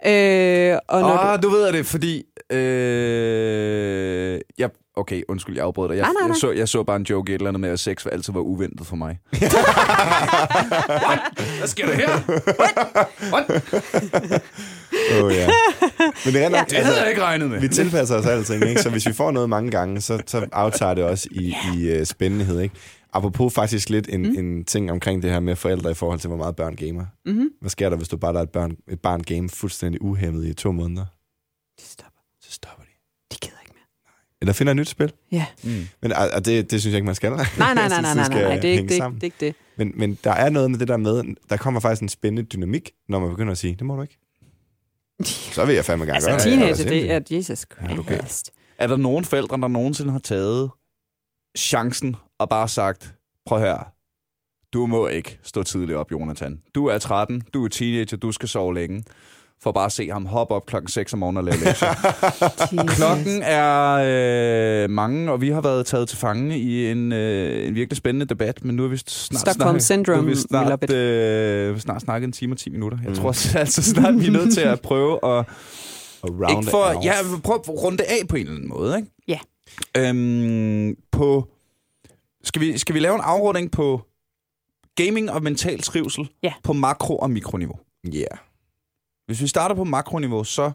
[0.06, 2.24] Øh, og når Ah, du ved det, fordi...
[2.52, 5.96] Øh, jeg, okay, undskyld, jeg afbrød dig.
[5.96, 6.28] Jeg, Nej, nej, nej.
[6.28, 8.40] Jeg, så, jeg så bare en joke et eller andet med, at sex altid var
[8.40, 9.20] uventet for mig.
[11.60, 12.10] Hvad sker der her?
[15.24, 15.48] Oh, ja.
[16.26, 17.60] Men det er rent, Det havde jeg ikke regnet med.
[17.60, 18.82] vi tilpasser os alting, ikke?
[18.82, 22.06] Så hvis vi får noget mange gange, så, så aftager det også i, i uh,
[22.06, 22.76] spændighed, ikke?
[23.14, 24.36] Apropos faktisk lidt en, mm.
[24.38, 27.06] en ting omkring det her med forældre i forhold til, hvor meget børn gamer.
[27.26, 27.50] Mm-hmm.
[27.62, 30.54] Hvad sker der, hvis du bare lader et, børn, et barn game fuldstændig uhæmmet i
[30.54, 31.06] to måneder?
[31.80, 32.20] De stopper.
[32.42, 32.90] Så stopper de.
[33.32, 33.88] De gider ikke mere.
[34.42, 35.14] Eller finder et nyt spil.
[35.32, 35.46] Ja.
[35.64, 35.88] Mm.
[36.02, 37.32] Men ah, det, det synes jeg ikke, man skal.
[37.32, 38.60] Nej, nej, nej, nej, nej, skal nej, nej.
[38.60, 39.22] Det, er ikke, det, sammen.
[39.22, 39.56] det er ikke det.
[39.78, 42.92] Men, men der er noget med det der med, der kommer faktisk en spændende dynamik,
[43.10, 44.18] når man begynder at sige, det må du ikke.
[45.24, 46.88] Så vil jeg fandme gerne Altså, gøre teenager, det.
[46.88, 48.18] det er Jesus Ja, okay.
[48.18, 48.52] Christ.
[48.78, 50.72] Er der nogen forældre, der nogensinde har taget
[51.58, 53.14] chancen og bare sagt,
[53.46, 53.92] prøv her,
[54.74, 56.62] du må ikke stå tidligt op, Jonathan.
[56.76, 59.04] Du er 13, du er teenager, du skal sove længe.
[59.64, 61.94] For bare at se ham hoppe op klokken 6 om morgenen og lave lektier.
[62.98, 67.76] Klokken er øh, mange, og vi har været taget til fange i en, øh, en
[67.76, 70.92] virkelig spændende debat, men nu er vi snart Stockholm snart, Syndrome, nu er vi snart,
[70.92, 72.98] øh, snart snakket en time og 10 minutter.
[73.04, 73.16] Jeg Mm.
[73.16, 75.46] tror altså snart, vi er nødt til at prøve at
[76.50, 79.10] ikke for, ja, prøv at runde af på en eller anden måde, ikke?
[79.28, 79.40] Ja.
[79.98, 81.48] Øhm, på,
[82.44, 84.02] skal, vi, skal vi lave en afrunding på
[84.96, 86.54] gaming og mental trivsel Ja.
[86.64, 87.76] på makro- og mikroniveau?
[88.16, 88.26] Yeah.
[89.26, 90.72] Hvis vi starter på makroniveau, så,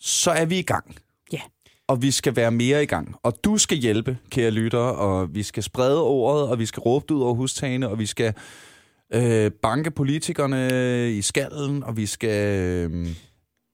[0.00, 0.96] så er vi i gang.
[1.32, 1.40] Ja.
[1.88, 3.14] Og vi skal være mere i gang.
[3.22, 7.04] Og du skal hjælpe, kære lyttere, og vi skal sprede ordet, og vi skal råbe
[7.08, 8.34] det ud over hustagene, og vi skal
[9.14, 12.58] øh, banke politikerne i skallen, og vi skal...
[12.58, 13.06] Øh,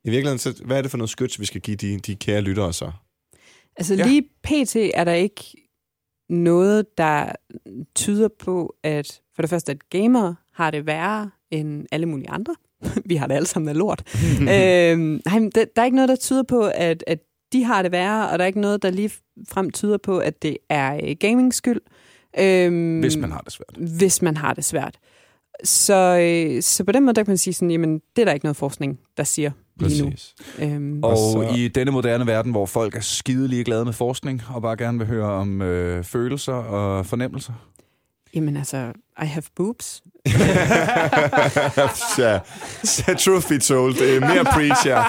[0.05, 2.40] I virkeligheden, så, hvad er det for noget skyts, vi skal give de, de kære
[2.40, 2.90] lyttere så?
[3.77, 4.07] Altså Ja.
[4.07, 4.77] lige pt.
[4.77, 5.45] er der ikke
[6.28, 7.32] noget, der
[7.95, 12.55] tyder på, at for det første, at gamere har det værre end alle mulige andre.
[13.10, 14.02] Vi har det alle sammen af lort.
[14.40, 17.18] øhm, nej, der, der er ikke noget, der tyder på, at, at
[17.52, 19.10] de har det værre, og der er ikke noget, der lige
[19.48, 21.80] frem tyder på, at det er øh, gamings skyld.
[22.38, 23.88] Øhm, hvis man har det svært.
[23.98, 24.98] Hvis man har det svært.
[25.64, 28.32] Så, øh, så på den måde, der kan man sige sådan, jamen, det er der
[28.32, 29.50] ikke noget forskning, der siger
[29.80, 30.10] lige nu.
[30.10, 30.34] Præcis.
[30.59, 34.62] Øhm, Og, så- i denne moderne verden, hvor folk er skide glade med forskning, og
[34.62, 37.52] bare gerne vil høre om øh, følelser og fornemmelser.
[38.39, 38.93] Jamen altså,
[39.23, 40.02] I have boobs.
[42.19, 42.39] ja.
[43.19, 45.02] Truth be told, det er mere preach, ja.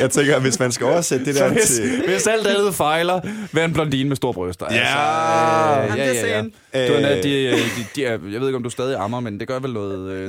[0.00, 2.02] Jeg tænker, hvis man skal oversætte det der hvis, til...
[2.08, 3.20] hvis alt andet fejler,
[3.52, 4.66] vær en blondine med store bryster.
[4.70, 5.80] Ja!
[5.80, 6.42] Altså, øh, ja, ja, ja.
[6.88, 7.02] Du, Øh.
[7.02, 7.58] er, de, de,
[7.96, 10.10] de, er, jeg ved ikke, om du stadig ammer, men det gør vel noget...
[10.10, 10.28] Øh, er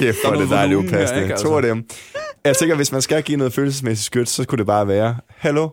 [0.00, 1.22] Kæft, hvor er det dejligt upassende.
[1.22, 1.68] ikke, To af altså?
[1.68, 1.84] dem.
[2.44, 5.68] Jeg tænker, hvis man skal give noget følelsesmæssigt skyt, så kunne det bare være, hallo,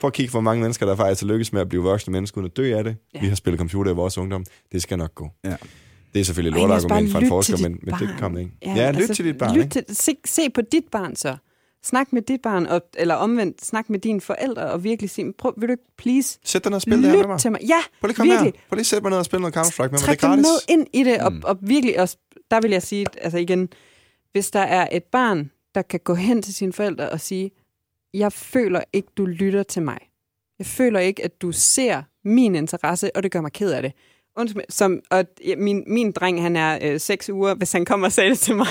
[0.00, 2.38] prøv at kigge, hvor mange mennesker, der faktisk er lykkes med at blive voksne mennesker,
[2.38, 2.96] uden at dø af det.
[3.14, 3.20] Ja.
[3.20, 4.44] Vi har spillet computer i vores ungdom.
[4.72, 5.28] Det skal nok gå.
[5.44, 5.56] Ja.
[6.14, 8.18] Det er selvfølgelig Og et lortargument fra en forsker, men, dit men det barn.
[8.18, 8.52] kommer ikke.
[8.64, 9.72] Ja, ja lyt til dit barn, lyt ikke?
[9.88, 11.36] til, se, se på dit barn så.
[11.84, 15.54] Snak med dit barn, og, eller omvendt, snak med dine forældre, og virkelig sige, prøv,
[15.56, 17.40] vil du ikke please Sæt dig ned og spil det her med lyt mig.
[17.40, 17.60] til mig?
[17.62, 18.40] Ja, Prøv lige virkelig.
[18.44, 18.50] her.
[18.68, 19.98] Prøv lige at sætte mig ned og spille noget Counter-Strike med mig.
[19.98, 20.42] Det Træk er gratis.
[20.42, 21.40] med ind i det, og, Mm.
[21.44, 22.16] og virkelig også,
[22.50, 23.68] der vil jeg sige, altså igen,
[24.32, 27.50] hvis der er et barn, der kan gå hen til sine forældre og sige,
[28.14, 29.98] jeg føler ikke, du lytter til mig.
[30.58, 33.92] Jeg føler ikke, at du ser min interesse, og det gør mig ked af det.
[34.36, 38.06] Undskyld, som, og ja, min, min dreng, han er øh, seks uger, hvis han kommer
[38.06, 38.66] og sagde det til mig.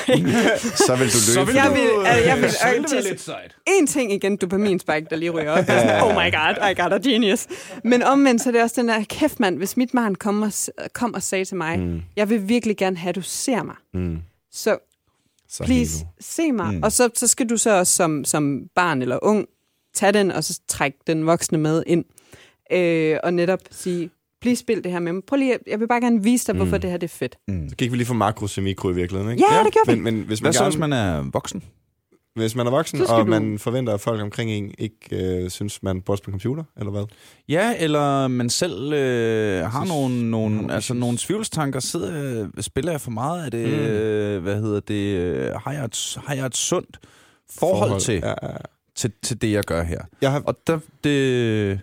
[0.88, 1.48] Så vil du Så løbe.
[1.48, 3.56] vil Jeg du, vil- øh, jeg vil- så vil øh, lidt sejt.
[3.68, 5.66] en ting igen, dopaminspike, der lige ryger op.
[5.66, 7.48] Sådan, oh my god, I got a genius.
[7.84, 10.54] Men omvendt, så er det også den der, kæft mand, hvis mit barn kom og,
[10.54, 13.64] s- kom og sagde til mig, Mm, jeg vil virkelig gerne have, at du ser
[13.64, 13.76] mig.
[13.94, 14.18] mm.
[14.52, 14.78] Så
[15.50, 16.74] Så please, se mig.
[16.74, 16.84] Mm.
[16.84, 19.46] Og så, så skal du så også som, som barn eller ung,
[19.94, 22.06] tage den, og så trække den voksne med ind.
[22.72, 24.10] Øh, og netop sige,
[24.42, 25.24] please spil det her med mig.
[25.28, 26.82] Prøv lige, jeg vil bare gerne vise dig, hvorfor Mm.
[26.82, 27.38] det her det er fedt.
[27.48, 27.70] Mm.
[27.70, 29.44] Så gik vi lige fra makro til mikro i virkeligheden, ikke?
[29.52, 30.00] Ja, det gør vi.
[30.00, 31.64] Men, men hvis, man Hvad så, gerne, hvis man er voksen?
[32.38, 34.98] Hvis man er voksen, og du- man forventer, at folk omkring en ikke
[35.44, 37.04] øh, synes, man burde spille computer, eller hvad?
[37.50, 41.80] Ja, eller man selv øh, har Så- nogle, nogle, nogle altså, nogle tvivlstanker.
[41.80, 43.68] Sidder, øh, spiller jeg for meget af det?
[43.68, 43.74] Mm.
[43.76, 45.18] Øh, hvad hedder det?
[45.18, 47.00] Øh, har, jeg et, har jeg et sundt
[47.60, 48.02] forhold, forhold.
[48.02, 48.58] Til, Ja, ja.
[48.96, 50.02] til, til det, jeg gør her?
[50.22, 51.80] Jeg har, Og der, det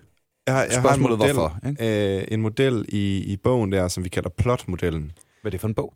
[0.46, 1.58] jeg har, jeg har en spørgsmålet model, hvorfor.
[1.68, 2.18] Ikke?
[2.18, 5.12] øh, en model i, i bogen der, som vi kalder plotmodellen.
[5.42, 5.94] Hvad er det for en bog?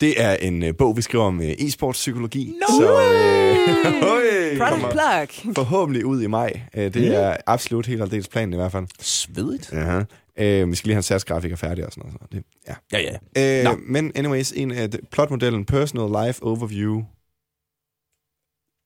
[0.00, 2.44] Det er en øh, bog, vi skriver om øh, e-sportspsykologi.
[2.60, 5.54] No så, øh, Product plug.
[5.54, 6.60] forhåbentlig ud i maj.
[6.74, 7.08] Øh, det Mm.
[7.14, 8.86] er absolut helt aldeles planen i hvert fald.
[9.00, 9.66] Svedigt.
[9.72, 10.04] Uh-huh.
[10.38, 12.20] Øh, vi skal lige have en SAS-grafiker færdig og sådan noget.
[12.20, 12.98] Så det, ja.
[12.98, 13.58] Ja, ja.
[13.60, 13.80] Øh, Nå.
[13.86, 17.02] men anyways, en af de- plotmodellen Personal Life Overview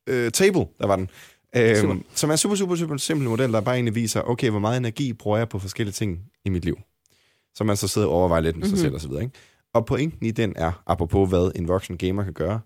[0.09, 1.09] øh, Table, der var den.
[1.77, 1.95] Super.
[1.95, 4.59] Øh, som er en super, super, super simpel model, der bare egentlig viser, okay, hvor
[4.59, 6.78] meget energi bruger jeg på forskellige ting i mit liv.
[7.55, 8.82] Så man så sidder og overvejer lidt med sig Mhm.
[8.82, 9.23] selv og så videre.
[9.23, 9.35] Ikke?
[9.75, 12.61] Og pointen i den er, apropos hvad en voksen gamer kan gøre,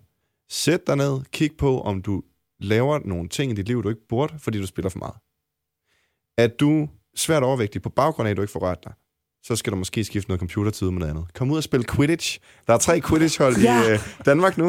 [0.49, 2.23] sæt dig ned, kig på, om du
[2.59, 5.15] laver nogle ting i dit liv, du ikke burde, fordi du spiller for meget.
[6.37, 8.93] Er du svært overvægtig på baggrund af, at du ikke får rørt dig,
[9.43, 11.33] så skal du måske skifte noget computertid med noget andet.
[11.33, 12.39] Kom ud og spil Quidditch.
[12.67, 13.83] Der er tre Quidditch-hold Ja.
[13.89, 14.67] i øh, Danmark nu,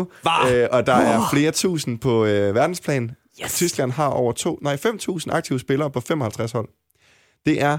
[0.53, 3.11] øh, og der er flere tusind på øh, verdensplan.
[3.45, 3.55] Yes.
[3.55, 6.69] Tyskland har over to, nej, 5.000 aktive spillere på 55 hold.
[7.47, 7.79] Det er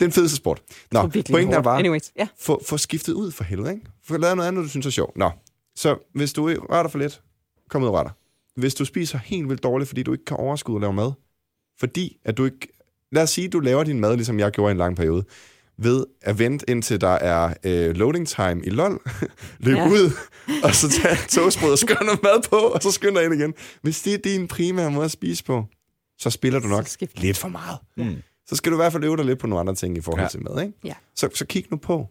[0.00, 0.62] den fedeste sport.
[0.92, 2.28] Nå, er pointen er bare, Anyways, ja.
[2.40, 3.86] få, få skiftet ud for helvede, ikke?
[4.06, 5.16] Få lavet noget andet, du synes er sjovt.
[5.16, 5.30] Nå,
[5.76, 7.22] så hvis du ikke rører dig for lidt,
[7.70, 8.12] kom ud og rør dig.
[8.56, 11.12] Hvis du spiser helt vildt dårligt, fordi du ikke kan overskue at lave mad,
[11.80, 12.68] fordi at du ikke...
[13.12, 15.24] Lad os sige, at du laver din mad, ligesom jeg gjorde i en lang periode,
[15.78, 19.00] ved at vente indtil der er øh, loading time i LOL,
[19.58, 19.88] løb Ja.
[19.88, 20.10] ud,
[20.64, 23.54] og så tage toastbrød og skøre noget mad på, og så skynd dig ind igen.
[23.82, 25.64] Hvis det er din primære måde at spise på,
[26.18, 28.16] så spiller du nok lidt for meget Mm.
[28.46, 30.22] Så skal du i hvert fald øve dig lidt på nogle andre ting i forhold
[30.22, 30.28] Ja.
[30.28, 30.78] til mad, ikke?
[30.84, 30.94] Ja.
[31.14, 32.08] Så, så kig nu på,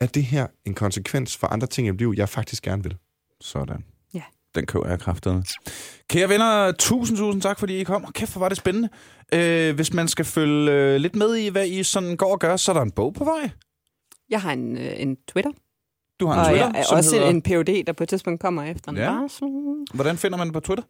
[0.00, 2.96] er det her en konsekvens for andre ting i mit liv, jeg faktisk gerne vil?
[3.40, 3.84] Sådan.
[4.14, 4.22] Ja.
[4.54, 5.44] Den køber jeg kraftedeme.
[6.08, 8.04] Kære venner, tusind, tusind tak, fordi I kom.
[8.04, 8.88] Og kæft, hvor var det spændende.
[9.34, 12.56] Øh, hvis man skal følge øh, lidt med i, hvad I sådan går og gør,
[12.56, 13.50] så er der en bog på vej.
[14.30, 15.50] Jeg har en, øh, en Twitter,
[16.20, 17.30] Du har en og Twitter, jeg er også hedder...
[17.30, 19.12] en PhD, der på et tidspunkt kommer efter en Ja.
[19.12, 19.48] barsel.
[19.94, 20.84] Hvordan finder man det på Twitter?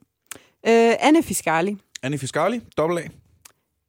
[0.69, 1.77] Øh, Anne Fiscali.
[2.03, 3.09] Annie Fiscali, dobbelt A.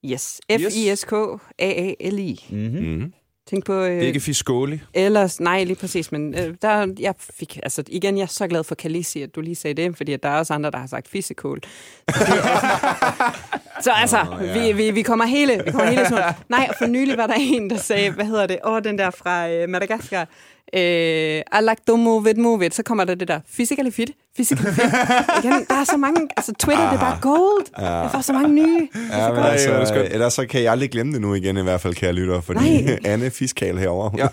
[0.06, 0.42] Yes.
[0.52, 2.46] F-I-S-K-A-A-L-I.
[2.50, 2.86] Mm-hmm.
[2.86, 3.14] Mm.
[3.50, 3.74] Tænk på...
[3.74, 4.80] Øh, Det er ikke Fiscoli.
[4.94, 8.64] Ellers, nej, lige præcis, men øh, der, jeg fik, altså igen, jeg er så glad
[8.64, 10.88] for Kalisi, at du lige sagde det, fordi at der er også andre, der har
[10.88, 11.60] sagt fisekål.
[12.10, 12.16] Så,
[13.84, 14.68] så altså, Nå, ja.
[14.68, 16.34] vi, vi, vi kommer hele, vi kommer hele sådan.
[16.50, 19.10] Nej, og for nylig var der en, der sagde, hvad hedder det, åh, den der
[19.10, 20.28] fra øh, Madagaskar,
[20.74, 24.12] øh, I like to move it, move it, så kommer der det der, physically fit,
[24.36, 24.84] physically fit.
[25.44, 27.66] Igen, der er så mange, altså Twitter, det er bare gold.
[27.78, 28.88] Jeg får så mange nye.
[29.12, 30.10] Ja, så men altså, er skønt.
[30.14, 32.82] ellers så kan jeg aldrig glemme det nu igen, i hvert fald, kære lytter, fordi
[32.82, 33.00] Nej.
[33.14, 34.12] Anne Fiskal herovre.
[34.18, 34.28] Ja.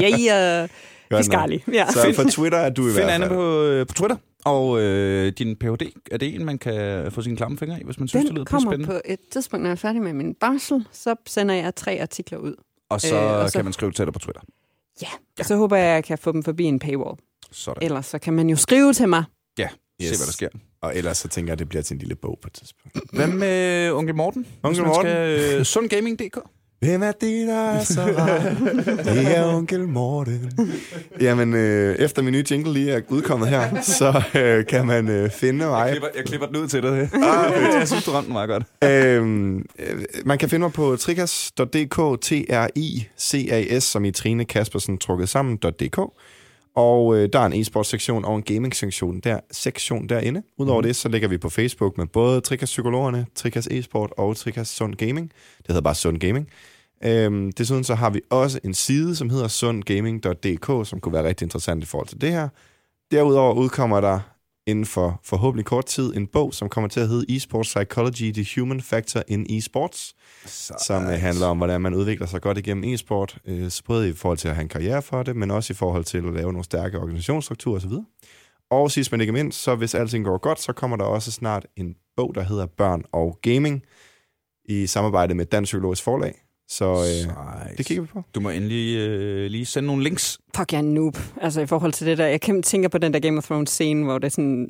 [0.00, 0.66] Ja,
[1.10, 1.18] Godt.
[1.18, 1.64] Fiscali.
[1.72, 1.86] Ja.
[1.90, 3.34] Så på Twitter er du i Find hvert Anne fald.
[3.36, 4.16] på, øh, på Twitter.
[4.44, 7.98] Og øh, din Ph.D., er det en, man kan få sine klamme fingre i, hvis
[7.98, 8.92] man synes, det Den lyder kommer spændende?
[8.94, 12.38] på et tidspunkt, når jeg er færdig med min barsel, så sender jeg tre artikler
[12.38, 12.54] ud.
[12.90, 14.40] Og så, øh, og så- kan man skrive til dig på Twitter.
[15.02, 15.08] Ja.
[15.38, 17.18] Og så håber jeg, at jeg kan få dem forbi en paywall.
[17.52, 17.82] Sådan.
[17.82, 19.24] Ellers så kan man jo skrive til mig.
[19.58, 19.68] Ja,
[20.02, 20.08] yes.
[20.08, 20.48] se hvad der sker.
[20.80, 22.98] Og ellers så tænker jeg, at det bliver til en lille bog på et tidspunkt.
[23.12, 24.46] Hvad med onkel Morten?
[24.62, 25.10] Onkel Morten?
[25.10, 26.38] Skal, øh, sundgaming.dk?
[26.80, 28.38] Hvem er det, der er så rar?
[29.14, 30.52] Det er onkel Morten.
[31.20, 35.30] Jamen, øh, efter min nye jingle lige er udkommet her, så øh, kan man øh,
[35.30, 35.80] finde mig.
[35.80, 37.10] Jeg klipper, jeg klipper den ud til dig.
[37.14, 38.64] Ah, jeg synes, du ramte den meget godt.
[38.84, 45.98] øhm, øh, man kan finde mig på trikas.dk, T-R-I-C-A-S, som i Trine Kaspersen trukket sammen.dk.
[46.76, 50.42] Og øh, der er en e-sports-sektion og en gaming-sektion der, sektion derinde.
[50.58, 50.86] Udover mm.
[50.86, 54.94] det, så ligger vi på Facebook med både Trikas Psykologerne, Trikas e-sport og Trikas Sund
[54.94, 55.32] Gaming.
[55.58, 56.48] Det hedder bare Sund Gaming.
[57.04, 61.44] Øhm, desuden så har vi også en side, som hedder sundgaming.dk, som kunne være rigtig
[61.44, 62.48] interessant i forhold til det her.
[63.10, 64.20] Derudover udkommer der
[64.66, 68.46] inden for forhåbentlig kort tid en bog, som kommer til at hedde Esports Psychology, The
[68.56, 70.14] Human Factor in Esports,
[70.86, 73.38] som øh, handler om, hvordan man udvikler sig godt igennem e-sport,
[73.68, 76.04] så både i forhold til at have en karriere for det, men også i forhold
[76.04, 77.92] til at lave nogle stærke organisationsstrukturer osv.
[78.70, 81.66] Og sidst men ikke mindst, så hvis alting går godt, så kommer der også snart
[81.76, 83.82] en bog, der hedder Børn og Gaming,
[84.68, 86.45] i samarbejde med Dansk Psykologisk Forlag.
[86.68, 88.22] Så øh, det kigger vi på.
[88.34, 90.38] Du må endelig øh, lige sende nogle links.
[90.56, 91.16] Fuck, jeg er en noob.
[91.40, 93.70] Altså i forhold til det der, jeg kan- tænker på den der Game of Thrones
[93.70, 94.68] scene, hvor det er sådan,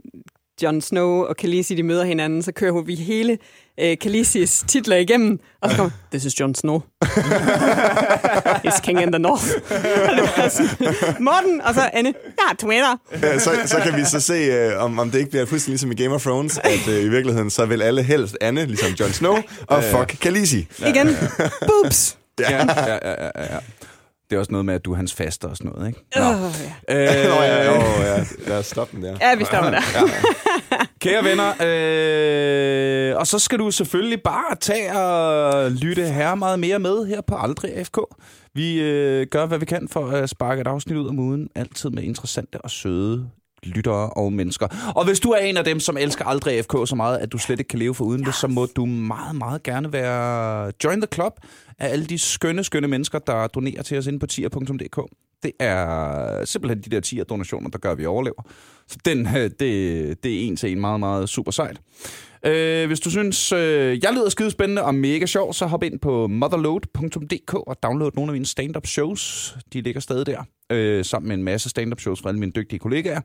[0.62, 3.38] Jon Snow og Khaleesi, de møder hinanden, så kører vi hele
[3.80, 6.80] øh, Khaleesi's titler igennem, og så kommer, this is Jon Snow.
[8.64, 9.44] He's king in the north.
[9.70, 12.14] Og det er sådan, Morten, og så Anne,
[12.48, 12.96] ja, Twitter.
[13.22, 15.92] Ja, så, så kan vi så se, øh, om, om det ikke bliver fuldstændig ligesom
[15.92, 19.12] i Game of Thrones, at øh, i virkeligheden, så vil alle helst Anne, ligesom Jon
[19.12, 20.68] Snow, og fuck Khaleesi.
[20.86, 21.16] Igen,
[21.66, 22.16] boobs.
[22.40, 23.58] Ja, ja, ja, ja, ja, ja.
[24.30, 26.00] Det er også noget med, at du er hans faster og sådan noget, ikke?
[26.16, 26.22] Nå.
[26.24, 26.54] Oh,
[26.88, 27.24] ja.
[27.24, 27.80] Øh, Nå ja, jo,
[28.12, 29.16] ja, lad os stoppe den der.
[29.20, 29.80] ja, vi stopper der.
[31.00, 31.52] Kære venner,
[33.10, 37.20] øh, og så skal du selvfølgelig bare tage og lytte her meget mere med her
[37.20, 37.98] på Aldrig AFK.
[38.54, 41.90] Vi øh, gør, hvad vi kan for at sparke et afsnit ud om ugen, altid
[41.90, 43.30] med interessante og søde
[43.66, 44.92] lyttere og mennesker.
[44.96, 47.38] Og hvis du er en af dem, som elsker Aldrig FK så meget, at du
[47.38, 51.00] slet ikke kan leve for uden det, så må du meget, meget gerne være join
[51.00, 51.32] the club
[51.78, 55.00] af alle de skønne, skønne mennesker, der donerer til os inde på tier.dk.
[55.42, 58.42] Det er simpelthen de der 10 donationer, der gør, at vi overlever.
[58.88, 59.60] Så den, øh, det,
[60.24, 61.80] det er en til en meget, meget super sejt.
[62.44, 65.98] Øh, hvis du synes, øh, jeg lyder skide spændende og mega sjov, så hop ind
[65.98, 69.54] på motherload.dk og download nogle af mine stand-up shows.
[69.72, 70.42] De ligger stadig der,
[70.72, 73.20] øh, sammen med en masse stand-up shows fra alle mine dygtige kollegaer.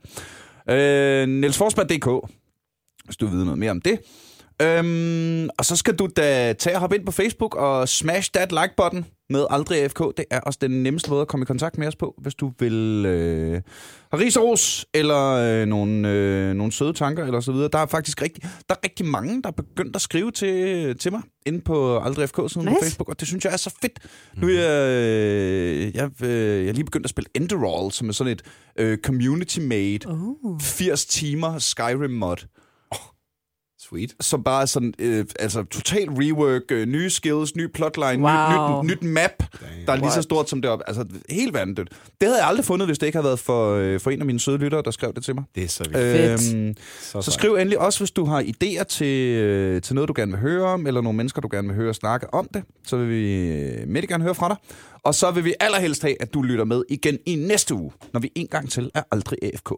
[0.70, 2.32] Øh, Nielsforsberg.dk,
[3.06, 4.00] hvis du vil vide noget mere om det.
[4.62, 8.52] Øhm, og så skal du da tage og hoppe ind på Facebook og smash that
[8.54, 9.99] like-button med Aldrig AFK.
[10.18, 12.52] Det er også den nemmeste måde at komme i kontakt med os på, hvis du
[12.60, 13.62] vil øh,
[14.12, 17.70] have ris og ros, eller øh, nogle, øh, nogle søde tanker, eller så videre.
[17.74, 21.12] Der er faktisk rigtig, der er rigtig mange, der er begyndt at skrive til, til
[21.12, 22.80] mig inde på Aldrig AFK siden Nice.
[22.80, 23.99] på Facebook, og det synes jeg er så fedt.
[24.38, 28.14] Nu er jeg, øh, jeg, øh, jeg er lige begyndt at spille Enderall, som er
[28.14, 28.41] sådan et
[28.80, 30.60] øh, community-made Oh.
[30.62, 32.36] 80 timer Skyrim-mod
[33.92, 34.16] Sweet.
[34.20, 38.82] som bare er sådan, øh, altså total rework, øh, nye skills, ny plotline, Wow.
[38.84, 39.32] ny, nyt, nyt map,
[39.88, 40.24] der er lige så What?
[40.24, 40.82] stort som det op.
[40.88, 41.90] Altså helt vanvittigt.
[42.22, 44.26] Det havde jeg aldrig fundet, hvis det ikke havde været for, øh, for en af
[44.26, 45.44] mine søde lyttere, der skrev det til mig.
[45.56, 45.98] Det er så vildt.
[45.98, 46.56] Fedt.
[46.56, 50.14] Øhm, så, så skriv endelig også, hvis du har idéer til, øh, til noget, du
[50.16, 52.64] gerne vil høre om, eller nogle mennesker, du gerne vil høre og snakke om det.
[52.88, 54.58] Så vil vi øh, med gerne høre fra dig.
[55.04, 58.20] Og så vil vi allerhelst have, at du lytter med igen i næste uge, når
[58.20, 59.72] vi en gang til er aldrig AFK.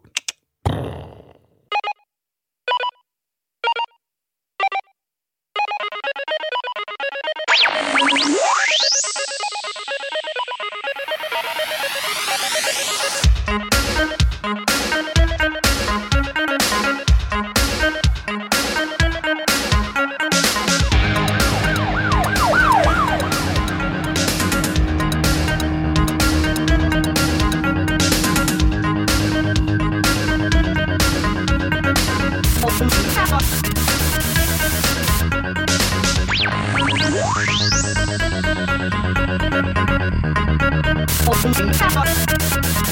[41.26, 42.83] Thank you.